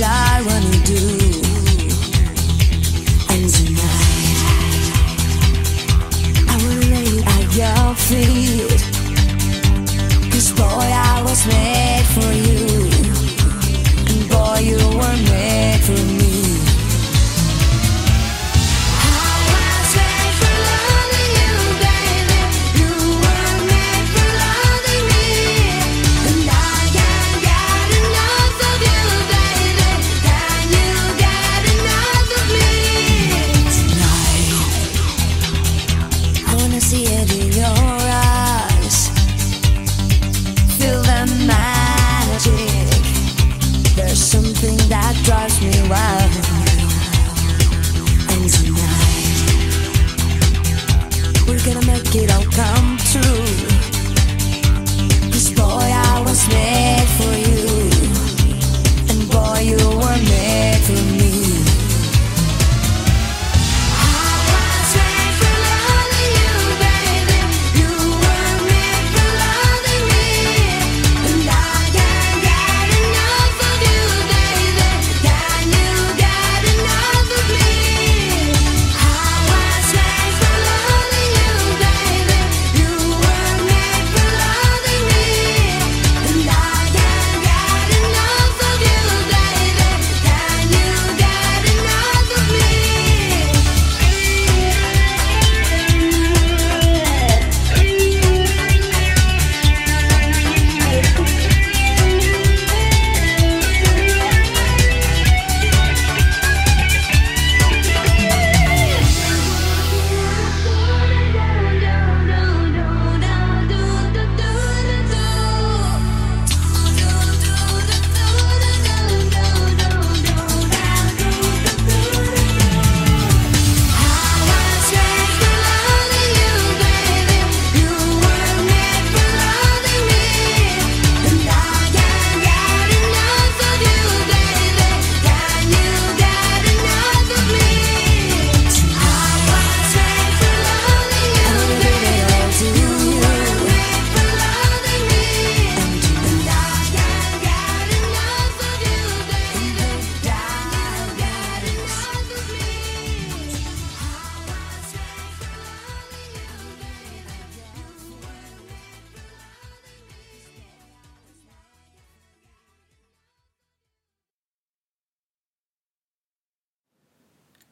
So 0.00 0.39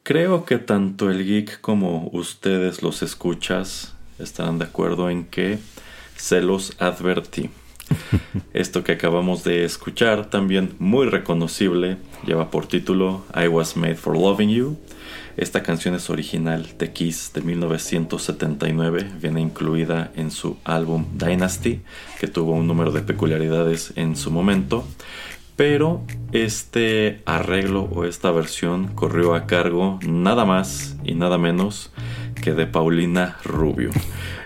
Creo 0.09 0.43
que 0.43 0.57
tanto 0.57 1.11
el 1.11 1.23
geek 1.23 1.61
como 1.61 2.09
ustedes 2.13 2.81
los 2.81 3.03
escuchas 3.03 3.93
estarán 4.17 4.57
de 4.57 4.65
acuerdo 4.65 5.11
en 5.11 5.23
que 5.23 5.59
se 6.15 6.41
los 6.41 6.73
advertí. 6.79 7.51
Esto 8.53 8.83
que 8.83 8.93
acabamos 8.93 9.43
de 9.43 9.65
escuchar, 9.65 10.27
también 10.31 10.73
muy 10.79 11.05
reconocible, 11.05 11.97
lleva 12.25 12.49
por 12.49 12.65
título 12.65 13.23
I 13.39 13.49
Was 13.49 13.77
Made 13.77 13.97
for 13.97 14.17
Loving 14.17 14.49
You. 14.49 14.79
Esta 15.37 15.61
canción 15.61 15.93
es 15.93 16.09
original 16.09 16.67
de 16.79 16.91
Kiss 16.91 17.31
de 17.35 17.41
1979, 17.41 19.11
viene 19.21 19.41
incluida 19.41 20.11
en 20.15 20.31
su 20.31 20.57
álbum 20.63 21.05
Dynasty, 21.19 21.81
que 22.19 22.27
tuvo 22.27 22.53
un 22.53 22.65
número 22.65 22.91
de 22.91 23.01
peculiaridades 23.01 23.93
en 23.95 24.15
su 24.15 24.31
momento. 24.31 24.87
Pero 25.59 26.01
este 26.31 27.21
arreglo 27.25 27.81
o 27.81 28.05
esta 28.05 28.31
versión 28.31 28.87
corrió 28.95 29.35
a 29.35 29.45
cargo 29.45 29.99
nada 30.07 30.45
más 30.45 30.95
y 31.03 31.15
nada 31.15 31.37
menos 31.37 31.91
que 32.41 32.53
de 32.53 32.65
Paulina 32.65 33.35
Rubio. 33.43 33.89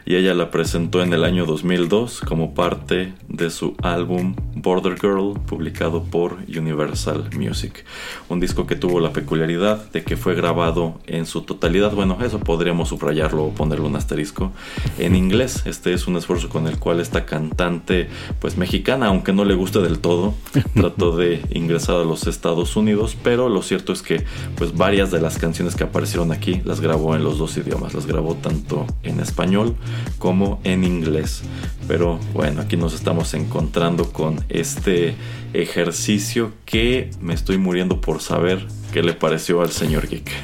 Y 0.05 0.15
ella 0.15 0.33
la 0.33 0.51
presentó 0.51 1.01
en 1.01 1.13
el 1.13 1.23
año 1.23 1.45
2002 1.45 2.21
como 2.21 2.53
parte 2.53 3.13
de 3.29 3.49
su 3.49 3.75
álbum 3.81 4.35
Border 4.55 4.97
Girl, 4.99 5.39
publicado 5.45 6.03
por 6.03 6.37
Universal 6.47 7.29
Music. 7.37 7.85
Un 8.29 8.39
disco 8.39 8.65
que 8.65 8.75
tuvo 8.75 8.99
la 8.99 9.13
peculiaridad 9.13 9.91
de 9.91 10.03
que 10.03 10.17
fue 10.17 10.35
grabado 10.35 10.99
en 11.05 11.25
su 11.25 11.41
totalidad, 11.41 11.91
bueno, 11.93 12.17
eso 12.21 12.39
podríamos 12.39 12.89
subrayarlo 12.89 13.45
o 13.45 13.53
ponerle 13.53 13.85
un 13.85 13.95
asterisco, 13.95 14.51
en 14.97 15.15
inglés. 15.15 15.63
Este 15.65 15.93
es 15.93 16.07
un 16.07 16.17
esfuerzo 16.17 16.49
con 16.49 16.67
el 16.67 16.79
cual 16.79 16.99
esta 16.99 17.25
cantante, 17.25 18.09
pues 18.39 18.57
mexicana, 18.57 19.07
aunque 19.07 19.33
no 19.33 19.45
le 19.45 19.53
guste 19.53 19.79
del 19.79 19.99
todo, 19.99 20.33
trató 20.73 21.15
de 21.15 21.41
ingresar 21.51 21.97
a 21.97 22.05
los 22.05 22.27
Estados 22.27 22.75
Unidos, 22.75 23.17
pero 23.23 23.49
lo 23.49 23.61
cierto 23.61 23.93
es 23.93 24.01
que 24.01 24.25
pues 24.55 24.75
varias 24.75 25.11
de 25.11 25.21
las 25.21 25.37
canciones 25.37 25.75
que 25.75 25.83
aparecieron 25.83 26.31
aquí 26.31 26.61
las 26.65 26.81
grabó 26.81 27.15
en 27.15 27.23
los 27.23 27.37
dos 27.37 27.55
idiomas, 27.57 27.93
las 27.93 28.05
grabó 28.05 28.35
tanto 28.35 28.85
en 29.03 29.19
español 29.19 29.75
como 30.19 30.59
en 30.63 30.83
inglés. 30.83 31.43
Pero 31.87 32.19
bueno, 32.33 32.61
aquí 32.61 32.77
nos 32.77 32.93
estamos 32.93 33.33
encontrando 33.33 34.11
con 34.11 34.43
este 34.49 35.15
ejercicio 35.53 36.51
que 36.65 37.11
me 37.19 37.33
estoy 37.33 37.57
muriendo 37.57 38.01
por 38.01 38.21
saber 38.21 38.65
qué 38.91 39.03
le 39.03 39.13
pareció 39.13 39.61
al 39.61 39.71
señor 39.71 40.07
Geek. 40.07 40.31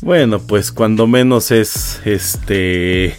Bueno, 0.00 0.38
pues 0.38 0.70
cuando 0.70 1.08
menos 1.08 1.50
es 1.50 2.00
este 2.04 3.16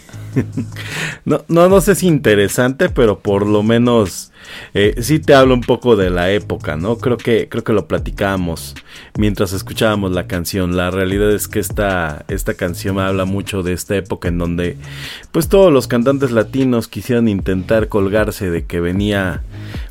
no, 1.26 1.44
no, 1.48 1.70
no 1.70 1.82
sé 1.82 1.96
si 1.96 2.08
interesante, 2.08 2.90
pero 2.90 3.20
por 3.20 3.46
lo 3.46 3.64
menos 3.64 4.32
eh, 4.74 4.96
sí 5.02 5.20
te 5.20 5.34
hablo 5.34 5.54
un 5.54 5.62
poco 5.62 5.96
de 5.96 6.10
la 6.10 6.32
época, 6.32 6.76
¿no? 6.76 6.98
Creo 6.98 7.18
que, 7.18 7.48
creo 7.50 7.64
que 7.64 7.74
lo 7.74 7.88
platicábamos 7.88 8.76
mientras 9.18 9.54
escuchábamos 9.54 10.12
la 10.12 10.28
canción. 10.28 10.76
La 10.76 10.92
realidad 10.92 11.32
es 11.32 11.48
que 11.48 11.60
esta, 11.60 12.26
esta 12.28 12.54
canción 12.54 13.00
habla 13.00 13.26
mucho 13.26 13.64
de 13.64 13.74
esta 13.74 13.96
época 13.96 14.28
en 14.28 14.38
donde 14.38 14.78
pues 15.32 15.50
todos 15.50 15.72
los 15.72 15.88
cantantes 15.88 16.32
latinos 16.32 16.88
quisieron 16.88 17.28
intentar 17.28 17.88
colgarse 17.88 18.50
de 18.50 18.66
que 18.66 18.80
venía 18.80 19.44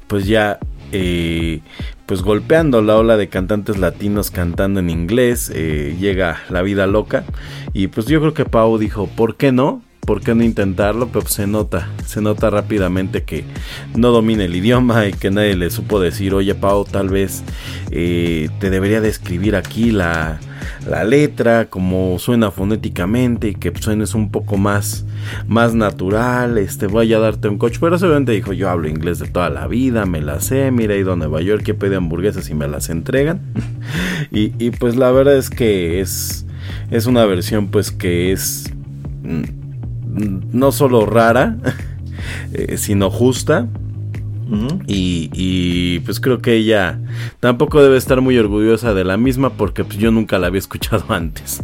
pues 0.06 0.26
ya 0.26 0.58
eh, 0.92 1.60
pues 2.06 2.22
golpeando 2.22 2.80
la 2.80 2.96
ola 2.96 3.18
de 3.18 3.28
cantantes 3.28 3.76
latinos 3.76 4.30
cantando 4.30 4.80
en 4.80 4.88
inglés, 4.88 5.52
eh, 5.54 5.94
llega 6.00 6.40
la 6.48 6.62
vida 6.62 6.86
loca 6.86 7.24
y 7.74 7.88
pues 7.88 8.06
yo 8.06 8.20
creo 8.20 8.32
que 8.32 8.46
Pau 8.46 8.78
dijo, 8.78 9.06
¿por 9.06 9.36
qué 9.36 9.52
no? 9.52 9.82
¿Por 10.08 10.22
qué 10.22 10.34
no 10.34 10.42
intentarlo? 10.42 11.08
Pero 11.08 11.20
pues, 11.20 11.34
se 11.34 11.46
nota, 11.46 11.90
se 12.06 12.22
nota 12.22 12.48
rápidamente 12.48 13.24
que 13.24 13.44
no 13.94 14.08
domina 14.08 14.42
el 14.42 14.56
idioma 14.56 15.06
y 15.06 15.12
que 15.12 15.30
nadie 15.30 15.54
le 15.54 15.68
supo 15.68 16.00
decir, 16.00 16.32
oye 16.32 16.54
Pau, 16.54 16.86
tal 16.86 17.10
vez 17.10 17.42
eh, 17.90 18.48
te 18.58 18.70
debería 18.70 19.02
de 19.02 19.10
escribir 19.10 19.54
aquí 19.54 19.90
la, 19.90 20.40
la 20.88 21.04
letra, 21.04 21.66
como 21.66 22.18
suena 22.18 22.50
fonéticamente 22.50 23.48
y 23.48 23.54
que 23.54 23.70
suenes 23.78 24.14
un 24.14 24.30
poco 24.30 24.56
más, 24.56 25.04
más 25.46 25.74
natural, 25.74 26.56
este, 26.56 26.86
voy 26.86 27.12
a 27.12 27.18
darte 27.18 27.48
un 27.48 27.58
coach. 27.58 27.76
Pero 27.78 27.98
seguramente 27.98 28.32
dijo, 28.32 28.54
yo 28.54 28.70
hablo 28.70 28.88
inglés 28.88 29.18
de 29.18 29.28
toda 29.28 29.50
la 29.50 29.66
vida, 29.66 30.06
me 30.06 30.22
la 30.22 30.40
sé, 30.40 30.70
mira, 30.70 30.94
he 30.94 31.00
ido 31.00 31.12
a 31.12 31.16
Nueva 31.16 31.42
York, 31.42 31.68
he 31.68 31.74
pedido 31.74 31.98
hamburguesas 31.98 32.48
y 32.48 32.54
me 32.54 32.66
las 32.66 32.88
entregan. 32.88 33.42
y, 34.32 34.54
y 34.58 34.70
pues 34.70 34.96
la 34.96 35.10
verdad 35.10 35.36
es 35.36 35.50
que 35.50 36.00
es, 36.00 36.46
es 36.90 37.04
una 37.04 37.26
versión 37.26 37.68
pues 37.68 37.92
que 37.92 38.32
es 38.32 38.72
mm, 39.22 39.67
no 40.18 40.72
solo 40.72 41.06
rara, 41.06 41.56
eh, 42.52 42.76
sino 42.76 43.10
justa. 43.10 43.68
Y, 44.86 45.28
y, 45.34 46.00
pues 46.00 46.20
creo 46.20 46.40
que 46.40 46.54
ella 46.54 46.98
tampoco 47.38 47.82
debe 47.82 47.98
estar 47.98 48.22
muy 48.22 48.38
orgullosa 48.38 48.94
de 48.94 49.04
la 49.04 49.18
misma 49.18 49.50
porque 49.50 49.84
pues 49.84 49.98
yo 49.98 50.10
nunca 50.10 50.38
la 50.38 50.46
había 50.46 50.58
escuchado 50.58 51.04
antes. 51.10 51.62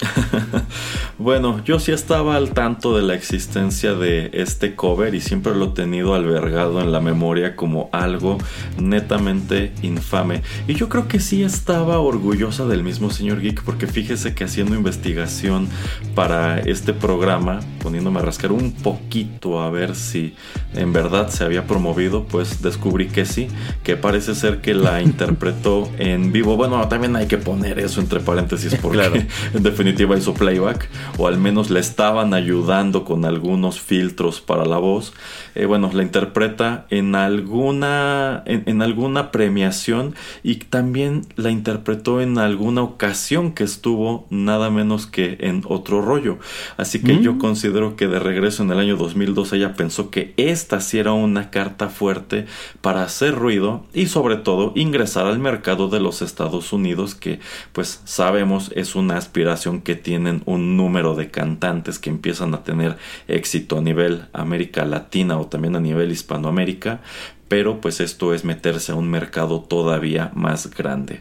Bueno, 1.18 1.64
yo 1.64 1.78
sí 1.78 1.92
estaba 1.92 2.36
al 2.36 2.50
tanto 2.50 2.94
de 2.94 3.02
la 3.02 3.14
existencia 3.14 3.94
de 3.94 4.30
este 4.34 4.74
cover 4.74 5.14
y 5.14 5.22
siempre 5.22 5.54
lo 5.54 5.66
he 5.66 5.68
tenido 5.68 6.14
albergado 6.14 6.82
en 6.82 6.92
la 6.92 7.00
memoria 7.00 7.56
como 7.56 7.88
algo 7.90 8.36
netamente 8.78 9.72
infame. 9.80 10.42
Y 10.68 10.74
yo 10.74 10.90
creo 10.90 11.08
que 11.08 11.18
sí 11.18 11.42
estaba 11.42 12.00
orgullosa 12.00 12.66
del 12.66 12.84
mismo 12.84 13.10
señor 13.10 13.40
Geek 13.40 13.64
porque 13.64 13.86
fíjese 13.86 14.34
que 14.34 14.44
haciendo 14.44 14.74
investigación 14.74 15.68
para 16.14 16.60
este 16.60 16.92
programa, 16.92 17.60
poniéndome 17.82 18.18
a 18.18 18.22
rascar 18.22 18.52
un 18.52 18.72
poquito 18.72 19.60
a 19.62 19.70
ver 19.70 19.96
si 19.96 20.34
en 20.74 20.92
verdad 20.92 21.30
se 21.30 21.44
había 21.44 21.66
promovido, 21.66 22.24
pues 22.24 22.60
descubrí 22.60 23.06
que 23.08 23.24
sí, 23.24 23.48
que 23.84 23.96
parece 23.96 24.34
ser 24.34 24.60
que 24.60 24.74
la 24.74 25.00
interpretó 25.06 25.90
en 25.98 26.30
vivo. 26.30 26.58
Bueno, 26.58 26.86
también 26.88 27.16
hay 27.16 27.26
que 27.26 27.38
poner 27.38 27.78
eso 27.78 28.00
entre 28.02 28.20
paréntesis 28.20 28.74
porque 28.74 28.98
Claro. 28.98 29.16
en 29.54 29.62
definitiva 29.62 30.16
hizo 30.16 30.34
playback 30.34 30.88
o 31.18 31.26
al 31.28 31.38
menos 31.38 31.70
le 31.70 31.80
estaban 31.80 32.34
ayudando 32.34 33.04
con 33.04 33.24
algunos 33.24 33.80
filtros 33.80 34.40
para 34.40 34.64
la 34.64 34.78
voz. 34.78 35.12
Eh, 35.56 35.66
bueno, 35.66 35.90
la 35.92 36.02
interpreta 36.02 36.86
en 36.90 37.14
alguna 37.14 38.42
en, 38.46 38.64
en 38.66 38.82
alguna 38.82 39.30
premiación 39.30 40.14
y 40.42 40.56
también 40.56 41.22
la 41.36 41.50
interpretó 41.50 42.20
en 42.20 42.38
alguna 42.38 42.82
ocasión 42.82 43.52
que 43.52 43.64
estuvo 43.64 44.26
nada 44.30 44.70
menos 44.70 45.06
que 45.06 45.38
en 45.40 45.62
otro 45.66 46.02
rollo. 46.02 46.38
Así 46.76 47.02
que 47.02 47.20
yo 47.20 47.38
considero 47.38 47.96
que 47.96 48.06
de 48.06 48.18
regreso 48.18 48.62
en 48.62 48.70
el 48.70 48.78
año 48.78 48.96
2002 48.96 49.52
ella 49.54 49.74
pensó 49.74 50.10
que 50.10 50.34
esta 50.36 50.80
sí 50.80 50.98
era 50.98 51.12
una 51.12 51.50
carta 51.50 51.88
fuerte 51.88 52.46
para 52.80 53.02
hacer 53.02 53.34
ruido 53.34 53.86
y 53.92 54.06
sobre 54.06 54.36
todo 54.36 54.72
ingresar 54.74 55.26
al 55.26 55.38
mercado 55.38 55.88
de 55.88 56.00
los 56.00 56.22
Estados 56.22 56.72
Unidos 56.72 57.14
que 57.14 57.40
pues 57.72 58.00
sabemos 58.04 58.70
es 58.74 58.94
una 58.94 59.16
aspiración 59.16 59.80
que 59.80 59.94
tienen 59.94 60.42
un 60.46 60.76
número 60.76 61.14
de 61.14 61.30
cantantes 61.30 61.98
que 61.98 62.10
empiezan 62.10 62.54
a 62.54 62.62
tener 62.62 62.96
éxito 63.28 63.78
a 63.78 63.82
nivel 63.82 64.26
América 64.32 64.84
Latina 64.84 65.38
o 65.38 65.45
también 65.46 65.76
a 65.76 65.80
nivel 65.80 66.12
Hispanoamérica 66.12 67.00
pero 67.48 67.80
pues 67.80 68.00
esto 68.00 68.34
es 68.34 68.44
meterse 68.44 68.92
a 68.92 68.96
un 68.96 69.08
mercado 69.08 69.60
todavía 69.60 70.32
más 70.34 70.70
grande. 70.70 71.20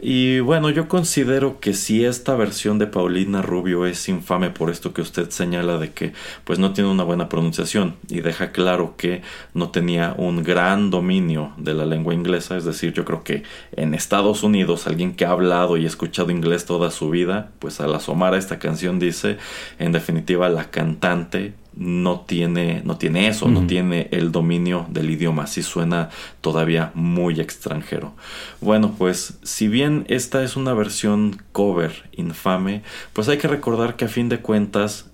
Y 0.00 0.40
bueno, 0.40 0.70
yo 0.70 0.88
considero 0.88 1.58
que 1.58 1.74
si 1.74 2.04
esta 2.04 2.36
versión 2.36 2.78
de 2.78 2.86
Paulina 2.86 3.42
Rubio 3.42 3.86
es 3.86 4.08
infame 4.08 4.50
por 4.50 4.70
esto 4.70 4.94
que 4.94 5.02
usted 5.02 5.30
señala 5.30 5.78
de 5.78 5.92
que 5.92 6.12
pues 6.44 6.58
no 6.58 6.72
tiene 6.72 6.90
una 6.90 7.02
buena 7.02 7.28
pronunciación 7.28 7.96
y 8.08 8.20
deja 8.20 8.52
claro 8.52 8.94
que 8.96 9.22
no 9.52 9.70
tenía 9.70 10.14
un 10.16 10.42
gran 10.42 10.90
dominio 10.90 11.52
de 11.56 11.74
la 11.74 11.86
lengua 11.86 12.14
inglesa, 12.14 12.56
es 12.56 12.64
decir, 12.64 12.92
yo 12.92 13.04
creo 13.04 13.24
que 13.24 13.42
en 13.72 13.94
Estados 13.94 14.42
Unidos 14.42 14.86
alguien 14.86 15.14
que 15.14 15.24
ha 15.24 15.30
hablado 15.30 15.76
y 15.76 15.86
escuchado 15.86 16.30
inglés 16.30 16.66
toda 16.66 16.90
su 16.90 17.10
vida, 17.10 17.50
pues 17.58 17.80
al 17.80 17.94
asomar 17.94 18.34
a 18.34 18.38
esta 18.38 18.58
canción 18.58 18.98
dice, 18.98 19.38
en 19.78 19.92
definitiva 19.92 20.48
la 20.48 20.70
cantante 20.70 21.54
no 21.76 22.20
tiene, 22.20 22.82
no 22.84 22.96
tiene 22.96 23.28
eso, 23.28 23.48
no 23.48 23.66
tiene 23.66 24.08
el 24.12 24.30
dominio 24.30 24.86
del 24.90 25.10
idioma, 25.10 25.44
así 25.44 25.62
suena 25.62 26.10
todavía 26.40 26.92
muy 26.94 27.40
extranjero. 27.40 28.14
Bueno, 28.60 28.94
pues 28.96 29.38
si 29.42 29.68
bien 29.68 30.04
esta 30.08 30.42
es 30.44 30.56
una 30.56 30.72
versión 30.72 31.42
cover 31.52 32.08
infame, 32.12 32.82
pues 33.12 33.28
hay 33.28 33.38
que 33.38 33.48
recordar 33.48 33.96
que 33.96 34.04
a 34.04 34.08
fin 34.08 34.28
de 34.28 34.40
cuentas 34.40 35.10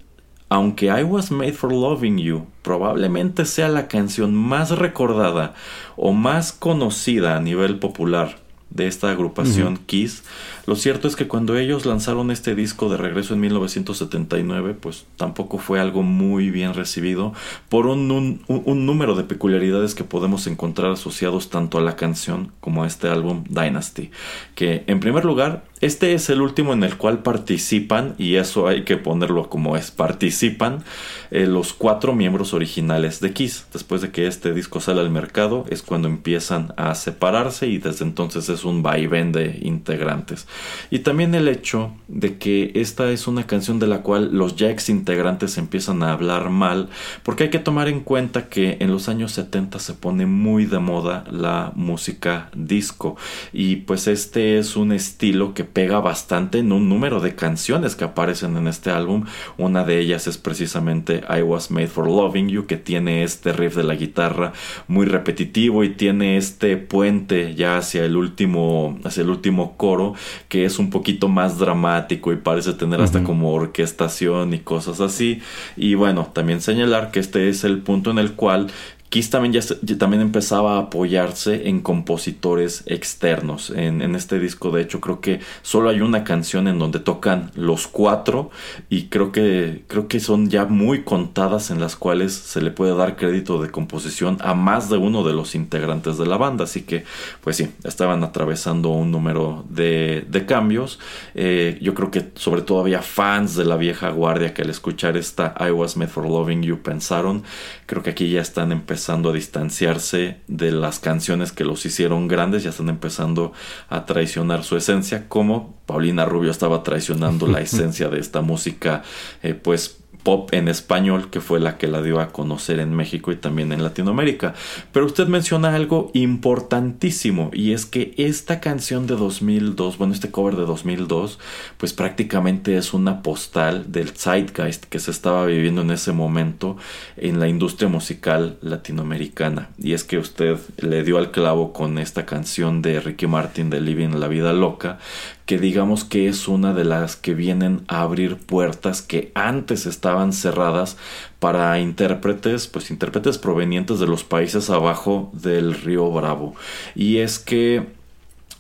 aunque 0.53 0.87
I 0.87 1.05
Was 1.05 1.31
Made 1.31 1.53
for 1.53 1.73
Loving 1.73 2.19
You 2.19 2.47
probablemente 2.63 3.45
sea 3.45 3.69
la 3.69 3.87
canción 3.87 4.35
más 4.35 4.71
recordada 4.71 5.55
o 5.97 6.13
más 6.13 6.53
conocida 6.53 7.37
a 7.37 7.41
nivel 7.41 7.79
popular 7.79 8.37
de 8.71 8.87
esta 8.87 9.11
agrupación 9.11 9.79
Kiss, 9.87 10.23
lo 10.67 10.77
cierto 10.77 11.09
es 11.09 11.17
que 11.17 11.27
cuando 11.27 11.57
ellos 11.59 11.87
lanzaron 11.87 12.31
este 12.31 12.55
disco 12.55 12.89
de 12.89 12.97
regreso 12.97 13.35
en 13.35 13.41
1979, 13.41 14.75
pues 14.81 15.07
tampoco 15.17 15.59
fue 15.59 15.81
algo 15.81 16.03
muy 16.03 16.51
bien 16.51 16.75
recibido 16.75 17.33
por 17.69 17.87
un, 17.87 18.11
un- 18.11 18.43
un 18.47 18.87
número 18.87 19.15
de 19.15 19.25
peculiaridades 19.25 19.95
que 19.95 20.05
podemos 20.05 20.47
encontrar 20.47 20.93
asociados 20.93 21.51
tanto 21.51 21.79
a 21.79 21.83
la 21.83 21.97
canción 21.97 22.53
como 22.61 22.85
a 22.85 22.87
este 22.87 23.09
álbum 23.09 23.45
Dynasty. 23.49 24.11
Que 24.55 24.85
en 24.87 25.01
primer 25.01 25.25
lugar, 25.25 25.65
este 25.81 26.13
es 26.13 26.29
el 26.29 26.43
último 26.43 26.75
en 26.75 26.85
el 26.85 26.97
cual 26.99 27.23
participan, 27.23 28.15
y 28.19 28.37
eso 28.37 28.69
hay 28.69 28.85
que 28.85 28.99
ponerlo 28.99 29.49
como 29.49 29.77
es, 29.77 29.91
participan 29.91 30.85
eh, 31.31 31.47
los 31.47 31.73
cuatro 31.73 32.15
miembros 32.15 32.53
originales 32.53 33.21
de 33.21 33.33
Kiss. 33.33 33.67
Después 33.73 34.03
de 34.03 34.11
que 34.11 34.27
este 34.27 34.53
disco 34.53 34.81
sale 34.81 35.01
al 35.01 35.11
mercado, 35.11 35.65
es 35.71 35.83
cuando 35.83 36.09
empiezan 36.09 36.75
a 36.77 36.95
separarse 36.95 37.67
y 37.67 37.79
desde 37.79 38.05
entonces 38.05 38.49
es 38.51 38.65
un 38.65 38.83
vaivén 38.83 39.33
de 39.33 39.59
integrantes. 39.63 40.47
y 40.91 41.01
también 41.01 41.35
el 41.35 41.49
hecho 41.49 41.93
de 42.09 42.37
que 42.37 42.73
esta 42.75 43.11
es 43.11 43.27
una 43.27 43.47
canción 43.47 43.79
de 43.79 43.87
la 43.87 44.03
cual 44.03 44.31
los 44.33 44.57
ya 44.57 44.71
ex 44.71 44.89
integrantes 44.89 45.57
empiezan 45.57 46.03
a 46.03 46.13
hablar 46.13 46.51
mal, 46.51 46.89
porque 47.23 47.45
hay 47.45 47.51
que 47.51 47.59
tomar 47.59 47.89
en 47.89 48.01
cuenta 48.01 48.49
que 48.49 48.77
en 48.81 48.91
los 48.91 49.09
años 49.09 49.33
70 49.33 49.79
se 49.79 49.95
pone 49.95 50.27
muy 50.27 50.67
de 50.67 50.79
moda 50.79 51.25
la 51.31 51.73
música 51.75 52.51
disco 52.55 53.17
y 53.53 53.77
pues 53.77 54.07
este 54.07 54.59
es 54.59 54.77
un 54.77 54.93
estilo 54.93 55.55
que 55.55 55.70
pega 55.73 56.01
bastante 56.01 56.59
en 56.59 56.73
un 56.73 56.89
número 56.89 57.21
de 57.21 57.35
canciones 57.35 57.97
que 57.97 58.05
aparecen 58.05 58.57
en 58.57 58.67
este 58.67 58.91
álbum, 58.91 59.25
una 59.59 59.85
de 59.85 59.99
ellas 59.99 60.27
es 60.27 60.39
precisamente 60.39 61.23
I 61.29 61.43
Was 61.43 61.71
Made 61.71 61.89
for 61.89 62.07
Loving 62.07 62.49
You 62.49 62.67
que 62.67 62.77
tiene 62.77 63.23
este 63.23 63.53
riff 63.53 63.77
de 63.77 63.85
la 63.85 63.95
guitarra 63.95 64.53
muy 64.89 65.07
repetitivo 65.07 65.85
y 65.85 65.91
tiene 65.91 66.37
este 66.37 66.77
puente 66.77 67.55
ya 67.55 67.79
hacia 67.79 68.05
el 68.05 68.17
último 68.17 68.99
hacia 69.05 69.23
el 69.23 69.31
último 69.31 69.77
coro 69.77 70.15
que 70.49 70.65
es 70.65 70.79
un 70.79 70.91
poquito 70.91 71.29
más 71.29 71.59
dramático 71.59 72.33
y 72.33 72.37
parece 72.37 72.73
tener 72.75 73.01
hasta 73.01 73.23
como 73.23 73.53
orquestación 73.53 74.55
y 74.55 74.61
cosas 74.61 75.01
así. 75.01 75.41
Y 75.77 75.95
bueno 75.95 76.31
también 76.33 76.61
señalar 76.61 77.11
que 77.11 77.21
este 77.21 77.49
es 77.49 77.65
el 77.65 77.79
punto 77.79 78.11
en 78.11 78.19
el 78.19 78.33
cual 78.33 78.69
Kiss 79.11 79.29
también, 79.29 79.53
ya, 79.53 79.61
también 79.99 80.23
empezaba 80.23 80.77
a 80.77 80.83
apoyarse 80.83 81.69
en 81.69 81.81
compositores 81.81 82.85
externos. 82.87 83.71
En, 83.71 84.15
este 84.15 84.39
disco, 84.39 84.71
de 84.71 84.83
hecho, 84.83 85.01
creo 85.01 85.21
que 85.21 85.41
solo 85.63 85.89
hay 85.89 86.01
una 86.01 86.23
canción 86.23 86.69
en 86.69 86.79
donde 86.79 87.01
tocan 87.01 87.51
los 87.57 87.89
cuatro 87.89 88.51
y 88.89 89.09
creo 89.09 89.33
que, 89.33 89.83
creo 89.89 90.07
que 90.07 90.21
son 90.21 90.49
ya 90.49 90.67
muy 90.67 91.03
contadas 91.03 91.73
en 91.73 91.81
las 91.81 91.97
cuales 91.97 92.33
se 92.35 92.63
le 92.63 92.71
puede 92.71 92.95
dar 92.95 93.17
crédito 93.17 93.61
de 93.61 93.73
composición 93.73 94.39
a 94.43 94.55
más 94.55 94.89
de 94.89 94.99
uno 94.99 95.25
de 95.25 95.33
los 95.33 95.57
integrantes 95.57 96.17
de 96.17 96.27
la 96.27 96.37
banda. 96.37 96.63
Así 96.63 96.83
que, 96.83 97.03
pues 97.41 97.57
sí, 97.57 97.69
estaban 97.83 98.23
atravesando 98.23 98.91
un 98.91 99.11
número 99.11 99.65
de, 99.69 100.25
de 100.29 100.47
cambios. 100.47 101.01
Eh, 101.35 101.79
yo 101.83 101.95
creo 101.95 102.13
que 102.13 102.31
sobre 102.37 102.63
todo 102.63 102.79
había 102.79 103.03
fans 103.03 103.57
de 103.57 103.65
la 103.65 103.77
vieja 103.77 104.11
guardia 104.11 104.55
que 104.55 104.63
al 104.63 104.71
escuchar 104.71 105.17
esta 105.17 105.53
I 105.59 105.73
Was 105.73 105.97
Made 105.97 106.13
for 106.13 106.25
Loving 106.29 106.63
You 106.63 106.81
pensaron, 106.81 107.43
creo 107.87 108.05
que 108.05 108.11
aquí 108.11 108.31
ya 108.31 108.41
están 108.41 108.71
empezando 108.71 109.00
a 109.09 109.33
distanciarse 109.33 110.39
de 110.47 110.73
las 110.73 110.99
canciones 110.99 111.53
que 111.53 111.65
los 111.65 111.87
hicieron 111.87 112.29
grandes, 112.29 112.63
ya 112.63 112.71
están 112.71 112.89
empezando 112.89 113.53
a 113.89 114.05
traicionar 114.05 114.65
su 114.65 114.77
esencia, 114.77 115.29
como 115.29 115.77
Paulina 115.87 116.25
Rubio 116.25 116.51
estaba 116.51 116.83
traicionando 116.83 117.47
la 117.47 117.61
esencia 117.61 118.09
de 118.09 118.21
esta 118.21 118.41
música, 118.43 119.03
eh, 119.43 119.55
pues 119.55 120.00
pop 120.23 120.53
en 120.53 120.69
español, 120.69 121.31
que 121.31 121.41
fue 121.41 121.61
la 121.61 121.79
que 121.79 121.87
la 121.87 122.03
dio 122.03 122.21
a 122.21 122.29
conocer 122.29 122.81
en 122.81 122.95
México 122.95 123.33
y 123.33 123.37
también 123.37 123.73
en 123.73 123.83
Latinoamérica. 123.83 124.55
Pero 124.93 125.07
usted 125.07 125.27
menciona 125.29 125.75
algo 125.75 126.11
importantísimo 126.15 127.51
y 127.53 127.73
es 127.73 127.87
que 127.87 128.15
esta 128.17 128.61
canción 128.61 129.07
de 129.07 129.17
2002, 129.17 129.99
bueno, 129.99 130.15
este 130.15 130.31
cover 130.31 130.57
de 130.57 130.67
2002, 130.67 131.39
pues 131.77 131.93
prácticamente 131.93 132.77
es 132.77 132.95
una 132.95 133.23
postal 133.23 133.93
del 133.93 134.11
zeitgeist 134.11 134.85
que 134.85 134.99
se 134.99 135.11
estaba 135.11 135.47
viviendo 135.47 135.83
en 135.83 135.91
ese 135.91 136.13
momento 136.13 136.77
en 137.17 137.41
la 137.41 137.49
industria 137.49 137.89
musical 137.89 138.59
latinoamericana. 138.61 139.71
Y 139.79 139.93
es 139.93 140.05
que 140.05 140.19
usted 140.19 140.59
le 140.79 141.03
dio 141.03 141.19
al 141.19 141.31
clavo 141.31 141.73
con 141.73 141.99
esta 141.99 142.27
canción 142.27 142.83
de 142.83 143.01
Ricky 143.01 143.27
Martin 143.27 143.71
de 143.71 143.81
Living 143.81 144.21
la 144.21 144.29
Vida 144.29 144.53
Loca, 144.53 144.99
que 145.47 145.59
digamos 145.59 146.05
que 146.05 146.29
es 146.29 146.47
una 146.47 146.75
de 146.75 146.85
las 146.85 147.17
que 147.17 147.35
vienen 147.35 147.83
a 147.89 148.03
abrir 148.03 148.37
puertas 148.37 149.03
que 149.03 149.33
antes 149.35 149.87
estaban 149.87 150.10
cerradas 150.33 150.97
para 151.39 151.79
intérpretes, 151.81 152.67
pues 152.67 152.91
intérpretes 152.91 153.39
provenientes 153.39 153.99
de 153.99 154.07
los 154.07 154.25
países 154.25 154.71
abajo 154.71 155.31
del 155.33 155.75
río 155.75 156.11
Bravo. 156.11 156.55
Y 156.95 157.19
es 157.19 157.39
que, 157.39 157.87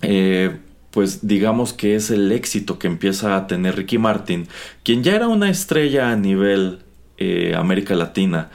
eh, 0.02 0.58
pues 0.90 1.26
digamos 1.26 1.72
que 1.72 1.94
es 1.94 2.10
el 2.10 2.32
éxito 2.32 2.78
que 2.78 2.86
empieza 2.86 3.36
a 3.36 3.46
tener 3.46 3.76
Ricky 3.76 3.98
Martin, 3.98 4.48
quien 4.82 5.02
ya 5.02 5.14
era 5.14 5.28
una 5.28 5.50
estrella 5.50 6.10
a 6.10 6.16
nivel 6.16 6.80
eh, 7.18 7.54
América 7.56 7.94
Latina, 7.94 8.50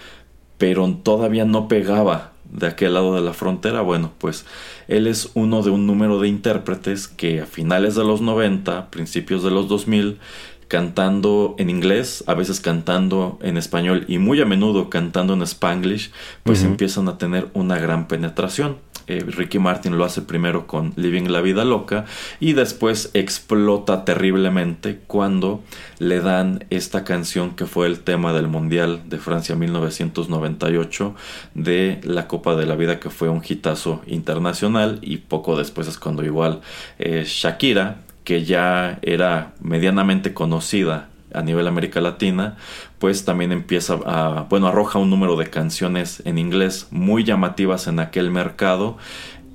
pero 0.58 0.92
todavía 1.04 1.46
no 1.46 1.68
pegaba 1.68 2.32
de 2.52 2.68
aquel 2.68 2.94
lado 2.94 3.16
de 3.16 3.22
la 3.22 3.34
frontera, 3.34 3.82
bueno, 3.82 4.14
pues 4.18 4.46
él 4.88 5.08
es 5.08 5.32
uno 5.34 5.64
de 5.64 5.72
un 5.72 5.88
número 5.88 6.20
de 6.20 6.28
intérpretes 6.28 7.08
que 7.08 7.42
a 7.42 7.46
finales 7.46 7.96
de 7.96 8.04
los 8.04 8.22
90, 8.22 8.92
principios 8.92 9.44
de 9.44 9.52
los 9.52 9.68
2000, 9.68 10.20
cantando 10.68 11.56
en 11.58 11.70
inglés, 11.70 12.24
a 12.28 12.34
veces 12.34 12.60
cantando 12.60 13.38
en 13.42 13.58
español 13.58 14.06
y 14.08 14.18
muy 14.18 14.42
a 14.42 14.46
menudo 14.46 14.90
cantando 14.90 15.34
en 15.34 15.42
spanglish, 15.44 16.12
pues 16.44 16.64
empiezan 16.64 17.08
a 17.08 17.18
tener 17.18 17.50
una 17.54 17.78
gran 17.80 18.08
penetración. 18.08 18.78
Eh, 19.08 19.24
Ricky 19.28 19.60
Martin 19.60 20.00
lo 20.00 20.06
hace 20.06 20.24
primero 20.24 20.66
con 20.66 20.92
Living 20.96 21.26
la 21.30 21.42
Vida 21.42 21.64
Loca 21.64 22.06
y 22.40 22.54
después 22.54 23.12
explota 23.14 24.04
terriblemente 24.04 25.02
cuando 25.06 25.64
le 26.00 26.22
dan 26.22 26.66
esta 26.72 27.04
canción 27.04 27.56
que 27.56 27.68
fue 27.68 27.86
el 27.86 28.00
tema 28.00 28.34
del 28.34 28.48
Mundial 28.48 29.04
de 29.08 29.20
Francia 29.20 29.56
1998 29.56 31.14
de 31.54 32.02
la 32.04 32.28
Copa 32.28 32.56
de 32.56 32.66
la 32.66 32.76
Vida 32.76 33.00
que 33.00 33.12
fue 33.12 33.30
un 33.30 33.44
hitazo 33.48 34.02
internacional 34.08 34.98
y 35.04 35.18
poco 35.18 35.56
después 35.56 35.88
es 35.88 36.00
cuando 36.00 36.26
igual 36.26 36.62
eh, 36.98 37.26
Shakira 37.28 38.00
que 38.26 38.44
ya 38.44 39.00
era 39.02 39.54
medianamente 39.62 40.34
conocida 40.34 41.08
a 41.34 41.42
nivel 41.42 41.68
América 41.68 42.02
Latina, 42.02 42.58
pues 43.00 43.24
también 43.24 43.52
empieza 43.52 44.00
a, 44.06 44.48
bueno, 44.50 44.68
arroja 44.68 45.00
un 45.00 45.10
número 45.10 45.36
de 45.38 45.50
canciones 45.50 46.22
en 46.26 46.38
inglés 46.38 46.88
muy 46.92 47.24
llamativas 47.24 47.88
en 47.88 48.00
aquel 48.00 48.32
mercado 48.32 48.98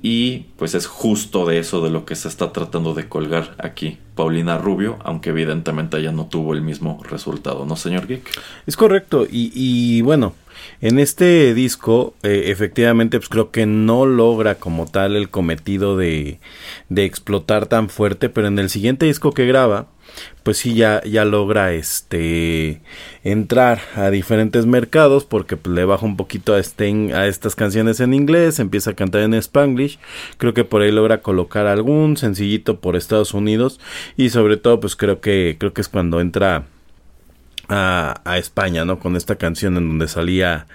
y 0.03 0.45
pues 0.57 0.73
es 0.73 0.87
justo 0.87 1.45
de 1.45 1.59
eso 1.59 1.83
de 1.83 1.91
lo 1.91 2.05
que 2.05 2.15
se 2.15 2.27
está 2.27 2.51
tratando 2.51 2.95
de 2.95 3.07
colgar 3.07 3.55
aquí 3.59 3.99
Paulina 4.15 4.57
Rubio, 4.57 4.97
aunque 5.03 5.29
evidentemente 5.29 5.97
ella 5.97 6.11
no 6.11 6.25
tuvo 6.25 6.53
el 6.53 6.61
mismo 6.61 6.99
resultado, 7.03 7.65
¿no, 7.65 7.75
señor 7.75 8.07
Geek? 8.07 8.27
Es 8.65 8.77
correcto. 8.77 9.25
Y, 9.29 9.51
y 9.53 10.01
bueno, 10.01 10.33
en 10.81 10.99
este 10.99 11.53
disco, 11.53 12.13
eh, 12.23 12.45
efectivamente, 12.47 13.19
pues 13.19 13.29
creo 13.29 13.51
que 13.51 13.65
no 13.65 14.05
logra 14.05 14.55
como 14.55 14.85
tal 14.85 15.15
el 15.15 15.29
cometido 15.29 15.97
de, 15.97 16.39
de 16.89 17.05
explotar 17.05 17.67
tan 17.67 17.89
fuerte, 17.89 18.29
pero 18.29 18.47
en 18.47 18.59
el 18.59 18.69
siguiente 18.69 19.05
disco 19.05 19.31
que 19.31 19.45
graba, 19.45 19.87
pues 20.43 20.57
sí 20.57 20.73
ya, 20.73 21.03
ya 21.03 21.25
logra 21.25 21.73
este 21.73 22.81
entrar 23.23 23.79
a 23.95 24.09
diferentes 24.09 24.65
mercados 24.65 25.25
porque 25.25 25.57
pues, 25.57 25.75
le 25.75 25.85
baja 25.85 26.05
un 26.05 26.17
poquito 26.17 26.53
a, 26.53 26.59
este, 26.59 27.13
a 27.13 27.27
estas 27.27 27.55
canciones 27.55 27.99
en 27.99 28.13
inglés, 28.13 28.59
empieza 28.59 28.91
a 28.91 28.95
cantar 28.95 29.21
en 29.21 29.33
spanglish, 29.35 29.99
creo 30.37 30.53
que 30.53 30.63
por 30.63 30.81
ahí 30.81 30.91
logra 30.91 31.21
colocar 31.21 31.67
algún 31.67 32.17
sencillito 32.17 32.79
por 32.79 32.95
Estados 32.95 33.33
Unidos 33.33 33.79
y 34.17 34.29
sobre 34.29 34.57
todo 34.57 34.79
pues 34.79 34.95
creo 34.95 35.21
que 35.21 35.57
creo 35.59 35.73
que 35.73 35.81
es 35.81 35.89
cuando 35.89 36.19
entra 36.19 36.65
a, 37.71 38.21
a 38.25 38.37
España, 38.37 38.85
¿no? 38.85 38.99
Con 38.99 39.15
esta 39.15 39.35
canción 39.35 39.77
en 39.77 39.87
donde 39.87 40.07
salía 40.07 40.67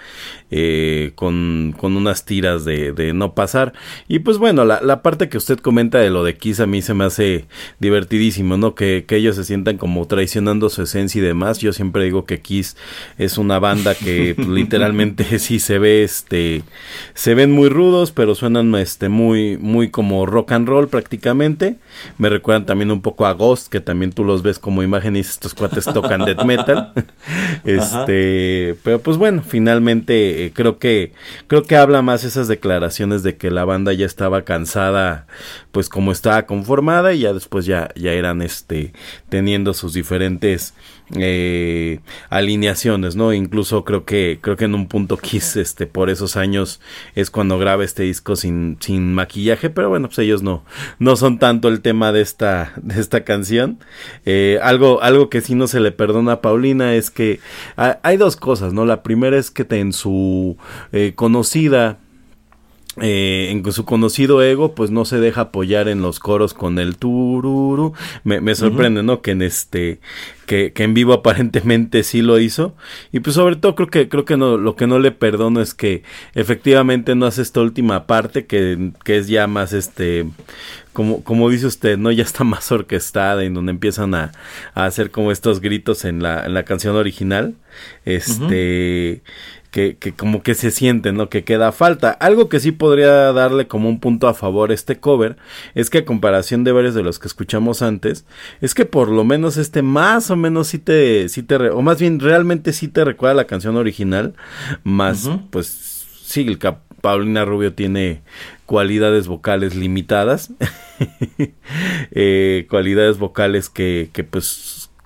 eh, 0.51 1.13
con, 1.17 1.75
con 1.77 1.97
unas 1.97 2.25
tiras 2.25 2.65
de, 2.65 2.93
de 2.93 3.13
no 3.13 3.35
pasar. 3.35 3.73
Y 4.09 4.21
pues 4.21 4.39
bueno, 4.39 4.65
la, 4.65 4.81
la 4.81 5.03
parte 5.03 5.29
que 5.29 5.37
usted 5.37 5.59
comenta 5.59 5.99
de 5.99 6.09
lo 6.09 6.25
de 6.25 6.37
Kiss 6.37 6.61
a 6.61 6.67
mí 6.67 6.83
se 6.83 6.95
me 6.95 7.05
hace 7.05 7.47
divertidísimo, 7.81 8.57
¿no? 8.57 8.75
Que, 8.75 9.05
que 9.07 9.17
ellos 9.17 9.37
se 9.37 9.45
sientan 9.45 9.77
como 9.77 10.07
traicionando 10.07 10.69
su 10.71 10.83
esencia 10.83 11.19
y 11.19 11.25
demás. 11.25 11.59
Yo 11.59 11.73
siempre 11.73 12.05
digo 12.05 12.25
que 12.25 12.41
Kiss 12.41 12.77
es 13.19 13.39
una 13.39 13.59
banda 13.59 13.95
que 13.95 14.35
pues, 14.35 14.49
literalmente 14.49 15.39
sí 15.39 15.59
se 15.59 15.79
ve, 15.79 16.05
este, 16.05 16.63
se 17.15 17.35
ven 17.35 17.51
muy 17.53 17.69
rudos, 17.69 18.13
pero 18.13 18.35
suenan, 18.35 18.75
este, 18.77 19.09
muy, 19.09 19.59
muy 19.59 19.91
como 19.91 20.25
rock 20.27 20.53
and 20.53 20.69
roll 20.69 20.89
prácticamente. 20.89 21.77
Me 22.19 22.29
recuerdan 22.29 22.67
también 22.67 22.91
un 22.91 23.03
poco 23.03 23.27
a 23.27 23.33
Ghost, 23.33 23.69
que 23.69 23.81
también 23.81 24.13
tú 24.13 24.25
los 24.25 24.43
ves 24.43 24.59
como 24.59 24.83
imagen 24.83 25.17
y 25.17 25.21
estos 25.21 25.55
cuates 25.55 25.85
tocan 25.85 26.25
death 26.25 26.45
metal. 26.45 26.86
este, 27.65 28.77
pero 28.83 29.01
pues 29.01 29.17
bueno, 29.17 29.43
finalmente 29.47 30.47
eh, 30.47 30.53
creo 30.55 30.79
que 30.79 31.13
creo 31.47 31.63
que 31.63 31.77
habla 31.77 32.03
más 32.03 32.25
esas 32.25 32.49
declaraciones 32.49 33.23
de 33.23 33.37
que 33.37 33.51
la 33.51 33.65
banda 33.65 33.93
ya 33.93 34.07
estaba 34.07 34.43
cansada, 34.43 35.27
pues 35.73 35.89
como 35.89 36.13
estaba 36.13 36.47
conformada 36.47 37.13
y 37.13 37.21
ya 37.21 37.33
después 37.33 37.67
ya 37.67 37.91
ya 37.95 38.13
eran 38.13 38.43
este 38.43 38.93
teniendo 39.29 39.75
sus 39.75 39.93
diferentes 39.93 40.75
eh, 41.15 42.01
alineaciones, 42.31 43.15
¿no? 43.15 43.33
Incluso 43.33 43.85
creo 43.85 44.05
que 44.05 44.39
creo 44.41 44.57
que 44.57 44.65
en 44.65 44.75
un 44.75 44.89
punto 44.89 45.17
Kiss 45.17 45.57
este 45.57 45.87
por 45.87 46.11
esos 46.11 46.37
años 46.37 46.81
es 47.15 47.31
cuando 47.31 47.59
graba 47.59 47.85
este 47.85 48.03
disco 48.03 48.35
sin 48.35 48.77
sin 48.81 49.15
maquillaje, 49.15 49.71
pero 49.71 49.89
bueno, 49.89 50.09
pues 50.09 50.19
ellos 50.19 50.43
no 50.43 50.65
no 50.99 51.15
son 51.15 51.39
tanto 51.39 51.69
el 51.69 51.81
tema 51.81 52.11
de 52.11 52.23
esta 52.23 52.73
de 52.83 53.01
esta 53.01 53.23
canción. 53.23 53.79
Eh, 54.25 54.59
algo 54.63 55.01
algo 55.01 55.31
que 55.31 55.41
sí 55.41 55.55
no 55.55 55.69
se 55.69 55.79
le 55.79 55.93
perdona 55.93 56.33
a 56.33 56.41
Paulina 56.41 56.76
es 56.83 57.11
que 57.11 57.41
ha- 57.77 57.99
hay 58.03 58.17
dos 58.17 58.37
cosas, 58.37 58.73
¿no? 58.73 58.85
La 58.85 59.03
primera 59.03 59.37
es 59.37 59.51
que 59.51 59.67
en 59.71 59.93
su 59.93 60.57
eh, 60.93 61.13
conocida 61.15 61.99
eh, 63.01 63.49
en 63.51 63.73
su 63.73 63.85
conocido 63.85 64.43
ego, 64.43 64.75
pues 64.75 64.91
no 64.91 65.05
se 65.05 65.21
deja 65.21 65.43
apoyar 65.43 65.89
en 65.89 66.01
los 66.01 66.19
coros 66.19 66.55
con 66.55 66.79
el 66.79 66.97
tururu. 66.97 67.93
Me, 68.25 68.41
me 68.41 68.55
sorprende, 68.55 69.03
¿no? 69.03 69.21
Que 69.21 69.33
en 69.33 69.43
este, 69.43 70.01
que, 70.47 70.73
que 70.73 70.85
en 70.85 70.95
vivo 70.95 71.13
aparentemente 71.13 72.03
sí 72.03 72.23
lo 72.23 72.39
hizo. 72.39 72.75
Y 73.13 73.21
pues 73.21 73.35
sobre 73.35 73.57
todo 73.57 73.75
creo 73.75 73.89
que, 73.89 74.09
creo 74.09 74.25
que 74.25 74.37
no, 74.37 74.57
lo 74.57 74.77
que 74.77 74.87
no 74.87 74.99
le 74.99 75.13
perdono 75.13 75.61
es 75.61 75.75
que 75.75 76.03
efectivamente 76.35 77.15
no 77.15 77.27
hace 77.27 77.43
esta 77.43 77.61
última 77.61 78.07
parte 78.07 78.47
que, 78.47 78.93
que 79.05 79.19
es 79.19 79.29
ya 79.29 79.47
más 79.47 79.73
este, 79.73 80.27
como, 80.95 81.23
como 81.23 81.51
dice 81.51 81.67
usted, 81.67 81.99
¿no? 81.99 82.11
Ya 82.11 82.23
está 82.23 82.45
más 82.45 82.73
orquestada 82.73 83.45
en 83.45 83.53
donde 83.53 83.73
empiezan 83.73 84.15
a, 84.15 84.33
a 84.75 84.87
hacer 84.87 85.11
como 85.11 85.31
estos 85.31 85.61
gritos 85.61 86.07
en 86.07 86.23
la, 86.23 86.47
en 86.47 86.55
la 86.55 86.65
canción 86.65 86.97
original. 86.97 87.55
Este, 88.07 89.21
que, 89.71 89.97
que 89.99 90.13
como 90.13 90.43
que 90.43 90.55
se 90.55 90.71
siente, 90.71 91.13
¿no? 91.13 91.29
Que 91.29 91.45
queda 91.45 91.73
falta. 91.73 92.11
Algo 92.11 92.49
que 92.49 92.61
sí 92.61 92.73
podría 92.73 93.33
darle 93.33 93.67
como 93.67 93.89
un 93.89 94.01
punto 94.01 94.29
a 94.29 94.35
favor 94.35 94.73
este 94.73 94.99
cover 95.01 95.37
es 95.75 95.91
que 95.91 95.99
a 95.99 96.05
comparación 96.05 96.65
de 96.65 96.73
varios 96.73 96.95
de 96.95 97.03
los 97.03 97.19
que 97.19 97.29
escuchamos 97.29 97.83
antes, 97.83 98.25
es 98.61 98.75
que 98.75 98.85
por 98.85 99.09
lo 99.09 99.25
menos 99.25 99.57
este 99.57 99.83
más 99.83 100.31
o 100.31 100.37
menos 100.37 100.69
sí 100.69 100.79
te, 100.79 101.29
sí 101.29 101.43
te, 101.43 101.57
o 101.57 101.83
más 101.83 102.01
bien 102.01 102.21
realmente 102.21 102.73
sí 102.73 102.89
te 102.89 103.05
recuerda 103.05 103.35
la 103.35 103.47
canción 103.47 103.77
original, 103.77 104.35
más 104.85 105.29
pues 105.51 106.05
sí, 106.25 106.43
el 106.47 106.59
cap- 106.59 106.81
Paulina 107.03 107.45
Rubio 107.45 107.73
tiene 107.73 108.23
cualidades 108.65 109.29
vocales 109.29 109.77
limitadas, 109.77 110.51
eh, 112.11 112.67
cualidades 112.69 113.19
vocales 113.19 113.69
que, 113.71 114.11
que 114.13 114.25
pues 114.25 114.47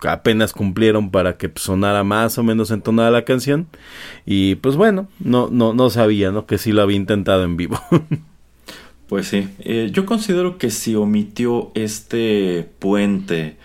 apenas 0.05 0.53
cumplieron 0.53 1.11
para 1.11 1.37
que 1.37 1.51
sonara 1.57 2.05
más 2.05 2.39
o 2.39 2.43
menos 2.43 2.71
entonada 2.71 3.11
la 3.11 3.25
canción. 3.25 3.69
Y 4.27 4.57
pues 4.57 4.77
bueno 4.77 5.09
no 5.19 5.49
no 5.51 5.75
no 5.75 5.91
sabía 5.91 6.31
no 6.31 6.47
que 6.47 6.59
sí 6.59 6.73
lo 6.73 6.83
había 6.83 6.97
intentado 6.97 7.45
en 7.45 7.57
vivo. 7.57 7.81
Pues 9.11 9.27
sí, 9.27 9.49
eh, 9.59 9.91
yo 9.93 10.07
considero 10.07 10.57
que 10.57 10.71
si 10.71 10.95
omitió 10.95 11.73
este 11.75 12.71
puente 12.79 13.57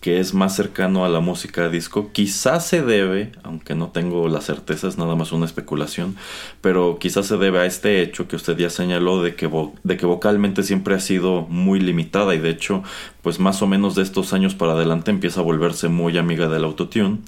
que 0.00 0.18
es 0.18 0.32
más 0.32 0.56
cercano 0.56 1.04
a 1.04 1.08
la 1.08 1.20
música 1.20 1.68
disco, 1.68 2.10
quizás 2.12 2.66
se 2.66 2.82
debe, 2.82 3.32
aunque 3.42 3.74
no 3.74 3.90
tengo 3.90 4.28
la 4.28 4.40
certeza, 4.40 4.88
es 4.88 4.96
nada 4.96 5.14
más 5.14 5.30
una 5.32 5.44
especulación, 5.44 6.16
pero 6.62 6.98
quizás 6.98 7.26
se 7.26 7.36
debe 7.36 7.58
a 7.58 7.66
este 7.66 8.02
hecho 8.02 8.26
que 8.26 8.36
usted 8.36 8.56
ya 8.56 8.70
señaló 8.70 9.22
de 9.22 9.34
que, 9.34 9.50
de 9.82 9.96
que 9.96 10.06
vocalmente 10.06 10.62
siempre 10.62 10.94
ha 10.94 11.00
sido 11.00 11.42
muy 11.42 11.80
limitada 11.80 12.34
y 12.34 12.38
de 12.38 12.50
hecho, 12.50 12.82
pues 13.22 13.38
más 13.38 13.62
o 13.62 13.66
menos 13.66 13.94
de 13.94 14.02
estos 14.02 14.32
años 14.32 14.54
para 14.54 14.72
adelante 14.72 15.10
empieza 15.10 15.40
a 15.40 15.44
volverse 15.44 15.88
muy 15.88 16.16
amiga 16.18 16.48
del 16.48 16.64
autotune. 16.64 17.18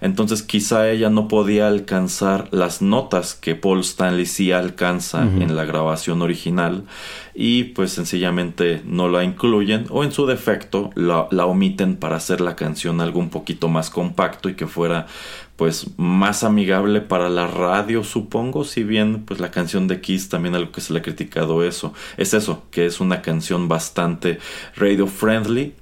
Entonces 0.00 0.42
quizá 0.42 0.90
ella 0.90 1.10
no 1.10 1.28
podía 1.28 1.68
alcanzar 1.68 2.48
las 2.50 2.82
notas 2.82 3.34
que 3.34 3.54
Paul 3.54 3.80
Stanley 3.80 4.26
sí 4.26 4.52
alcanza 4.52 5.22
en 5.22 5.56
la 5.56 5.64
grabación 5.64 6.22
original 6.22 6.84
y 7.34 7.64
pues 7.64 7.92
sencillamente 7.92 8.82
no 8.84 9.08
la 9.08 9.24
incluyen 9.24 9.86
o 9.90 10.04
en 10.04 10.12
su 10.12 10.26
defecto 10.26 10.90
la, 10.94 11.28
la 11.30 11.46
omiten 11.46 11.96
para 11.96 12.16
hacer 12.16 12.40
la 12.40 12.56
canción 12.56 13.00
algo 13.00 13.20
un 13.20 13.30
poquito 13.30 13.68
más 13.68 13.90
compacto 13.90 14.48
y 14.48 14.54
que 14.54 14.66
fuera 14.66 15.06
pues 15.58 15.86
más 15.96 16.44
amigable 16.44 17.00
para 17.00 17.28
la 17.28 17.48
radio 17.48 18.04
supongo. 18.04 18.62
Si 18.62 18.84
bien 18.84 19.24
pues 19.24 19.40
la 19.40 19.50
canción 19.50 19.88
de 19.88 20.00
Kiss 20.00 20.28
también 20.28 20.54
algo 20.54 20.70
que 20.70 20.80
se 20.80 20.92
le 20.92 21.00
ha 21.00 21.02
criticado 21.02 21.64
eso. 21.64 21.92
Es 22.16 22.32
eso 22.32 22.64
que 22.70 22.86
es 22.86 23.00
una 23.00 23.22
canción 23.22 23.66
bastante 23.66 24.38
radio 24.76 25.08
friendly 25.08 25.37
friendly. 25.44 25.77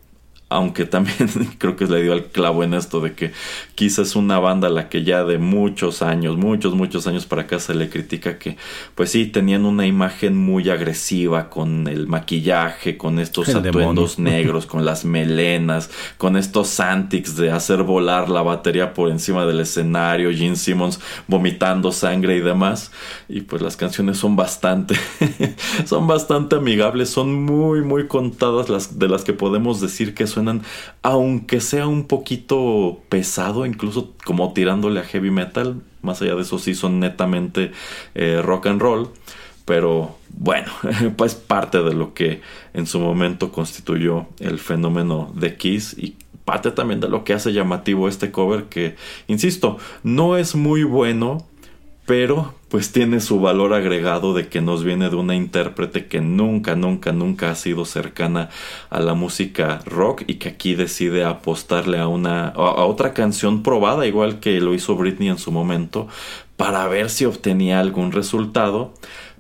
Aunque 0.49 0.85
también 0.85 1.29
creo 1.59 1.75
que 1.75 1.87
le 1.87 2.03
dio 2.03 2.13
al 2.13 2.27
clavo 2.27 2.63
en 2.63 2.75
esto 2.75 3.01
de 3.01 3.15
que 3.15 3.33
Kiss 3.75 3.99
es 3.99 4.15
una 4.15 4.39
banda 4.39 4.69
a 4.69 4.71
la 4.71 4.89
que 4.89 5.03
ya 5.03 5.25
de 5.25 5.39
muchos 5.39 6.03
años, 6.03 6.37
muchos, 6.37 6.75
muchos 6.75 7.07
años 7.09 7.27
para 7.27 7.43
acá 7.43 7.59
se 7.59 7.75
le 7.75 7.89
critica 7.89 8.39
que, 8.39 8.57
pues 8.95 9.11
sí, 9.11 9.27
tenían 9.27 9.65
una 9.65 9.87
imagen 9.87 10.37
muy 10.37 10.71
agresiva 10.71 11.51
con 11.51 11.89
el 11.89 12.07
maquillaje, 12.07 12.97
con 12.97 13.19
estos 13.19 13.49
El 13.49 13.57
atuendos 13.57 14.17
demonio. 14.17 14.39
negros, 14.39 14.67
con 14.67 14.85
las 14.85 15.05
melenas, 15.05 15.91
con 16.17 16.37
estos 16.37 16.79
antics 16.79 17.37
de 17.37 17.51
hacer 17.51 17.83
volar 17.83 18.29
la 18.29 18.43
batería 18.43 18.95
por 18.95 19.11
encima 19.11 19.47
del 19.47 19.61
escenario, 19.61 20.31
Gene 20.31 20.57
Simmons 20.57 21.01
vomitando 21.27 21.91
sangre 21.91 22.37
y 22.37 22.41
demás. 22.41 22.93
Y 23.29 23.41
pues 23.41 23.63
las 23.63 23.77
canciones 23.77 24.19
son 24.19 24.37
bastante, 24.37 24.95
son 25.87 26.07
bastante 26.07 26.55
amigables, 26.55 27.11
son 27.11 27.35
muy, 27.35 27.83
muy 27.83 28.07
contadas 28.07 28.69
las 28.69 28.99
de 28.99 29.09
las 29.09 29.25
que 29.25 29.33
podemos 29.33 29.81
decir 29.81 30.15
que 30.15 30.36
aunque 31.03 31.61
sea 31.61 31.87
un 31.87 32.07
poquito 32.07 33.01
pesado, 33.09 33.67
incluso 33.67 34.15
como 34.25 34.53
tirándole 34.53 35.01
a 35.01 35.05
heavy 35.05 35.31
metal. 35.31 35.83
Más 36.03 36.23
allá 36.23 36.35
de 36.35 36.43
eso, 36.43 36.59
sí 36.59 36.75
son 36.75 37.01
netamente 37.01 37.73
eh, 38.15 38.41
rock 38.43 38.67
and 38.67 38.81
roll. 38.81 39.11
Pero 39.65 40.17
bueno, 40.31 40.71
pues 41.17 41.35
parte 41.35 41.83
de 41.83 41.95
lo 41.95 42.15
que 42.15 42.41
en 42.75 42.87
su 42.87 43.01
momento 43.01 43.51
constituyó 43.53 44.27
el 44.39 44.59
fenómeno 44.59 45.33
de 45.35 45.57
Kiss 45.57 45.97
y 45.99 46.17
parte 46.45 46.71
también 46.71 47.01
de 47.01 47.09
lo 47.09 47.25
que 47.25 47.35
hace 47.35 47.53
llamativo 47.53 48.09
este 48.09 48.31
cover 48.31 48.65
que, 48.65 48.95
insisto, 49.27 49.79
no 50.05 50.37
es 50.37 50.55
muy 50.55 50.85
bueno, 50.85 51.45
pero 52.07 52.55
pues 52.77 52.93
tiene 52.93 53.21
su 53.21 53.41
valor 53.41 53.73
agregado 53.73 54.35
de 54.35 54.49
que 54.49 54.61
nos 54.61 54.85
viene 54.85 55.09
de 55.09 55.17
una 55.17 55.35
intérprete 55.35 56.09
que 56.09 56.21
nunca, 56.21 56.77
nunca, 56.77 57.11
nunca 57.11 57.51
ha 57.51 57.55
sido 57.55 57.87
cercana 57.87 58.51
a 58.91 59.01
la 59.01 59.15
música 59.15 59.81
rock 59.87 60.25
y 60.27 60.35
que 60.35 60.51
aquí 60.51 60.75
decide 60.75 61.25
apostarle 61.25 61.99
a 61.99 62.07
una 62.07 62.49
a 62.49 62.85
otra 62.85 63.15
canción 63.15 63.63
probada 63.63 64.07
igual 64.07 64.41
que 64.41 64.61
lo 64.61 64.75
hizo 64.75 64.95
Britney 64.95 65.31
en 65.31 65.39
su 65.39 65.53
momento 65.53 66.07
para 66.59 66.87
ver 66.87 67.09
si 67.09 67.25
obtenía 67.25 67.81
algún 67.81 68.13
resultado 68.13 68.93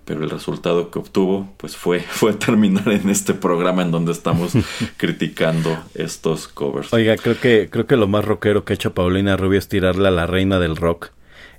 pero 0.06 0.24
el 0.24 0.30
resultado 0.30 0.90
que 0.90 0.98
obtuvo 0.98 1.52
pues 1.58 1.76
fue 1.76 2.00
fue 2.08 2.32
terminar 2.32 2.88
en 2.88 3.10
este 3.10 3.34
programa 3.34 3.82
en 3.82 3.90
donde 3.90 4.12
estamos 4.12 4.52
criticando 4.96 5.76
estos 5.94 6.48
covers. 6.48 6.90
oiga 6.94 7.16
creo 7.18 7.38
que 7.38 7.68
creo 7.70 7.86
que 7.86 7.96
lo 7.96 8.08
más 8.08 8.24
rockero 8.24 8.64
que 8.64 8.72
ha 8.72 8.76
hecho 8.76 8.94
Paulina 8.94 9.36
Rubio 9.36 9.58
es 9.58 9.68
tirarle 9.68 10.08
a 10.08 10.10
la 10.10 10.26
reina 10.26 10.58
del 10.58 10.76
rock 10.76 11.10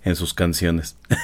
en 0.07 0.15
sus 0.15 0.33
canciones 0.33 0.97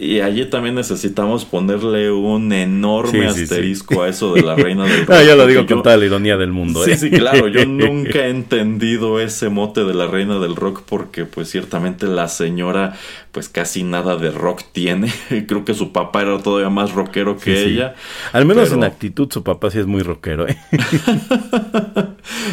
Y 0.00 0.20
allí 0.20 0.44
también 0.46 0.74
necesitamos 0.76 1.44
ponerle 1.44 2.10
un 2.10 2.52
enorme 2.52 3.28
Sí, 3.28 3.40
sí, 3.40 3.46
sí. 3.46 3.54
asterisco 3.54 4.02
a 4.02 4.08
eso 4.08 4.32
de 4.34 4.42
la 4.42 4.54
reina 4.54 4.84
del 4.84 5.00
rock. 5.06 5.10
Ah, 5.10 5.22
yo 5.24 5.36
lo 5.36 5.46
digo 5.46 5.60
con 5.66 5.78
yo- 5.78 5.82
toda 5.82 5.96
la 5.96 6.04
ironía 6.04 6.36
del 6.36 6.52
mundo 6.52 6.84
Sí, 6.84 6.92
¿eh? 6.92 6.96
sí, 6.96 7.10
claro, 7.10 7.48
yo 7.48 7.64
nunca 7.66 8.26
he 8.26 8.30
entendido 8.30 9.20
ese 9.20 9.48
mote 9.48 9.84
de 9.84 9.94
la 9.94 10.06
reina 10.06 10.38
del 10.38 10.54
rock 10.56 10.82
porque 10.86 11.24
pues 11.24 11.50
ciertamente 11.50 12.06
la 12.06 12.28
señora 12.28 12.94
pues 13.32 13.48
casi 13.48 13.82
nada 13.84 14.16
de 14.16 14.30
rock 14.30 14.62
tiene. 14.72 15.12
Creo 15.46 15.64
que 15.64 15.74
su 15.74 15.92
papá 15.92 16.22
era 16.22 16.38
todavía 16.42 16.70
más 16.70 16.92
rockero 16.92 17.36
que 17.38 17.62
ella. 17.64 17.94
al 18.32 18.44
menos 18.46 18.72
en 18.72 18.84
actitud 18.84 19.28
su 19.30 19.42
papá 19.44 19.70
sí 19.70 19.78
es 19.78 19.86
muy 19.86 20.02
rockero 20.02 20.46
¿eh? 20.48 20.56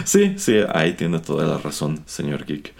Sí, 0.04 0.36
sí, 0.38 0.58
ahí 0.74 0.94
tiene 0.94 1.20
toda 1.20 1.46
la 1.46 1.58
razón, 1.58 2.02
señor 2.06 2.46
Geek. 2.46 2.74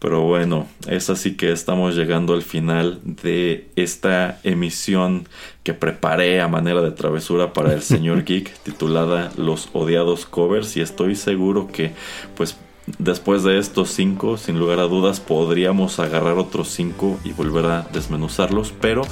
Pero 0.00 0.22
bueno, 0.22 0.66
es 0.88 1.10
así 1.10 1.36
que 1.36 1.52
estamos 1.52 1.94
llegando 1.94 2.32
al 2.32 2.40
final 2.42 3.00
de 3.04 3.68
esta 3.76 4.40
emisión 4.44 5.28
que 5.62 5.74
preparé 5.74 6.40
a 6.40 6.48
manera 6.48 6.80
de 6.80 6.90
travesura 6.90 7.52
para 7.52 7.74
el 7.74 7.82
señor 7.82 8.24
Geek, 8.24 8.50
titulada 8.62 9.30
Los 9.36 9.68
odiados 9.74 10.24
covers. 10.24 10.74
Y 10.78 10.80
estoy 10.80 11.16
seguro 11.16 11.68
que, 11.70 11.92
pues, 12.34 12.56
después 12.98 13.42
de 13.42 13.58
estos 13.58 13.90
cinco, 13.90 14.36
sin 14.36 14.58
lugar 14.58 14.80
a 14.80 14.84
dudas, 14.84 15.20
podríamos 15.20 15.98
agarrar 15.98 16.38
otros 16.38 16.68
cinco 16.68 17.18
y 17.24 17.32
volver 17.32 17.66
a 17.66 17.82
desmenuzarlos. 17.92 18.72
Pero 18.80 19.02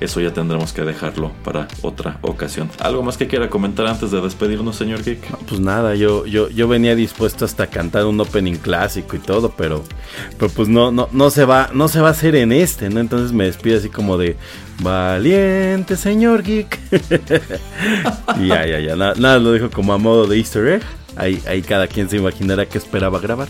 eso 0.00 0.20
ya 0.20 0.32
tendremos 0.32 0.72
que 0.72 0.82
dejarlo 0.82 1.32
para 1.44 1.68
otra 1.82 2.18
ocasión. 2.22 2.70
¿Algo 2.80 3.02
más 3.02 3.16
que 3.16 3.26
quiera 3.26 3.50
comentar 3.50 3.86
antes 3.86 4.10
de 4.10 4.20
despedirnos, 4.20 4.76
señor 4.76 5.02
Geek? 5.02 5.20
Pues 5.46 5.60
nada, 5.60 5.94
yo, 5.94 6.26
yo, 6.26 6.48
yo 6.48 6.68
venía 6.68 6.94
dispuesto 6.94 7.44
hasta 7.44 7.64
a 7.64 7.66
cantar 7.66 8.06
un 8.06 8.20
opening 8.20 8.56
clásico 8.56 9.16
y 9.16 9.18
todo, 9.18 9.52
pero, 9.56 9.84
pero 10.38 10.50
pues 10.52 10.68
no, 10.68 10.90
no, 10.90 11.08
no 11.12 11.30
se 11.30 11.44
va, 11.44 11.70
no 11.72 11.88
se 11.88 12.00
va 12.00 12.08
a 12.08 12.12
hacer 12.12 12.36
en 12.36 12.52
este, 12.52 12.88
¿no? 12.90 13.00
Entonces 13.00 13.32
me 13.32 13.44
despido 13.44 13.78
así 13.78 13.88
como 13.88 14.16
de 14.16 14.36
valiente 14.80 15.96
señor 15.96 16.42
geek. 16.42 16.78
ya, 18.40 18.66
ya, 18.66 18.80
ya, 18.80 18.96
nada, 18.96 19.38
lo 19.38 19.52
dijo 19.52 19.70
como 19.70 19.92
a 19.92 19.98
modo 19.98 20.26
de 20.26 20.36
Easter 20.36 20.66
egg. 20.66 20.97
Ahí, 21.18 21.42
ahí 21.46 21.62
cada 21.62 21.86
quien 21.88 22.08
se 22.08 22.16
imaginará 22.16 22.66
que 22.66 22.78
esperaba 22.78 23.18
grabar. 23.18 23.48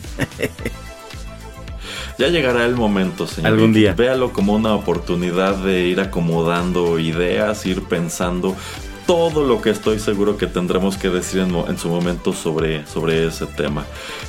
Ya 2.18 2.26
llegará 2.26 2.64
el 2.64 2.74
momento, 2.74 3.28
señor. 3.28 3.52
Algún 3.52 3.72
día. 3.72 3.94
Véalo 3.94 4.32
como 4.32 4.54
una 4.54 4.74
oportunidad 4.74 5.54
de 5.54 5.86
ir 5.86 6.00
acomodando 6.00 6.98
ideas, 6.98 7.64
ir 7.64 7.84
pensando 7.84 8.56
todo 9.08 9.42
lo 9.42 9.62
que 9.62 9.70
estoy 9.70 9.98
seguro 10.00 10.36
que 10.36 10.46
tendremos 10.46 10.98
que 10.98 11.08
decir 11.08 11.40
en, 11.40 11.78
su 11.78 11.88
momento 11.88 12.34
sobre, 12.34 12.86
sobre 12.86 13.26
ese 13.26 13.46
tema. 13.46 13.86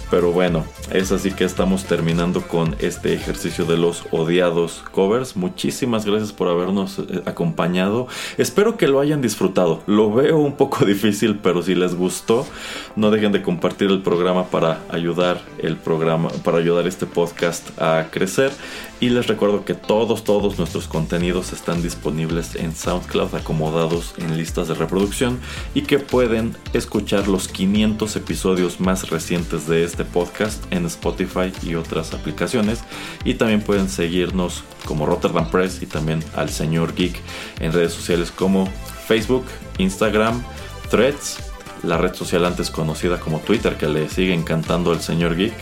Pero 0.09 0.31
bueno, 0.31 0.63
es 0.89 1.11
así 1.11 1.31
que 1.31 1.43
estamos 1.43 1.83
terminando 1.83 2.41
con 2.43 2.77
este 2.79 3.13
ejercicio 3.13 3.65
de 3.65 3.75
los 3.75 4.05
odiados 4.11 4.81
covers. 4.93 5.35
Muchísimas 5.35 6.05
gracias 6.05 6.31
por 6.31 6.47
habernos 6.47 6.99
eh, 6.99 7.21
acompañado. 7.25 8.07
Espero 8.37 8.77
que 8.77 8.87
lo 8.87 9.01
hayan 9.01 9.21
disfrutado. 9.21 9.83
Lo 9.85 10.13
veo 10.13 10.37
un 10.37 10.55
poco 10.55 10.85
difícil, 10.85 11.39
pero 11.43 11.61
si 11.61 11.75
les 11.75 11.93
gustó, 11.93 12.47
no 12.95 13.11
dejen 13.11 13.33
de 13.33 13.41
compartir 13.41 13.89
el 13.89 14.01
programa 14.01 14.45
para 14.45 14.79
ayudar 14.87 15.41
el 15.57 15.75
programa, 15.75 16.29
para 16.45 16.57
ayudar 16.57 16.87
este 16.87 17.05
podcast 17.05 17.69
a 17.81 18.07
crecer. 18.11 18.53
Y 19.01 19.09
les 19.09 19.27
recuerdo 19.27 19.63
que 19.63 19.75
todos, 19.75 20.25
todos 20.25 20.57
nuestros 20.57 20.87
contenidos 20.87 21.53
están 21.53 21.81
disponibles 21.81 22.55
en 22.55 22.75
SoundCloud 22.75 23.33
acomodados 23.33 24.13
en 24.17 24.37
listas 24.37 24.67
de 24.67 24.73
reproducción 24.73 25.39
y 25.73 25.83
que 25.83 25.99
pueden 25.99 26.53
escuchar 26.73 27.29
los 27.29 27.47
500 27.47 28.15
episodios 28.17 28.81
más 28.81 29.09
recientes 29.09 29.67
de 29.67 29.85
este 29.85 30.03
podcast 30.03 30.61
en 30.71 30.85
Spotify 30.85 31.53
y 31.63 31.75
otras 31.75 32.13
aplicaciones. 32.13 32.83
Y 33.23 33.35
también 33.35 33.61
pueden 33.61 33.87
seguirnos 33.87 34.63
como 34.85 35.05
Rotterdam 35.05 35.49
Press 35.49 35.81
y 35.81 35.85
también 35.85 36.21
al 36.35 36.49
señor 36.49 36.93
Geek 36.93 37.15
en 37.61 37.71
redes 37.71 37.93
sociales 37.93 38.31
como 38.31 38.69
Facebook, 39.07 39.45
Instagram, 39.77 40.43
Threads, 40.89 41.48
la 41.83 41.97
red 41.97 42.13
social 42.13 42.45
antes 42.45 42.69
conocida 42.69 43.19
como 43.19 43.39
Twitter 43.39 43.77
que 43.77 43.87
le 43.87 44.09
sigue 44.09 44.33
encantando 44.33 44.91
al 44.91 45.01
señor 45.01 45.35
Geek. 45.35 45.53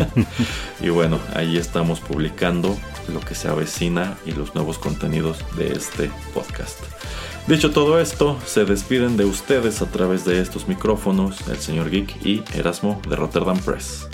y 0.80 0.88
bueno, 0.88 1.18
ahí 1.34 1.56
estamos 1.56 2.00
publicando 2.00 2.76
lo 3.12 3.20
que 3.20 3.34
se 3.34 3.48
avecina 3.48 4.16
y 4.24 4.32
los 4.32 4.54
nuevos 4.54 4.78
contenidos 4.78 5.38
de 5.56 5.72
este 5.72 6.10
podcast. 6.32 6.80
Dicho 7.46 7.72
todo 7.72 8.00
esto, 8.00 8.38
se 8.46 8.64
despiden 8.64 9.16
de 9.16 9.26
ustedes 9.26 9.82
a 9.82 9.86
través 9.86 10.24
de 10.24 10.40
estos 10.40 10.66
micrófonos 10.66 11.46
el 11.48 11.58
señor 11.58 11.90
Geek 11.90 12.24
y 12.24 12.42
Erasmo 12.54 13.02
de 13.08 13.16
Rotterdam 13.16 13.58
Press. 13.58 14.08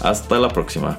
Hasta 0.00 0.38
la 0.38 0.48
próxima. 0.48 0.98